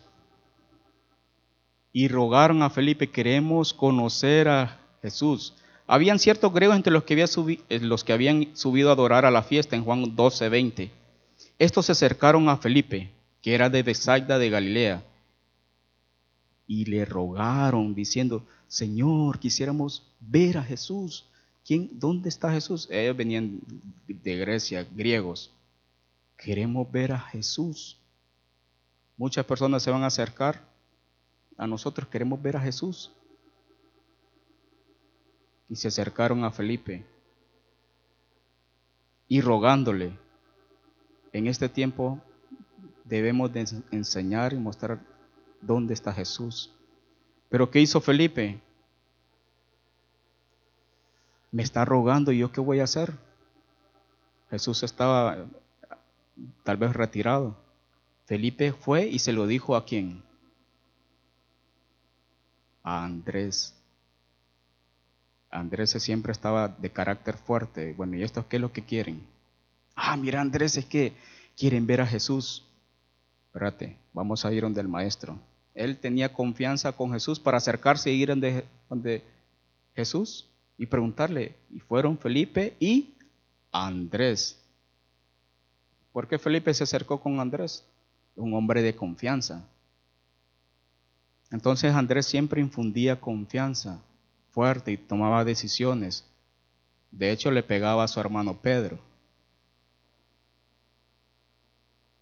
y 1.96 2.08
rogaron 2.08 2.62
a 2.62 2.70
Felipe, 2.70 3.08
queremos 3.08 3.72
conocer 3.72 4.48
a 4.48 4.80
Jesús. 5.00 5.54
Habían 5.86 6.18
ciertos 6.18 6.52
griegos 6.52 6.76
entre 6.76 6.92
los 6.92 7.04
que, 7.04 7.14
había 7.14 7.26
eh, 7.68 7.78
los 7.78 8.02
que 8.02 8.12
habían 8.12 8.48
subido 8.56 8.90
a 8.90 8.94
adorar 8.94 9.24
a 9.24 9.30
la 9.30 9.44
fiesta 9.44 9.76
en 9.76 9.84
Juan 9.84 10.16
12, 10.16 10.48
20. 10.48 10.90
Estos 11.64 11.86
se 11.86 11.92
acercaron 11.92 12.48
a 12.48 12.58
Felipe, 12.58 13.10
que 13.40 13.54
era 13.54 13.70
de 13.70 13.82
Bethsaida 13.82 14.38
de 14.38 14.50
Galilea, 14.50 15.02
y 16.66 16.84
le 16.84 17.04
rogaron 17.04 17.94
diciendo, 17.94 18.46
Señor, 18.68 19.38
quisiéramos 19.38 20.06
ver 20.20 20.58
a 20.58 20.62
Jesús. 20.62 21.26
¿Quién, 21.64 21.88
¿Dónde 21.92 22.28
está 22.28 22.52
Jesús? 22.52 22.86
Ellos 22.90 23.16
venían 23.16 23.60
de 24.06 24.36
Grecia, 24.36 24.86
griegos. 24.94 25.50
Queremos 26.36 26.90
ver 26.92 27.12
a 27.12 27.18
Jesús. 27.20 27.98
Muchas 29.16 29.46
personas 29.46 29.82
se 29.82 29.90
van 29.90 30.02
a 30.02 30.08
acercar 30.08 30.74
a 31.56 31.66
nosotros 31.66 32.08
queremos 32.08 32.42
ver 32.42 32.56
a 32.58 32.60
Jesús. 32.60 33.10
Y 35.68 35.76
se 35.76 35.88
acercaron 35.88 36.44
a 36.44 36.50
Felipe 36.50 37.06
y 39.28 39.40
rogándole, 39.40 40.18
en 41.34 41.48
este 41.48 41.68
tiempo 41.68 42.20
debemos 43.04 43.52
de 43.52 43.66
enseñar 43.90 44.52
y 44.52 44.56
mostrar 44.56 45.00
dónde 45.60 45.92
está 45.92 46.12
Jesús. 46.12 46.72
Pero 47.48 47.70
¿qué 47.70 47.80
hizo 47.80 48.00
Felipe? 48.00 48.60
Me 51.50 51.64
está 51.64 51.84
rogando 51.84 52.30
y 52.30 52.38
yo 52.38 52.52
qué 52.52 52.60
voy 52.60 52.78
a 52.78 52.84
hacer. 52.84 53.12
Jesús 54.48 54.84
estaba 54.84 55.46
tal 56.62 56.76
vez 56.76 56.92
retirado. 56.92 57.56
Felipe 58.26 58.72
fue 58.72 59.06
y 59.06 59.18
se 59.18 59.32
lo 59.32 59.48
dijo 59.48 59.74
a 59.74 59.84
quién? 59.84 60.22
A 62.84 63.04
Andrés. 63.04 63.74
Andrés 65.50 65.90
siempre 65.90 66.30
estaba 66.30 66.68
de 66.68 66.90
carácter 66.90 67.36
fuerte. 67.36 67.92
Bueno, 67.94 68.16
¿y 68.16 68.22
estos 68.22 68.46
qué 68.46 68.56
es 68.56 68.62
lo 68.62 68.72
que 68.72 68.84
quieren? 68.84 69.33
Ah, 69.94 70.16
mira 70.16 70.40
Andrés, 70.40 70.76
es 70.76 70.84
que 70.86 71.12
quieren 71.56 71.86
ver 71.86 72.00
a 72.00 72.06
Jesús. 72.06 72.64
Espérate, 73.46 73.96
vamos 74.12 74.44
a 74.44 74.52
ir 74.52 74.62
donde 74.62 74.80
el 74.80 74.88
maestro. 74.88 75.38
Él 75.74 75.98
tenía 75.98 76.32
confianza 76.32 76.92
con 76.92 77.12
Jesús 77.12 77.40
para 77.40 77.58
acercarse 77.58 78.10
e 78.10 78.14
ir 78.14 78.28
donde, 78.28 78.64
donde 78.88 79.22
Jesús 79.94 80.48
y 80.76 80.86
preguntarle. 80.86 81.56
Y 81.70 81.80
fueron 81.80 82.18
Felipe 82.18 82.76
y 82.80 83.14
Andrés. 83.72 84.60
¿Por 86.12 86.28
qué 86.28 86.38
Felipe 86.38 86.72
se 86.74 86.84
acercó 86.84 87.20
con 87.20 87.40
Andrés? 87.40 87.84
Un 88.36 88.54
hombre 88.54 88.82
de 88.82 88.94
confianza. 88.94 89.68
Entonces 91.50 91.94
Andrés 91.94 92.26
siempre 92.26 92.60
infundía 92.60 93.20
confianza 93.20 94.00
fuerte 94.54 94.92
y 94.92 94.96
tomaba 94.96 95.44
decisiones. 95.44 96.24
De 97.10 97.32
hecho, 97.32 97.50
le 97.50 97.62
pegaba 97.62 98.04
a 98.04 98.08
su 98.08 98.20
hermano 98.20 98.60
Pedro. 98.60 98.98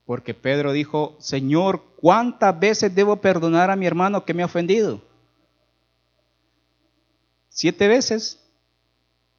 Porque 0.05 0.35
Pedro 0.35 0.73
dijo, 0.73 1.17
Señor, 1.21 1.83
¿cuántas 1.97 2.59
veces 2.59 2.95
debo 2.95 3.17
perdonar 3.17 3.71
a 3.71 3.77
mi 3.77 3.87
hermano 3.87 4.25
que 4.25 4.35
me 4.35 4.43
ha 4.43 4.47
ofendido? 4.47 5.01
Siete 7.49 7.87
veces. 7.87 8.39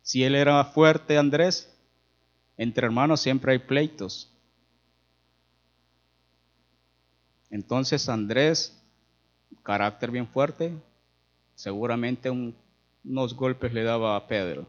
Si 0.01 0.23
él 0.23 0.35
era 0.35 0.63
fuerte, 0.65 1.17
Andrés, 1.17 1.73
entre 2.57 2.85
hermanos 2.85 3.21
siempre 3.21 3.53
hay 3.53 3.59
pleitos. 3.59 4.29
Entonces 7.49 8.09
Andrés, 8.09 8.81
carácter 9.63 10.11
bien 10.11 10.27
fuerte, 10.27 10.73
seguramente 11.55 12.29
unos 12.29 13.35
golpes 13.35 13.73
le 13.73 13.83
daba 13.83 14.15
a 14.15 14.27
Pedro. 14.27 14.65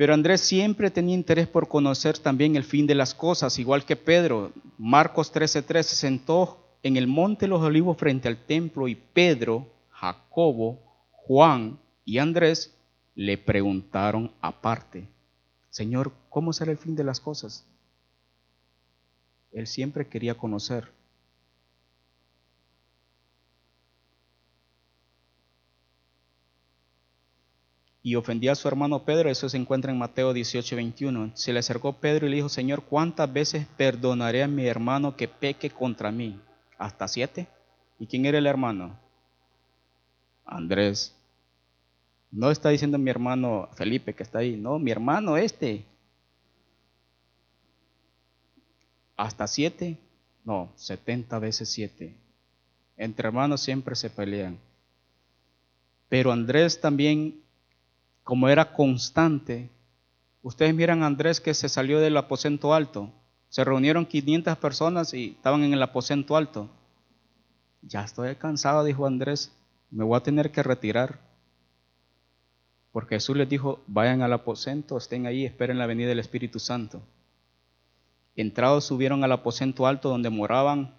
Pero 0.00 0.14
Andrés 0.14 0.40
siempre 0.40 0.90
tenía 0.90 1.14
interés 1.14 1.46
por 1.46 1.68
conocer 1.68 2.16
también 2.16 2.56
el 2.56 2.64
fin 2.64 2.86
de 2.86 2.94
las 2.94 3.14
cosas, 3.14 3.58
igual 3.58 3.84
que 3.84 3.96
Pedro. 3.96 4.50
Marcos 4.78 5.30
13:13 5.30 5.82
se 5.82 5.94
sentó 5.94 6.58
en 6.82 6.96
el 6.96 7.06
monte 7.06 7.44
de 7.44 7.50
los 7.50 7.60
olivos 7.60 7.98
frente 7.98 8.26
al 8.26 8.46
templo 8.46 8.88
y 8.88 8.94
Pedro, 8.94 9.66
Jacobo, 9.90 10.80
Juan 11.10 11.78
y 12.06 12.16
Andrés 12.16 12.74
le 13.14 13.36
preguntaron 13.36 14.32
aparte, 14.40 15.06
Señor, 15.68 16.14
¿cómo 16.30 16.54
será 16.54 16.70
el 16.70 16.78
fin 16.78 16.96
de 16.96 17.04
las 17.04 17.20
cosas? 17.20 17.66
Él 19.52 19.66
siempre 19.66 20.08
quería 20.08 20.34
conocer. 20.34 20.90
Y 28.02 28.14
ofendía 28.14 28.52
a 28.52 28.54
su 28.54 28.66
hermano 28.66 29.04
Pedro, 29.04 29.30
eso 29.30 29.48
se 29.48 29.58
encuentra 29.58 29.92
en 29.92 29.98
Mateo 29.98 30.32
18, 30.32 30.76
21. 30.76 31.32
Se 31.34 31.52
le 31.52 31.58
acercó 31.58 31.92
Pedro 31.92 32.26
y 32.26 32.30
le 32.30 32.36
dijo, 32.36 32.48
Señor, 32.48 32.82
¿cuántas 32.84 33.30
veces 33.30 33.66
perdonaré 33.76 34.42
a 34.42 34.48
mi 34.48 34.66
hermano 34.66 35.16
que 35.16 35.28
peque 35.28 35.68
contra 35.68 36.10
mí? 36.10 36.40
¿Hasta 36.78 37.06
siete? 37.08 37.46
¿Y 37.98 38.06
quién 38.06 38.24
era 38.24 38.38
el 38.38 38.46
hermano? 38.46 38.98
Andrés. 40.46 41.14
No 42.30 42.50
está 42.50 42.70
diciendo 42.70 42.96
mi 42.96 43.10
hermano 43.10 43.68
Felipe 43.74 44.14
que 44.14 44.22
está 44.22 44.38
ahí, 44.38 44.56
no, 44.56 44.78
mi 44.78 44.90
hermano 44.90 45.36
este, 45.36 45.84
hasta 49.16 49.46
siete, 49.46 49.98
no, 50.44 50.72
setenta 50.76 51.38
veces 51.38 51.68
siete. 51.68 52.16
Entre 52.96 53.26
hermanos 53.26 53.60
siempre 53.60 53.94
se 53.96 54.10
pelean. 54.10 54.58
Pero 56.08 56.32
Andrés 56.32 56.80
también, 56.80 57.42
como 58.30 58.48
era 58.48 58.74
constante, 58.74 59.70
ustedes 60.40 60.72
miran 60.72 61.02
a 61.02 61.06
Andrés 61.06 61.40
que 61.40 61.52
se 61.52 61.68
salió 61.68 61.98
del 61.98 62.16
aposento 62.16 62.72
alto. 62.72 63.12
Se 63.48 63.64
reunieron 63.64 64.06
500 64.06 64.56
personas 64.56 65.12
y 65.14 65.30
estaban 65.30 65.64
en 65.64 65.72
el 65.72 65.82
aposento 65.82 66.36
alto. 66.36 66.70
Ya 67.82 68.04
estoy 68.04 68.36
cansado, 68.36 68.84
dijo 68.84 69.04
Andrés, 69.04 69.50
me 69.90 70.04
voy 70.04 70.16
a 70.16 70.22
tener 70.22 70.52
que 70.52 70.62
retirar. 70.62 71.18
Porque 72.92 73.16
Jesús 73.16 73.36
les 73.36 73.48
dijo, 73.48 73.80
vayan 73.88 74.22
al 74.22 74.32
aposento, 74.32 74.96
estén 74.96 75.26
ahí, 75.26 75.44
esperen 75.44 75.78
la 75.78 75.86
venida 75.86 76.06
del 76.06 76.20
Espíritu 76.20 76.60
Santo. 76.60 77.02
Entrados 78.36 78.84
subieron 78.84 79.24
al 79.24 79.32
aposento 79.32 79.88
alto 79.88 80.08
donde 80.08 80.30
moraban 80.30 80.94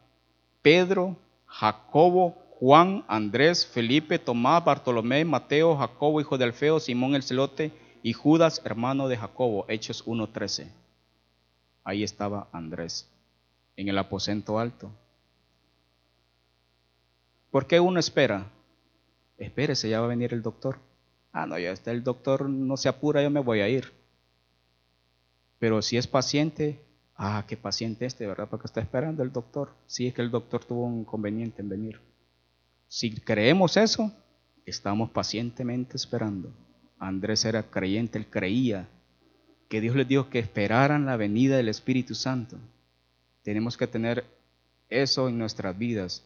Pedro, 0.62 1.16
Jacobo, 1.46 2.41
Juan, 2.62 3.04
Andrés, 3.08 3.66
Felipe, 3.66 4.20
Tomás, 4.20 4.64
Bartolomé, 4.64 5.26
Mateo, 5.26 5.76
Jacobo, 5.76 6.22
hijo 6.22 6.38
de 6.38 6.44
Alfeo, 6.44 6.80
Simón 6.80 7.16
el 7.16 7.24
celote 7.24 7.72
y 8.04 8.14
Judas, 8.14 8.62
hermano 8.64 9.08
de 9.08 9.18
Jacobo. 9.18 9.66
Hechos 9.68 10.06
1.13. 10.06 10.68
Ahí 11.84 12.04
estaba 12.04 12.50
Andrés, 12.52 13.10
en 13.76 13.88
el 13.88 13.98
aposento 13.98 14.60
alto. 14.60 14.92
¿Por 17.50 17.66
qué 17.66 17.80
uno 17.80 18.00
espera? 18.00 18.46
Espérese, 19.40 19.90
ya 19.90 20.00
va 20.00 20.06
a 20.06 20.10
venir 20.10 20.32
el 20.32 20.44
doctor. 20.44 20.78
Ah, 21.32 21.48
no, 21.48 21.58
ya 21.58 21.72
está 21.72 21.90
el 21.90 22.04
doctor, 22.04 22.48
no 22.48 22.78
se 22.78 22.90
apura, 22.90 23.24
yo 23.24 23.32
me 23.32 23.40
voy 23.40 23.62
a 23.62 23.70
ir. 23.70 23.92
Pero 25.58 25.82
si 25.82 25.98
es 25.98 26.06
paciente, 26.06 26.80
Ah, 27.24 27.46
qué 27.48 27.56
paciente 27.56 28.06
este, 28.08 28.26
¿verdad? 28.26 28.48
Porque 28.50 28.66
está 28.66 28.82
esperando 28.82 29.22
el 29.22 29.32
doctor. 29.32 29.70
Sí, 29.86 30.08
es 30.08 30.14
que 30.14 30.24
el 30.24 30.32
doctor 30.32 30.66
tuvo 30.66 30.86
un 30.86 31.02
inconveniente 31.02 31.62
en 31.62 31.70
venir. 31.70 32.11
Si 32.92 33.16
creemos 33.22 33.78
eso, 33.78 34.12
estamos 34.66 35.12
pacientemente 35.12 35.96
esperando. 35.96 36.52
Andrés 37.00 37.46
era 37.46 37.64
creyente, 37.64 38.18
él 38.18 38.28
creía 38.28 38.90
que 39.70 39.80
Dios 39.80 39.96
les 39.96 40.10
dijo 40.10 40.30
que 40.30 40.40
esperaran 40.40 41.06
la 41.06 41.16
venida 41.16 41.56
del 41.56 41.70
Espíritu 41.70 42.16
Santo. 42.16 42.58
Tenemos 43.44 43.78
que 43.78 43.88
tener 43.88 44.26
eso 44.90 45.30
en 45.30 45.38
nuestras 45.38 45.78
vidas. 45.78 46.26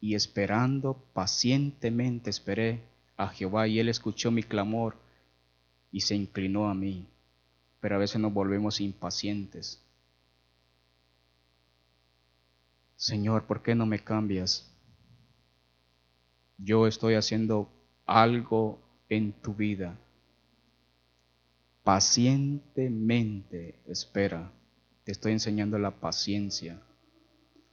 Y 0.00 0.14
esperando 0.14 0.94
pacientemente 1.12 2.30
esperé 2.30 2.80
a 3.18 3.28
Jehová 3.28 3.68
y 3.68 3.80
él 3.80 3.90
escuchó 3.90 4.30
mi 4.30 4.42
clamor 4.42 4.96
y 5.92 6.00
se 6.00 6.14
inclinó 6.14 6.70
a 6.70 6.74
mí 6.74 7.06
pero 7.86 7.94
a 7.94 7.98
veces 7.98 8.20
nos 8.20 8.32
volvemos 8.32 8.80
impacientes. 8.80 9.80
Señor, 12.96 13.44
¿por 13.44 13.62
qué 13.62 13.76
no 13.76 13.86
me 13.86 14.02
cambias? 14.02 14.68
Yo 16.58 16.86
estoy 16.86 17.14
haciendo 17.14 17.70
algo 18.06 18.80
en 19.08 19.32
tu 19.32 19.54
vida. 19.54 19.98
Pacientemente 21.82 23.80
espera. 23.86 24.52
Te 25.04 25.12
estoy 25.12 25.32
enseñando 25.32 25.78
la 25.78 25.92
paciencia. 25.92 26.80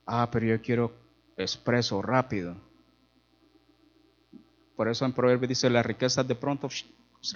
Ah, 0.06 0.28
pero 0.30 0.46
yo 0.46 0.60
quiero 0.62 0.92
expreso, 1.36 2.00
rápido. 2.02 2.56
Por 4.76 4.88
eso 4.88 5.04
en 5.04 5.12
Proverbios 5.12 5.48
dice, 5.48 5.70
las 5.70 5.86
riquezas 5.86 6.26
de 6.26 6.34
pronto 6.34 6.68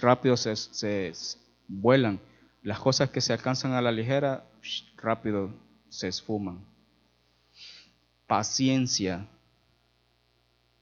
rápido 0.01 0.37
se, 0.37 0.55
se 0.55 1.13
vuelan 1.67 2.19
las 2.61 2.79
cosas 2.79 3.09
que 3.09 3.21
se 3.21 3.33
alcanzan 3.33 3.73
a 3.73 3.81
la 3.81 3.91
ligera, 3.91 4.45
rápido 4.97 5.53
se 5.87 6.07
esfuman. 6.07 6.65
Paciencia. 8.27 9.27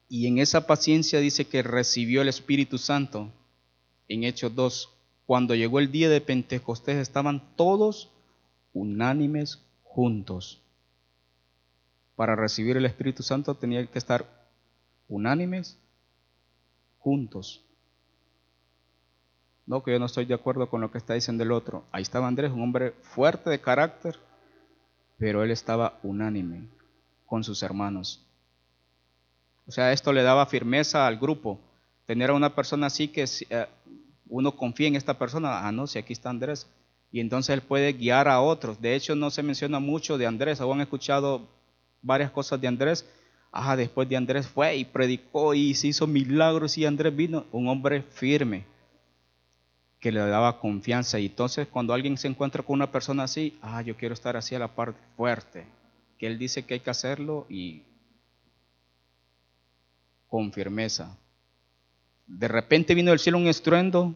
Y 0.10 0.28
en 0.28 0.38
esa 0.38 0.68
paciencia 0.68 1.20
dice 1.20 1.48
que 1.48 1.64
recibió 1.64 2.22
el 2.22 2.30
Espíritu 2.30 2.78
Santo. 2.78 3.32
En 4.08 4.24
Hechos 4.24 4.56
2, 4.56 4.90
cuando 5.26 5.54
llegó 5.54 5.80
el 5.80 5.92
día 5.92 6.10
de 6.10 6.22
Pentecostés, 6.22 6.98
estaban 6.98 7.56
todos 7.56 8.10
unánimes 8.74 9.62
juntos. 9.84 10.62
Para 12.16 12.36
recibir 12.36 12.78
el 12.78 12.86
Espíritu 12.86 13.22
Santo 13.22 13.56
tenía 13.56 13.86
que 13.86 14.00
estar 14.00 14.26
unánimes 15.10 15.78
juntos. 17.00 17.64
No, 19.66 19.84
que 19.84 19.92
yo 19.92 20.00
no 20.00 20.06
estoy 20.06 20.26
de 20.26 20.34
acuerdo 20.34 20.70
con 20.70 20.80
lo 20.80 20.92
que 20.92 20.98
está 20.98 21.14
diciendo 21.14 21.44
el 21.44 21.52
otro. 21.52 21.84
Ahí 21.92 22.02
estaba 22.02 22.28
Andrés, 22.28 22.52
un 22.52 22.62
hombre 22.62 22.92
fuerte 23.02 23.50
de 23.50 23.60
carácter, 23.60 24.18
pero 25.18 25.44
él 25.44 25.52
estaba 25.52 26.00
unánime. 26.04 26.70
con 27.26 27.44
sus 27.44 27.62
hermanos. 27.62 28.27
O 29.68 29.72
sea, 29.72 29.92
esto 29.92 30.14
le 30.14 30.24
daba 30.24 30.46
firmeza 30.46 31.06
al 31.06 31.18
grupo. 31.18 31.60
Tener 32.06 32.30
a 32.30 32.34
una 32.34 32.56
persona 32.56 32.88
así 32.88 33.10
que 33.10 33.26
eh, 33.50 33.66
uno 34.30 34.56
confía 34.56 34.88
en 34.88 34.96
esta 34.96 35.18
persona, 35.18 35.68
ah, 35.68 35.72
no, 35.72 35.88
si 35.88 36.00
aquí 36.00 36.14
está 36.14 36.30
Andrés, 36.30 36.68
y 37.12 37.20
entonces 37.20 37.54
él 37.54 37.62
puede 37.62 37.94
guiar 37.94 38.28
a 38.28 38.42
otros. 38.42 38.82
De 38.82 38.96
hecho, 38.96 39.16
no 39.16 39.30
se 39.30 39.44
menciona 39.44 39.80
mucho 39.80 40.18
de 40.18 40.26
Andrés, 40.26 40.62
o 40.62 40.74
han 40.74 40.82
escuchado 40.82 41.48
varias 42.02 42.32
cosas 42.32 42.60
de 42.62 42.68
Andrés. 42.68 43.06
Ah, 43.52 43.76
después 43.76 44.08
de 44.08 44.18
Andrés 44.18 44.48
fue 44.48 44.76
y 44.76 44.86
predicó 44.86 45.54
y 45.54 45.74
se 45.74 45.88
hizo 45.88 46.06
milagros 46.06 46.78
y 46.78 46.86
Andrés 46.86 47.16
vino, 47.16 47.46
un 47.52 47.68
hombre 47.68 48.02
firme 48.02 48.66
que 50.00 50.12
le 50.12 50.20
daba 50.20 50.60
confianza. 50.60 51.20
Y 51.20 51.28
entonces 51.28 51.68
cuando 51.68 51.94
alguien 51.94 52.18
se 52.18 52.28
encuentra 52.28 52.64
con 52.64 52.76
una 52.76 52.92
persona 52.92 53.24
así, 53.24 53.58
ah, 53.62 53.82
yo 53.82 53.96
quiero 53.96 54.14
estar 54.14 54.38
así 54.38 54.54
a 54.54 54.60
la 54.60 54.68
parte 54.68 55.00
fuerte, 55.16 55.66
que 56.18 56.28
él 56.28 56.38
dice 56.38 56.64
que 56.66 56.76
hay 56.76 56.80
que 56.82 56.90
hacerlo 56.90 57.46
y 57.50 57.84
con 60.28 60.52
firmeza. 60.52 61.18
De 62.26 62.48
repente 62.48 62.94
vino 62.94 63.12
del 63.12 63.20
cielo 63.20 63.38
un 63.38 63.48
estruendo 63.48 64.14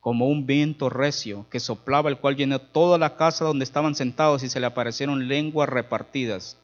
como 0.00 0.28
un 0.28 0.46
viento 0.46 0.90
recio 0.90 1.46
que 1.50 1.60
soplaba, 1.60 2.10
el 2.10 2.18
cual 2.18 2.36
llenó 2.36 2.60
toda 2.60 2.98
la 2.98 3.16
casa 3.16 3.46
donde 3.46 3.64
estaban 3.64 3.94
sentados 3.94 4.42
y 4.42 4.50
se 4.50 4.60
le 4.60 4.66
aparecieron 4.66 5.28
lenguas 5.28 5.68
repartidas 5.68 6.58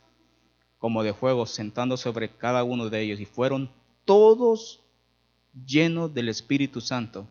como 0.78 1.02
de 1.02 1.14
fuego, 1.14 1.46
sentando 1.46 1.96
sobre 1.96 2.28
cada 2.30 2.64
uno 2.64 2.90
de 2.90 3.00
ellos. 3.00 3.20
Y 3.20 3.24
fueron 3.24 3.70
todos 4.04 4.80
llenos 5.66 6.12
del 6.12 6.28
Espíritu 6.28 6.80
Santo. 6.80 7.26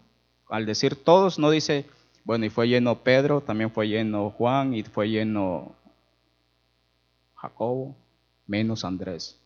Al 0.50 0.66
decir 0.66 0.96
todos, 0.96 1.38
no 1.38 1.52
dice, 1.52 1.86
bueno, 2.24 2.46
y 2.46 2.50
fue 2.50 2.68
lleno 2.68 3.04
Pedro, 3.04 3.42
también 3.42 3.72
fue 3.72 3.88
lleno 3.88 4.32
Juan 4.32 4.74
y 4.74 4.82
fue 4.84 5.10
lleno 5.10 5.76
Jacobo, 7.36 7.96
menos 8.48 8.84
Andrés 8.84 9.40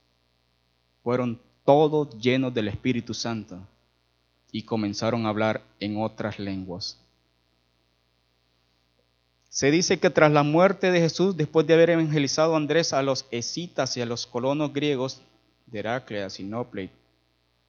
fueron 1.04 1.40
todos 1.66 2.18
llenos 2.18 2.54
del 2.54 2.70
Espíritu 2.70 3.14
Santo 3.14 3.60
y 4.52 4.64
comenzaron 4.64 5.26
a 5.26 5.30
hablar 5.30 5.62
en 5.80 6.02
otras 6.02 6.40
lenguas. 6.40 7.00
Se 9.50 9.70
dice 9.70 10.00
que 10.00 10.10
tras 10.10 10.32
la 10.32 10.42
muerte 10.42 10.92
de 10.92 11.00
Jesús, 11.00 11.38
después 11.38 11.68
de 11.68 11.76
haber 11.76 11.92
evangelizado 11.92 12.56
a 12.56 12.58
Andrés 12.58 12.92
a 12.94 13.04
los 13.04 13.28
escitas 13.30 13.96
y 13.98 14.02
a 14.02 14.06
los 14.06 14.26
colonos 14.26 14.74
griegos 14.74 15.22
de 15.68 15.80
Heraclea, 15.80 16.30
Sinople, 16.30 16.90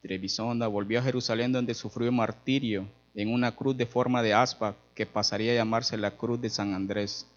Trebisonda, 0.01 0.67
volvió 0.67 0.99
a 0.99 1.03
Jerusalén 1.03 1.51
donde 1.51 1.73
sufrió 1.73 2.11
martirio 2.11 2.87
en 3.13 3.31
una 3.31 3.55
cruz 3.55 3.77
de 3.77 3.85
forma 3.85 4.23
de 4.23 4.33
aspa 4.33 4.75
que 4.93 5.05
pasaría 5.05 5.51
a 5.51 5.55
llamarse 5.55 5.97
la 5.97 6.11
cruz 6.11 6.41
de 6.41 6.49
San 6.49 6.73
Andrés. 6.73 7.27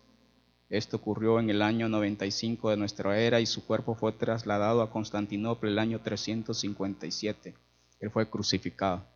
Esto 0.71 0.99
ocurrió 0.99 1.41
en 1.41 1.49
el 1.49 1.63
año 1.63 1.89
95 1.89 2.71
de 2.71 2.77
nuestra 2.77 3.19
era 3.19 3.41
y 3.41 3.47
su 3.47 3.65
cuerpo 3.67 3.95
fue 3.95 4.13
trasladado 4.13 4.83
a 4.83 4.91
Constantinopla 4.91 5.71
el 5.71 5.79
año 5.79 6.01
357. 6.01 7.55
Él 8.01 8.11
fue 8.11 8.29
crucificado. 8.29 9.07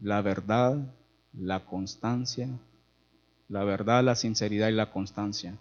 La 0.00 0.22
verdad, 0.22 0.94
la 1.34 1.64
constancia, 1.66 2.48
la 3.48 3.64
verdad, 3.64 4.02
la 4.02 4.14
sinceridad 4.14 4.68
y 4.68 4.72
la 4.72 4.90
constancia. 4.90 5.58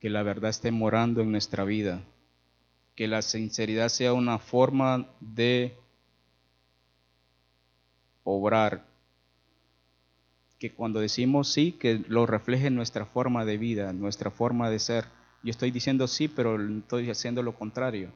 Que 0.00 0.10
la 0.10 0.22
verdad 0.22 0.50
esté 0.50 0.70
morando 0.70 1.22
en 1.22 1.32
nuestra 1.32 1.64
vida. 1.64 2.02
Que 2.94 3.08
la 3.08 3.22
sinceridad 3.22 3.88
sea 3.88 4.12
una 4.12 4.38
forma 4.38 5.08
de 5.20 5.76
obrar 8.22 8.87
que 10.58 10.72
cuando 10.74 11.00
decimos 11.00 11.52
sí, 11.52 11.72
que 11.72 12.04
lo 12.08 12.26
refleje 12.26 12.70
nuestra 12.70 13.06
forma 13.06 13.44
de 13.44 13.58
vida, 13.58 13.92
nuestra 13.92 14.30
forma 14.30 14.70
de 14.70 14.80
ser. 14.80 15.04
Yo 15.42 15.50
estoy 15.50 15.70
diciendo 15.70 16.08
sí, 16.08 16.26
pero 16.26 16.60
estoy 16.60 17.10
haciendo 17.10 17.42
lo 17.42 17.54
contrario. 17.54 18.12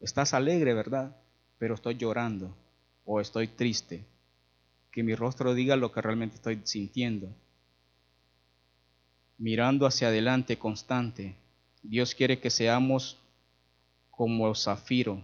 Estás 0.00 0.32
alegre, 0.32 0.72
¿verdad? 0.72 1.16
Pero 1.58 1.74
estoy 1.74 1.96
llorando 1.96 2.56
o 3.04 3.20
estoy 3.20 3.48
triste. 3.48 4.06
Que 4.90 5.02
mi 5.02 5.14
rostro 5.14 5.54
diga 5.54 5.76
lo 5.76 5.92
que 5.92 6.00
realmente 6.00 6.36
estoy 6.36 6.60
sintiendo. 6.64 7.34
Mirando 9.36 9.86
hacia 9.86 10.08
adelante 10.08 10.58
constante. 10.58 11.36
Dios 11.82 12.14
quiere 12.14 12.40
que 12.40 12.48
seamos 12.48 13.18
como 14.10 14.54
zafiro, 14.54 15.22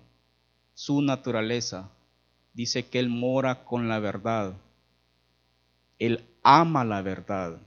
su 0.74 1.00
naturaleza. 1.00 1.90
Dice 2.52 2.86
que 2.86 2.98
Él 2.98 3.08
mora 3.08 3.64
con 3.64 3.88
la 3.88 3.98
verdad 3.98 4.56
él 6.00 6.24
ama 6.42 6.84
la 6.84 7.02
verdad 7.02 7.60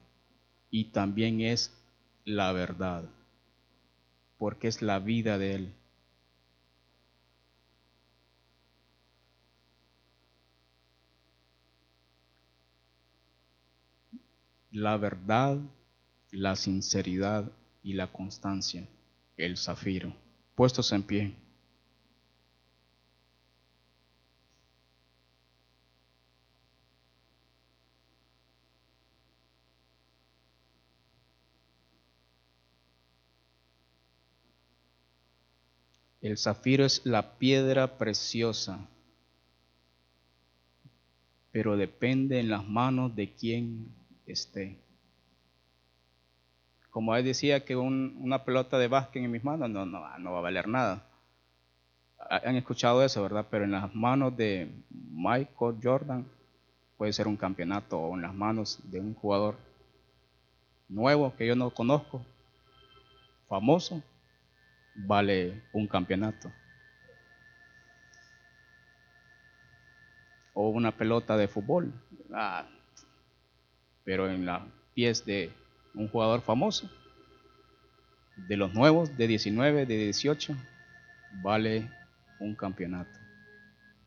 y 0.69 0.86
también 0.86 1.39
es 1.41 1.71
la 2.25 2.51
verdad, 2.51 3.05
porque 4.38 4.67
es 4.67 4.81
la 4.84 4.99
vida 4.99 5.38
de 5.39 5.55
Él. 5.55 5.73
La 14.71 14.97
verdad, 14.97 15.57
la 16.31 16.57
sinceridad 16.57 17.49
y 17.81 17.93
la 17.93 18.11
constancia, 18.11 18.86
el 19.38 19.55
zafiro. 19.55 20.13
Puestos 20.55 20.91
en 20.91 21.03
pie. 21.03 21.42
El 36.24 36.38
zafiro 36.38 36.86
es 36.86 37.05
la 37.05 37.38
piedra 37.38 37.97
preciosa, 37.97 38.80
pero 41.51 41.76
depende 41.76 42.39
en 42.39 42.49
las 42.49 42.65
manos 42.65 43.13
de 43.13 43.34
quien 43.34 43.93
esté. 44.26 44.80
Como 46.91 47.13
él 47.13 47.26
decía 47.26 47.65
que 47.65 47.76
una 47.76 48.45
pelota 48.45 48.80
de 48.80 48.88
básquet 48.88 49.21
en 49.21 49.32
mis 49.32 49.43
manos 49.43 49.69
no, 49.69 49.86
no, 49.86 50.17
no 50.17 50.32
va 50.32 50.38
a 50.38 50.41
valer 50.41 50.65
nada. 50.65 51.05
Han 52.17 52.55
escuchado 52.55 53.03
eso, 53.03 53.21
¿verdad? 53.21 53.45
Pero 53.51 53.65
en 53.65 53.71
las 53.71 53.93
manos 53.93 54.38
de 54.38 54.71
Michael 54.89 55.76
Jordan 55.84 56.26
puede 56.95 57.11
ser 57.11 57.28
un 57.28 57.36
campeonato 57.36 57.99
o 57.99 58.15
en 58.15 58.21
las 58.21 58.34
manos 58.34 58.80
de 58.86 59.01
un 59.01 59.13
jugador 59.13 59.57
nuevo 60.88 61.36
que 61.36 61.45
yo 61.45 61.55
no 61.57 61.69
conozco, 61.69 62.26
famoso, 63.49 64.01
vale 64.95 65.63
un 65.71 65.87
campeonato. 65.87 66.51
O 70.53 70.69
una 70.69 70.95
pelota 70.95 71.35
de 71.37 71.47
fútbol. 71.47 71.93
Ah, 72.33 72.67
pero 74.03 74.29
en 74.29 74.45
los 74.45 74.61
pies 74.93 75.25
de 75.25 75.51
un 75.95 76.07
jugador 76.07 76.41
famoso, 76.41 76.89
de 78.35 78.57
los 78.57 78.73
nuevos, 78.73 79.15
de 79.17 79.27
19, 79.27 79.85
de 79.85 79.97
18, 79.97 80.55
vale 81.41 81.89
un 82.39 82.55
campeonato. 82.55 83.19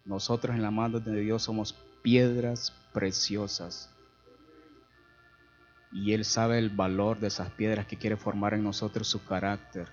Nosotros 0.05 0.55
en 0.55 0.63
la 0.63 0.71
mano 0.71 1.01
de 1.01 1.21
Dios 1.21 1.43
somos 1.43 1.73
piedras 2.03 2.73
preciosas. 2.93 3.93
Y 5.93 6.13
Él 6.13 6.25
sabe 6.25 6.59
el 6.59 6.71
valor 6.71 7.19
de 7.19 7.29
esas 7.29 7.51
piedras 7.51 7.87
que 7.87 7.97
quiere 7.97 8.17
formar 8.17 8.55
en 8.55 8.63
nosotros 8.63 9.09
su 9.09 9.25
carácter 9.25 9.89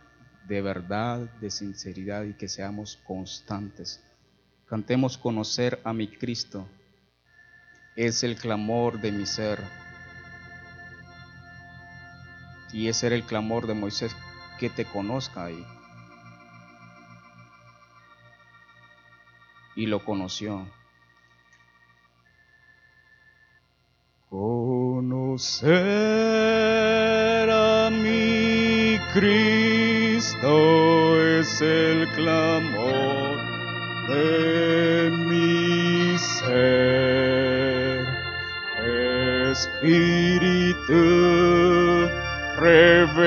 de 0.48 0.62
verdad, 0.62 1.20
de 1.40 1.50
sinceridad 1.50 2.24
y 2.24 2.34
que 2.34 2.48
seamos 2.48 2.98
constantes. 3.06 4.04
Cantemos 4.68 5.18
conocer 5.18 5.80
a 5.84 5.94
mi 5.94 6.08
Cristo. 6.08 6.68
Es 7.96 8.24
el 8.24 8.36
clamor 8.36 9.00
de 9.00 9.12
mi 9.12 9.26
ser. 9.26 9.60
Y 12.72 12.88
ese 12.88 13.08
era 13.08 13.16
el 13.16 13.24
clamor 13.24 13.68
de 13.68 13.74
Moisés, 13.76 14.16
que 14.60 14.70
te 14.70 14.86
conozca 14.86 15.46
ahí. 15.46 15.66
Y 19.76 19.86
lo 19.86 20.04
conoció. 20.04 20.68
Conocer 24.30 25.80
a 27.52 27.90
mi 27.92 28.98
Cristo 29.14 29.73
es 30.32 31.62
el 31.62 32.08
clamor 32.10 33.38
de 34.08 35.12
mi 35.12 36.18
ser. 36.18 38.06
Espíritu, 39.52 41.04
revelalo 42.58 43.24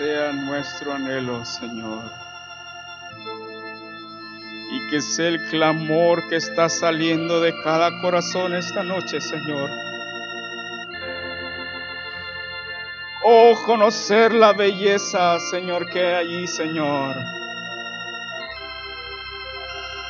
sea 0.00 0.32
nuestro 0.32 0.94
anhelo, 0.94 1.44
Señor. 1.44 2.04
Y 4.72 4.88
que 4.88 5.02
sea 5.02 5.28
el 5.28 5.42
clamor 5.50 6.26
que 6.26 6.36
está 6.36 6.70
saliendo 6.70 7.38
de 7.42 7.52
cada 7.62 8.00
corazón 8.00 8.54
esta 8.54 8.82
noche, 8.82 9.20
Señor. 9.20 9.68
Oh, 13.22 13.54
conocer 13.66 14.32
la 14.32 14.54
belleza, 14.54 15.38
Señor, 15.50 15.86
que 15.90 16.00
hay 16.02 16.14
allí, 16.14 16.46
Señor. 16.46 17.14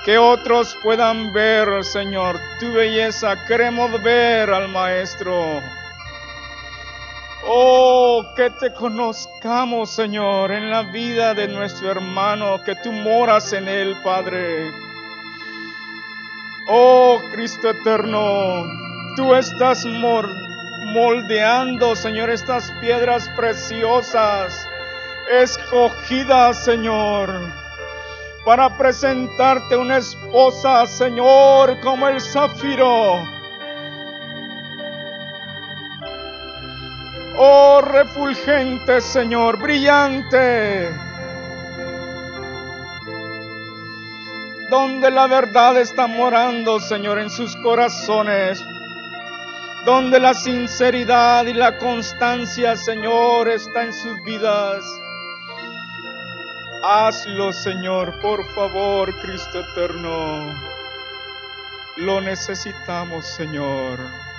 Que 0.04 0.18
otros 0.18 0.78
puedan 0.84 1.32
ver, 1.32 1.82
Señor, 1.82 2.38
tu 2.60 2.72
belleza. 2.72 3.44
Queremos 3.44 4.00
ver 4.04 4.50
al 4.50 4.68
Maestro. 4.68 5.60
Oh, 7.62 8.24
que 8.34 8.48
te 8.48 8.72
conozcamos, 8.72 9.90
Señor, 9.90 10.50
en 10.50 10.70
la 10.70 10.84
vida 10.84 11.34
de 11.34 11.46
nuestro 11.46 11.90
hermano, 11.90 12.62
que 12.64 12.74
tú 12.74 12.90
moras 12.90 13.52
en 13.52 13.68
él, 13.68 13.94
Padre. 14.02 14.72
Oh, 16.68 17.20
Cristo 17.32 17.68
eterno, 17.68 18.64
tú 19.14 19.34
estás 19.34 19.84
moldeando, 19.84 21.94
Señor, 21.94 22.30
estas 22.30 22.70
piedras 22.80 23.28
preciosas, 23.36 24.66
escogidas, 25.30 26.64
Señor, 26.64 27.28
para 28.46 28.74
presentarte 28.78 29.76
una 29.76 29.98
esposa, 29.98 30.86
Señor, 30.86 31.78
como 31.80 32.08
el 32.08 32.22
zafiro. 32.22 33.39
Oh, 37.42 37.80
refulgente, 37.80 39.00
Señor, 39.00 39.56
brillante. 39.56 40.90
Donde 44.68 45.10
la 45.10 45.26
verdad 45.26 45.78
está 45.78 46.06
morando, 46.06 46.78
Señor, 46.80 47.18
en 47.18 47.30
sus 47.30 47.56
corazones. 47.56 48.62
Donde 49.86 50.20
la 50.20 50.34
sinceridad 50.34 51.46
y 51.46 51.54
la 51.54 51.78
constancia, 51.78 52.76
Señor, 52.76 53.48
está 53.48 53.84
en 53.84 53.94
sus 53.94 54.22
vidas. 54.22 54.84
Hazlo, 56.84 57.54
Señor, 57.54 58.20
por 58.20 58.44
favor, 58.54 59.16
Cristo 59.22 59.60
eterno. 59.60 60.54
Lo 61.96 62.20
necesitamos, 62.20 63.24
Señor. 63.24 64.29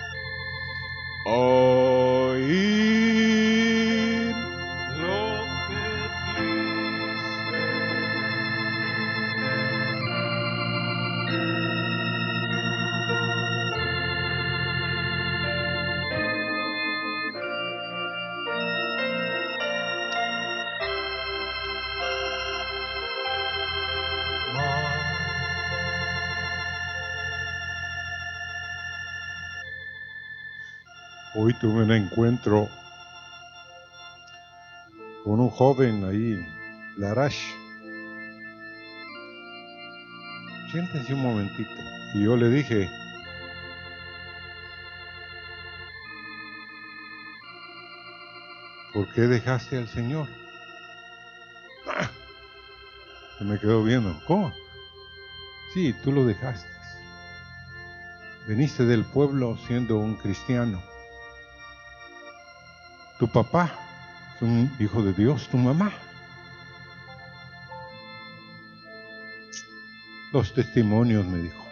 Oír 1.23 2.41
tuve 31.61 31.83
un 31.83 31.91
encuentro 31.91 32.67
con 35.23 35.39
un 35.39 35.49
joven 35.51 36.03
ahí, 36.03 36.43
Larash. 36.97 37.53
Siéntense 40.71 41.13
un 41.13 41.21
momentito. 41.21 41.69
Y 42.15 42.23
yo 42.23 42.35
le 42.35 42.49
dije, 42.49 42.89
¿por 48.95 49.13
qué 49.13 49.21
dejaste 49.21 49.77
al 49.77 49.87
Señor? 49.87 50.27
Ah, 51.87 52.09
Se 53.37 53.43
me 53.43 53.59
quedó 53.59 53.83
viendo, 53.83 54.19
¿cómo? 54.25 54.51
Sí, 55.75 55.93
tú 56.03 56.11
lo 56.11 56.25
dejaste. 56.25 56.67
Veniste 58.47 58.83
del 58.85 59.05
pueblo 59.05 59.57
siendo 59.67 59.97
un 59.97 60.15
cristiano. 60.15 60.81
Tu 63.21 63.27
papá 63.27 63.71
es 64.35 64.41
un 64.41 64.75
hijo 64.79 65.03
de 65.03 65.13
Dios, 65.13 65.47
tu 65.49 65.57
mamá. 65.57 65.93
Los 70.33 70.55
testimonios, 70.55 71.27
me 71.27 71.37
dijo. 71.37 71.63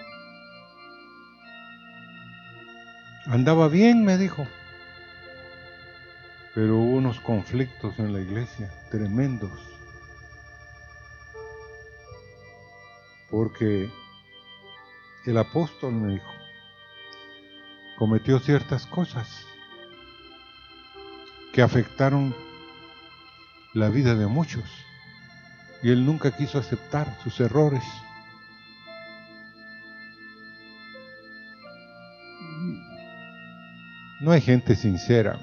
Andaba 3.25 3.67
bien, 3.67 4.05
me 4.05 4.19
dijo. 4.19 4.45
Pero 6.53 6.77
hubo 6.77 6.97
unos 6.97 7.19
conflictos 7.19 7.97
en 7.97 8.13
la 8.13 8.21
iglesia 8.21 8.71
tremendos. 8.91 9.59
Porque 13.31 13.89
el 15.25 15.35
apóstol 15.35 15.93
me 15.93 16.13
dijo, 16.13 16.31
cometió 17.97 18.37
ciertas 18.39 18.85
cosas 18.85 19.48
que 21.53 21.61
afectaron 21.61 22.35
la 23.73 23.89
vida 23.89 24.15
de 24.15 24.27
muchos. 24.27 24.63
Y 25.81 25.89
él 25.89 26.05
nunca 26.05 26.35
quiso 26.35 26.59
aceptar 26.59 27.17
sus 27.23 27.39
errores. 27.39 27.83
No 34.21 34.31
hay 34.31 34.41
gente 34.41 34.75
sincera. 34.75 35.39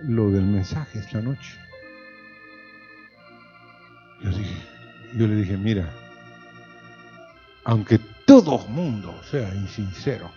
Lo 0.00 0.30
del 0.30 0.44
mensaje 0.44 0.98
esta 0.98 1.20
noche. 1.20 1.56
Yo, 4.22 4.30
dije, 4.30 4.56
yo 5.14 5.26
le 5.26 5.36
dije, 5.36 5.56
mira, 5.56 5.88
aunque 7.64 7.98
todo 7.98 8.58
mundo 8.68 9.22
sea 9.30 9.54
insincero, 9.54 10.30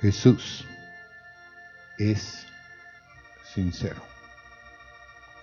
Jesús 0.00 0.66
es 1.98 2.46
sincero, 3.54 4.02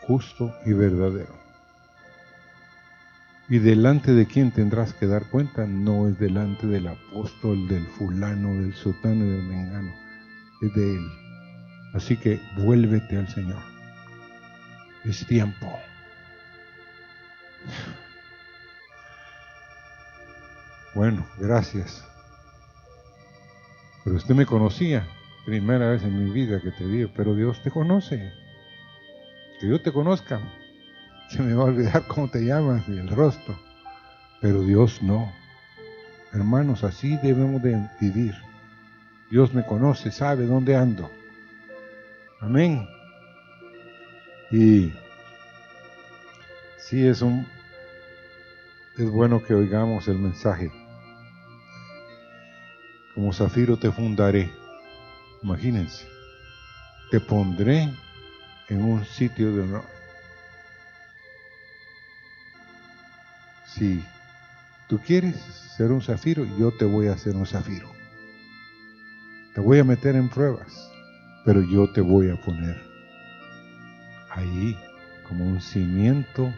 justo 0.01 0.53
y 0.65 0.73
verdadero. 0.73 1.33
Y 3.49 3.59
delante 3.59 4.13
de 4.13 4.25
quien 4.25 4.51
tendrás 4.51 4.93
que 4.93 5.05
dar 5.05 5.29
cuenta 5.29 5.65
no 5.65 6.07
es 6.07 6.17
delante 6.17 6.65
del 6.65 6.87
apóstol, 6.87 7.67
del 7.67 7.85
fulano, 7.87 8.53
del 8.53 8.73
sotano 8.73 9.25
y 9.25 9.29
del 9.29 9.43
mengano, 9.43 9.93
es 10.61 10.73
de 10.73 10.95
él. 10.95 11.07
Así 11.93 12.17
que 12.17 12.39
vuélvete 12.57 13.17
al 13.17 13.27
Señor. 13.27 13.61
Es 15.03 15.27
tiempo. 15.27 15.77
Bueno, 20.95 21.25
gracias. 21.37 22.03
Pero 24.03 24.15
usted 24.15 24.35
me 24.35 24.45
conocía, 24.45 25.07
primera 25.45 25.89
vez 25.89 26.03
en 26.03 26.23
mi 26.23 26.31
vida 26.31 26.61
que 26.61 26.71
te 26.71 26.85
vi, 26.85 27.05
pero 27.07 27.35
Dios 27.35 27.61
te 27.61 27.71
conoce. 27.71 28.31
Que 29.59 29.67
yo 29.67 29.81
te 29.81 29.91
conozca, 29.91 30.41
se 31.29 31.41
me 31.41 31.53
va 31.53 31.63
a 31.63 31.67
olvidar 31.67 32.07
cómo 32.07 32.29
te 32.29 32.45
llamas 32.45 32.87
y 32.87 32.97
el 32.97 33.09
rostro, 33.09 33.57
pero 34.41 34.61
Dios 34.61 35.01
no. 35.01 35.31
Hermanos, 36.33 36.83
así 36.83 37.17
debemos 37.17 37.61
de 37.61 37.89
vivir. 37.99 38.33
Dios 39.29 39.53
me 39.53 39.65
conoce, 39.65 40.11
sabe 40.11 40.45
dónde 40.45 40.75
ando. 40.75 41.09
Amén. 42.39 42.87
Y 44.51 44.91
sí 46.77 47.07
es 47.07 47.21
un 47.21 47.45
es 48.97 49.09
bueno 49.09 49.43
que 49.43 49.55
oigamos 49.55 50.07
el 50.07 50.19
mensaje. 50.19 50.71
Como 53.15 53.33
zafiro 53.33 53.77
te 53.77 53.91
fundaré. 53.91 54.51
Imagínense. 55.43 56.07
Te 57.11 57.19
pondré 57.19 57.89
en 58.69 58.81
un 58.81 59.05
sitio 59.05 59.53
de 59.53 59.61
honor. 59.61 59.83
Si 63.67 64.03
tú 64.87 64.99
quieres 64.99 65.35
ser 65.75 65.91
un 65.91 66.01
zafiro, 66.01 66.45
yo 66.57 66.71
te 66.71 66.85
voy 66.85 67.07
a 67.07 67.13
hacer 67.13 67.35
un 67.35 67.45
zafiro. 67.45 67.91
Te 69.53 69.61
voy 69.61 69.79
a 69.79 69.83
meter 69.83 70.15
en 70.15 70.29
pruebas, 70.29 70.89
pero 71.45 71.61
yo 71.61 71.91
te 71.91 72.01
voy 72.01 72.29
a 72.29 72.35
poner 72.41 72.81
ahí 74.31 74.77
como 75.27 75.45
un 75.45 75.61
cimiento 75.61 76.51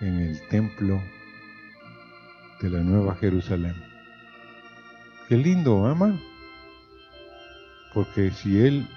en 0.00 0.20
el 0.20 0.48
templo 0.48 1.02
de 2.60 2.70
la 2.70 2.80
Nueva 2.80 3.16
Jerusalén. 3.16 3.74
Qué 5.28 5.36
lindo, 5.36 5.86
ama. 5.86 6.18
Porque 7.94 8.32
si 8.32 8.60
Él 8.60 8.88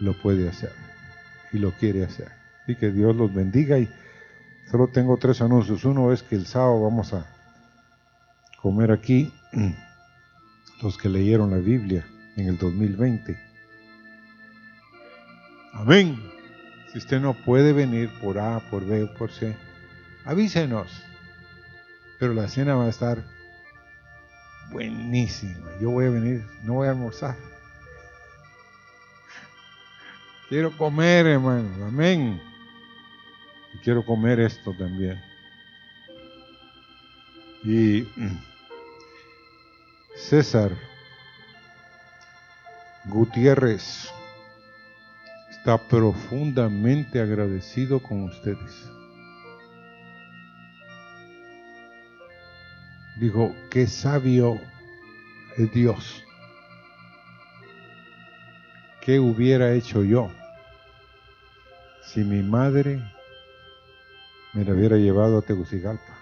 lo 0.00 0.12
puede 0.12 0.48
hacer 0.48 0.72
y 1.52 1.58
lo 1.58 1.72
quiere 1.72 2.04
hacer. 2.04 2.30
Y 2.66 2.74
que 2.74 2.90
Dios 2.90 3.16
los 3.16 3.32
bendiga. 3.32 3.78
Y 3.78 3.88
solo 4.70 4.88
tengo 4.88 5.16
tres 5.16 5.40
anuncios. 5.40 5.84
Uno 5.84 6.12
es 6.12 6.22
que 6.22 6.34
el 6.34 6.46
sábado 6.46 6.82
vamos 6.82 7.14
a 7.14 7.26
comer 8.60 8.90
aquí 8.90 9.32
los 10.82 10.98
que 10.98 11.08
leyeron 11.08 11.50
la 11.50 11.58
Biblia 11.58 12.04
en 12.36 12.48
el 12.48 12.58
2020. 12.58 13.38
Amén. 15.72 16.20
Si 16.92 16.98
usted 16.98 17.20
no 17.20 17.34
puede 17.34 17.72
venir 17.72 18.10
por 18.20 18.38
A, 18.38 18.60
por 18.70 18.84
B 18.84 19.04
o 19.04 19.14
por 19.14 19.30
C, 19.30 19.54
avísenos. 20.24 21.04
Pero 22.18 22.34
la 22.34 22.48
cena 22.48 22.74
va 22.74 22.86
a 22.86 22.90
estar 22.90 23.22
buenísima. 24.72 25.68
Yo 25.80 25.90
voy 25.90 26.06
a 26.06 26.10
venir, 26.10 26.44
no 26.62 26.74
voy 26.74 26.88
a 26.88 26.90
almorzar. 26.90 27.36
Quiero 30.48 30.74
comer, 30.76 31.26
hermano. 31.26 31.86
Amén. 31.86 32.40
Y 33.74 33.78
quiero 33.78 34.04
comer 34.04 34.40
esto 34.40 34.72
también. 34.72 35.20
Y 37.64 38.06
César 40.16 40.72
Gutiérrez 43.04 44.10
está 45.50 45.76
profundamente 45.76 47.20
agradecido 47.20 48.00
con 48.02 48.24
ustedes. 48.24 48.88
Dijo, 53.16 53.54
qué 53.68 53.86
sabio 53.86 54.58
es 55.56 55.70
Dios. 55.72 56.24
¿Qué 59.08 59.18
hubiera 59.18 59.72
hecho 59.72 60.04
yo 60.04 60.30
si 62.02 62.20
mi 62.24 62.42
madre 62.42 63.02
me 64.52 64.66
la 64.66 64.74
hubiera 64.74 64.98
llevado 64.98 65.38
a 65.38 65.40
Tegucigalpa 65.40 66.14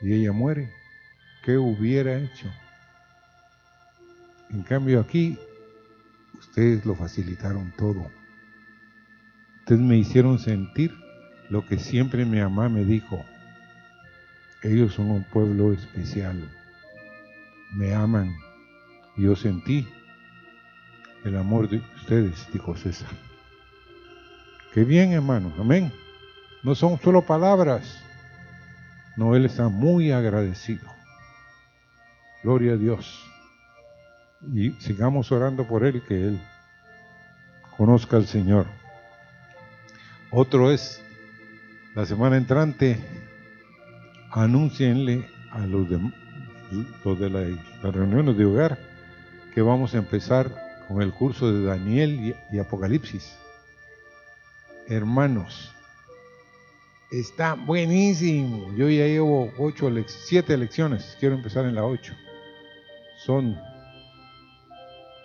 y 0.00 0.12
ella 0.12 0.30
muere? 0.30 0.72
¿Qué 1.42 1.58
hubiera 1.58 2.16
hecho? 2.16 2.46
En 4.50 4.62
cambio 4.62 5.00
aquí, 5.00 5.36
ustedes 6.38 6.86
lo 6.86 6.94
facilitaron 6.94 7.72
todo. 7.76 8.08
Ustedes 9.58 9.80
me 9.80 9.96
hicieron 9.96 10.38
sentir 10.38 10.94
lo 11.50 11.66
que 11.66 11.80
siempre 11.80 12.24
mi 12.24 12.38
mamá 12.38 12.68
me 12.68 12.84
dijo. 12.84 13.24
Ellos 14.62 14.94
son 14.94 15.10
un 15.10 15.24
pueblo 15.24 15.72
especial. 15.72 16.40
Me 17.72 17.94
aman. 17.94 18.32
Yo 19.16 19.34
sentí 19.34 19.88
el 21.24 21.36
amor 21.36 21.68
de 21.68 21.82
ustedes, 21.96 22.46
dijo 22.52 22.76
César. 22.76 23.10
Qué 24.72 24.84
bien, 24.84 25.12
hermano. 25.12 25.52
Amén. 25.58 25.92
No 26.62 26.74
son 26.74 27.00
solo 27.00 27.22
palabras. 27.22 28.02
No, 29.16 29.34
Él 29.34 29.46
está 29.46 29.68
muy 29.68 30.12
agradecido. 30.12 30.88
Gloria 32.42 32.74
a 32.74 32.76
Dios. 32.76 33.24
Y 34.54 34.70
sigamos 34.72 35.32
orando 35.32 35.66
por 35.66 35.84
Él, 35.84 36.02
que 36.06 36.28
Él 36.28 36.40
conozca 37.76 38.16
al 38.16 38.26
Señor. 38.26 38.66
Otro 40.30 40.70
es, 40.70 41.02
la 41.94 42.06
semana 42.06 42.36
entrante, 42.36 43.00
anúncienle 44.30 45.28
a 45.50 45.66
los 45.66 45.88
de, 45.88 45.98
los 47.04 47.18
de 47.18 47.30
las 47.30 47.94
reuniones 47.94 48.36
de 48.36 48.44
hogar 48.44 48.78
que 49.54 49.62
vamos 49.62 49.94
a 49.94 49.98
empezar 49.98 50.67
con 50.88 51.02
el 51.02 51.12
curso 51.12 51.52
de 51.52 51.64
Daniel 51.64 52.34
y, 52.50 52.58
Apocalipsis. 52.58 53.36
Hermanos, 54.88 55.70
está 57.10 57.52
buenísimo. 57.52 58.74
Yo 58.74 58.88
ya 58.88 59.06
llevo 59.06 59.52
ocho, 59.58 59.90
siete 60.06 60.56
lecciones. 60.56 61.14
Quiero 61.20 61.34
empezar 61.34 61.66
en 61.66 61.74
la 61.74 61.84
ocho. 61.84 62.14
Son, 63.18 63.60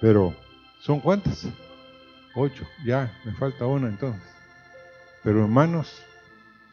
pero, 0.01 0.35
¿son 0.81 0.99
cuántas? 0.99 1.47
Ocho. 2.35 2.67
Ya, 2.85 3.17
me 3.23 3.31
falta 3.31 3.65
una 3.65 3.87
entonces. 3.87 4.21
Pero 5.23 5.43
hermanos, 5.43 6.03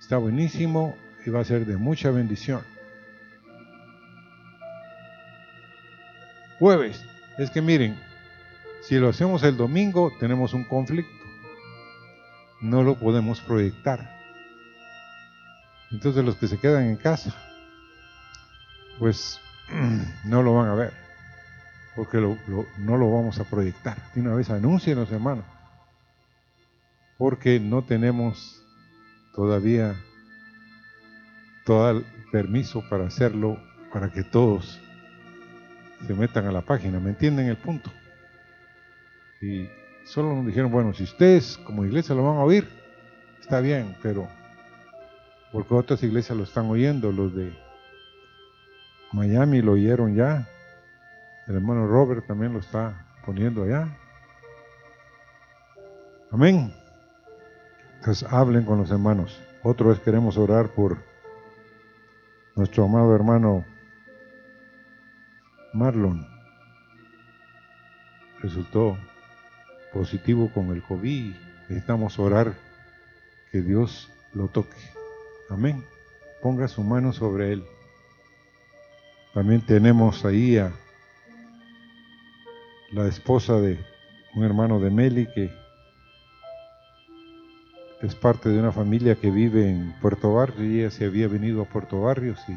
está 0.00 0.16
buenísimo 0.16 0.96
y 1.24 1.30
va 1.30 1.40
a 1.40 1.44
ser 1.44 1.64
de 1.64 1.76
mucha 1.76 2.10
bendición. 2.10 2.62
Jueves, 6.58 7.00
es 7.38 7.50
que 7.50 7.62
miren, 7.62 8.09
si 8.82 8.98
lo 8.98 9.08
hacemos 9.08 9.42
el 9.42 9.56
domingo 9.56 10.12
tenemos 10.18 10.54
un 10.54 10.64
conflicto. 10.64 11.12
No 12.60 12.82
lo 12.82 12.96
podemos 12.96 13.40
proyectar. 13.40 14.18
Entonces 15.90 16.24
los 16.24 16.36
que 16.36 16.46
se 16.46 16.58
quedan 16.58 16.84
en 16.84 16.96
casa, 16.96 17.34
pues 18.98 19.40
no 20.24 20.42
lo 20.42 20.54
van 20.54 20.68
a 20.68 20.74
ver, 20.74 20.92
porque 21.96 22.18
no 22.18 22.96
lo 22.96 23.10
vamos 23.10 23.38
a 23.40 23.44
proyectar. 23.44 23.96
De 24.14 24.20
una 24.20 24.34
vez 24.34 24.48
los 24.48 25.10
hermanos, 25.10 25.44
porque 27.18 27.58
no 27.58 27.82
tenemos 27.82 28.62
todavía 29.34 29.94
todo 31.64 31.90
el 31.90 32.06
permiso 32.30 32.82
para 32.88 33.06
hacerlo, 33.06 33.58
para 33.92 34.10
que 34.10 34.22
todos 34.22 34.80
se 36.06 36.14
metan 36.14 36.46
a 36.46 36.52
la 36.52 36.62
página. 36.62 37.00
¿Me 37.00 37.10
entienden 37.10 37.46
el 37.46 37.56
punto? 37.56 37.90
Y 39.40 39.68
solo 40.04 40.34
nos 40.34 40.46
dijeron, 40.46 40.70
bueno, 40.70 40.92
si 40.92 41.04
ustedes 41.04 41.58
como 41.64 41.84
iglesia 41.84 42.14
lo 42.14 42.24
van 42.24 42.36
a 42.36 42.44
oír, 42.44 42.68
está 43.40 43.60
bien, 43.60 43.96
pero 44.02 44.28
porque 45.52 45.74
otras 45.74 46.02
iglesias 46.02 46.36
lo 46.36 46.44
están 46.44 46.66
oyendo, 46.66 47.10
los 47.10 47.34
de 47.34 47.52
Miami 49.12 49.62
lo 49.62 49.72
oyeron 49.72 50.14
ya, 50.14 50.46
el 51.46 51.56
hermano 51.56 51.86
Robert 51.86 52.26
también 52.26 52.52
lo 52.52 52.60
está 52.60 53.06
poniendo 53.24 53.64
allá. 53.64 53.88
Amén. 56.30 56.72
Entonces 57.96 58.30
hablen 58.30 58.64
con 58.64 58.78
los 58.78 58.90
hermanos. 58.90 59.40
Otra 59.62 59.88
vez 59.88 60.00
queremos 60.00 60.36
orar 60.36 60.68
por 60.68 60.98
nuestro 62.54 62.84
amado 62.84 63.14
hermano 63.14 63.64
Marlon 65.72 66.26
resultó 68.42 68.96
positivo 69.92 70.50
con 70.52 70.70
el 70.70 70.82
COVID. 70.82 71.34
Necesitamos 71.68 72.18
orar 72.18 72.54
que 73.50 73.62
Dios 73.62 74.10
lo 74.32 74.48
toque. 74.48 74.76
Amén. 75.48 75.84
Ponga 76.42 76.68
su 76.68 76.82
mano 76.82 77.12
sobre 77.12 77.52
él. 77.52 77.64
También 79.34 79.60
tenemos 79.60 80.24
ahí 80.24 80.56
a 80.58 80.72
la 82.92 83.06
esposa 83.06 83.60
de 83.60 83.78
un 84.34 84.44
hermano 84.44 84.80
de 84.80 84.90
Meli 84.90 85.26
que 85.32 85.50
es 88.02 88.14
parte 88.14 88.48
de 88.48 88.58
una 88.58 88.72
familia 88.72 89.14
que 89.14 89.30
vive 89.30 89.68
en 89.68 89.92
Puerto 90.00 90.34
Barrio 90.34 90.64
y 90.64 90.80
ella 90.80 90.90
se 90.90 91.04
había 91.04 91.28
venido 91.28 91.62
a 91.62 91.66
Puerto 91.66 92.00
Barrios 92.00 92.40
y 92.48 92.56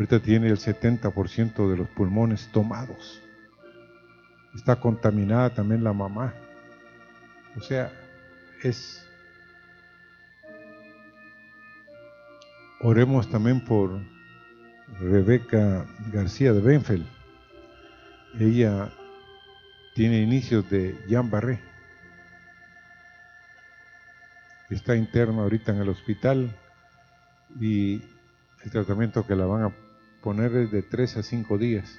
Ahorita 0.00 0.18
tiene 0.18 0.48
el 0.48 0.56
70% 0.56 1.70
de 1.70 1.76
los 1.76 1.86
pulmones 1.90 2.48
tomados. 2.52 3.20
Está 4.54 4.76
contaminada 4.76 5.50
también 5.50 5.84
la 5.84 5.92
mamá. 5.92 6.34
O 7.56 7.60
sea, 7.60 7.92
es... 8.62 9.06
Oremos 12.82 13.30
también 13.30 13.62
por 13.64 14.00
Rebeca 14.98 15.86
García 16.12 16.52
de 16.52 16.60
Benfeld. 16.60 17.06
Ella 18.38 18.90
tiene 19.94 20.22
inicios 20.22 20.68
de 20.70 20.98
Jean 21.06 21.30
Barré. 21.30 21.60
Está 24.70 24.96
interna 24.96 25.42
ahorita 25.42 25.72
en 25.72 25.78
el 25.78 25.88
hospital 25.88 26.56
y 27.60 28.02
el 28.64 28.70
tratamiento 28.70 29.26
que 29.26 29.34
la 29.34 29.44
van 29.44 29.64
a 29.64 29.72
poner 30.22 30.54
es 30.56 30.70
de 30.70 30.82
3 30.82 31.18
a 31.18 31.22
5 31.22 31.58
días. 31.58 31.98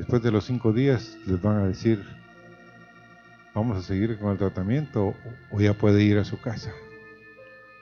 Después 0.00 0.22
de 0.22 0.30
los 0.30 0.46
5 0.46 0.72
días 0.72 1.18
les 1.26 1.42
van 1.42 1.58
a 1.58 1.66
decir, 1.66 2.02
vamos 3.54 3.76
a 3.76 3.82
seguir 3.82 4.18
con 4.18 4.32
el 4.32 4.38
tratamiento 4.38 5.14
o 5.50 5.60
ya 5.60 5.74
puede 5.74 6.02
ir 6.02 6.16
a 6.16 6.24
su 6.24 6.40
casa. 6.40 6.72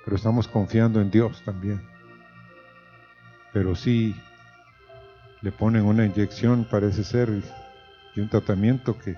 Pero 0.04 0.16
estamos 0.16 0.48
confiando 0.48 1.00
en 1.00 1.12
Dios 1.12 1.40
también. 1.44 1.80
Pero 3.52 3.76
sí 3.76 4.20
le 5.42 5.52
ponen 5.52 5.84
una 5.84 6.04
inyección, 6.06 6.66
parece 6.68 7.04
ser, 7.04 7.30
y 8.16 8.20
un 8.20 8.28
tratamiento 8.28 8.98
que 8.98 9.14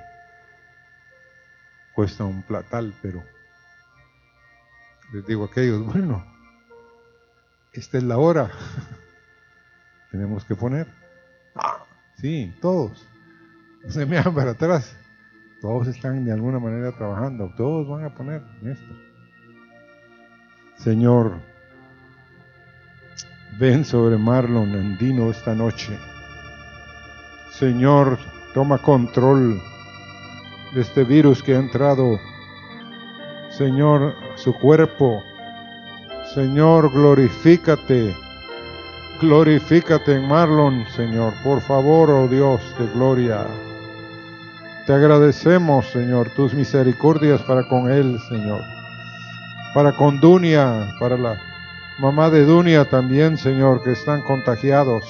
cuesta 1.95 2.25
un 2.25 2.43
platal, 2.43 2.93
pero 3.01 3.25
les 5.15 5.27
digo 5.27 5.45
a 5.45 5.47
aquellos, 5.47 5.87
bueno, 5.87 6.23
esta 7.73 7.97
es 7.97 8.05
la 8.05 8.19
hora, 8.19 8.51
tenemos 10.11 10.45
que 10.45 10.55
poner. 10.55 11.00
Sí, 12.21 12.55
todos. 12.61 13.09
No 13.83 13.91
se 13.91 14.07
me 14.07 14.23
para 14.23 14.51
atrás. 14.51 14.97
Todos 15.61 15.89
están 15.89 16.25
de 16.25 16.33
alguna 16.33 16.59
manera 16.59 16.93
trabajando. 16.93 17.53
Todos 17.57 17.89
van 17.89 18.05
a 18.05 18.15
poner 18.15 18.43
en 18.63 18.71
esto. 18.71 18.95
Señor, 20.77 21.39
ven 23.59 23.85
sobre 23.85 24.17
Marlon 24.17 24.71
Andino 24.75 25.31
esta 25.31 25.55
noche. 25.55 25.99
Señor, 27.53 28.19
toma 28.55 28.79
control 28.79 29.61
de 30.75 30.81
este 30.81 31.05
virus 31.05 31.43
que 31.43 31.55
ha 31.55 31.59
entrado. 31.59 32.19
Señor, 33.51 34.15
su 34.37 34.55
cuerpo. 34.55 35.23
Señor, 36.35 36.91
glorifícate. 36.91 38.15
Glorifícate 39.21 40.15
en 40.15 40.27
Marlon, 40.27 40.87
Señor. 40.97 41.35
Por 41.45 41.61
favor, 41.61 42.11
oh 42.11 42.27
Dios 42.27 42.63
de 42.79 42.87
gloria. 42.95 43.47
Te 44.87 44.95
agradecemos, 44.95 45.87
Señor, 45.91 46.31
tus 46.31 46.55
misericordias 46.55 47.43
para 47.43 47.69
con 47.69 47.91
él, 47.91 48.19
Señor. 48.31 48.63
Para 49.75 49.93
con 49.93 50.21
Dunia, 50.21 50.95
para 50.99 51.19
la 51.19 51.39
mamá 51.99 52.31
de 52.31 52.47
Dunia 52.47 52.87
también, 52.87 53.37
Señor, 53.37 53.83
que 53.83 53.93
están 53.93 54.23
contagiados. 54.23 55.05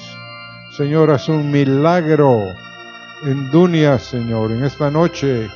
Señor, 0.75 1.09
haz 1.09 1.29
un 1.29 1.49
milagro 1.49 2.53
en 3.23 3.49
Dunia, 3.49 3.97
Señor, 3.97 4.51
en 4.51 4.65
esta 4.65 4.91
noche. 4.91 5.49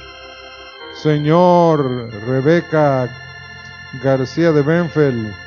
Señor, 1.04 2.10
Rebeca 2.26 3.10
García 4.02 4.54
de 4.54 4.62
Benfeld, 4.62 5.45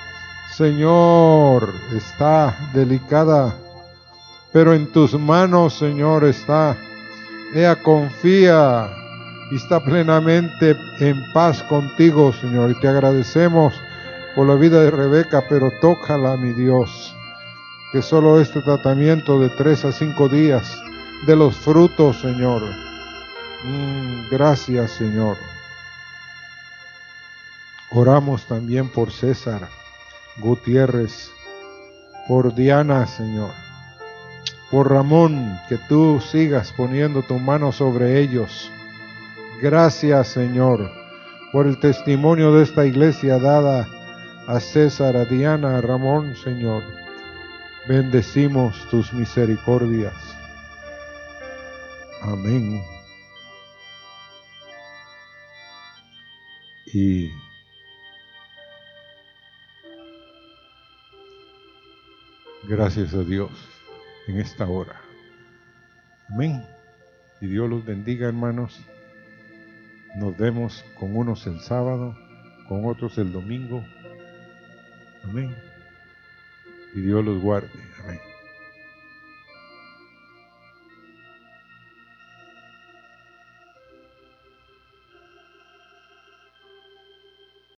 Señor, 0.57 1.73
está 1.95 2.71
delicada, 2.73 3.55
pero 4.53 4.75
en 4.75 4.91
tus 4.93 5.15
manos, 5.15 5.75
Señor, 5.75 6.25
está. 6.25 6.77
Ella 7.55 7.81
confía 7.83 8.91
y 9.51 9.57
está 9.57 9.83
plenamente 9.85 10.77
en 11.01 11.23
paz 11.33 11.63
contigo, 11.65 12.33
Señor. 12.33 12.71
Y 12.71 12.81
te 12.81 12.89
agradecemos 12.89 13.75
por 14.35 14.47
la 14.47 14.55
vida 14.57 14.83
de 14.83 14.91
Rebeca, 14.91 15.45
pero 15.49 15.71
tócala, 15.81 16.37
mi 16.37 16.53
Dios 16.53 17.15
que 17.93 18.03
solo 18.03 18.41
este 18.41 18.61
tratamiento 18.61 19.41
de 19.41 19.49
tres 19.51 19.85
a 19.85 19.93
cinco 19.93 20.29
días 20.29 20.79
de 21.27 21.37
los 21.37 21.57
frutos, 21.57 22.21
Señor. 22.21 22.63
Mm, 23.65 24.29
gracias, 24.31 24.93
Señor. 24.93 25.37
Oramos 27.91 28.45
también 28.47 28.89
por 28.91 29.11
César 29.11 29.69
Gutiérrez, 30.41 31.31
por 32.29 32.55
Diana, 32.55 33.07
Señor, 33.07 33.51
por 34.71 34.91
Ramón, 34.91 35.59
que 35.69 35.79
tú 35.89 36.21
sigas 36.21 36.73
poniendo 36.77 37.23
tu 37.23 37.39
mano 37.39 37.73
sobre 37.73 38.21
ellos. 38.21 38.71
Gracias, 39.61 40.29
Señor, 40.29 40.91
por 41.53 41.67
el 41.67 41.81
testimonio 41.81 42.53
de 42.53 42.65
esta 42.65 42.87
iglesia 42.87 43.39
dada 43.39 43.89
a 44.47 44.61
César, 44.61 45.17
a 45.17 45.25
Diana, 45.25 45.79
a 45.79 45.81
Ramón, 45.81 46.37
Señor. 46.37 46.83
Bendecimos 47.89 48.77
tus 48.91 49.13
misericordias. 49.13 50.15
Amén. 52.23 52.83
Y 56.93 57.31
gracias 62.69 63.15
a 63.15 63.25
Dios 63.25 63.51
en 64.29 64.39
esta 64.39 64.69
hora. 64.69 65.01
Amén. 66.29 66.63
Y 67.41 67.47
Dios 67.47 67.69
los 67.69 67.85
bendiga, 67.85 68.29
hermanos. 68.29 68.81
Nos 70.17 70.37
vemos 70.37 70.85
con 70.99 71.17
unos 71.17 71.47
el 71.47 71.61
sábado, 71.61 72.17
con 72.69 72.85
otros 72.85 73.19
el 73.19 73.33
domingo. 73.33 73.85
Amén 75.25 75.55
y 76.95 77.01
Dios 77.01 77.25
los 77.25 77.41
guarde. 77.41 77.71
Amén. 78.05 78.21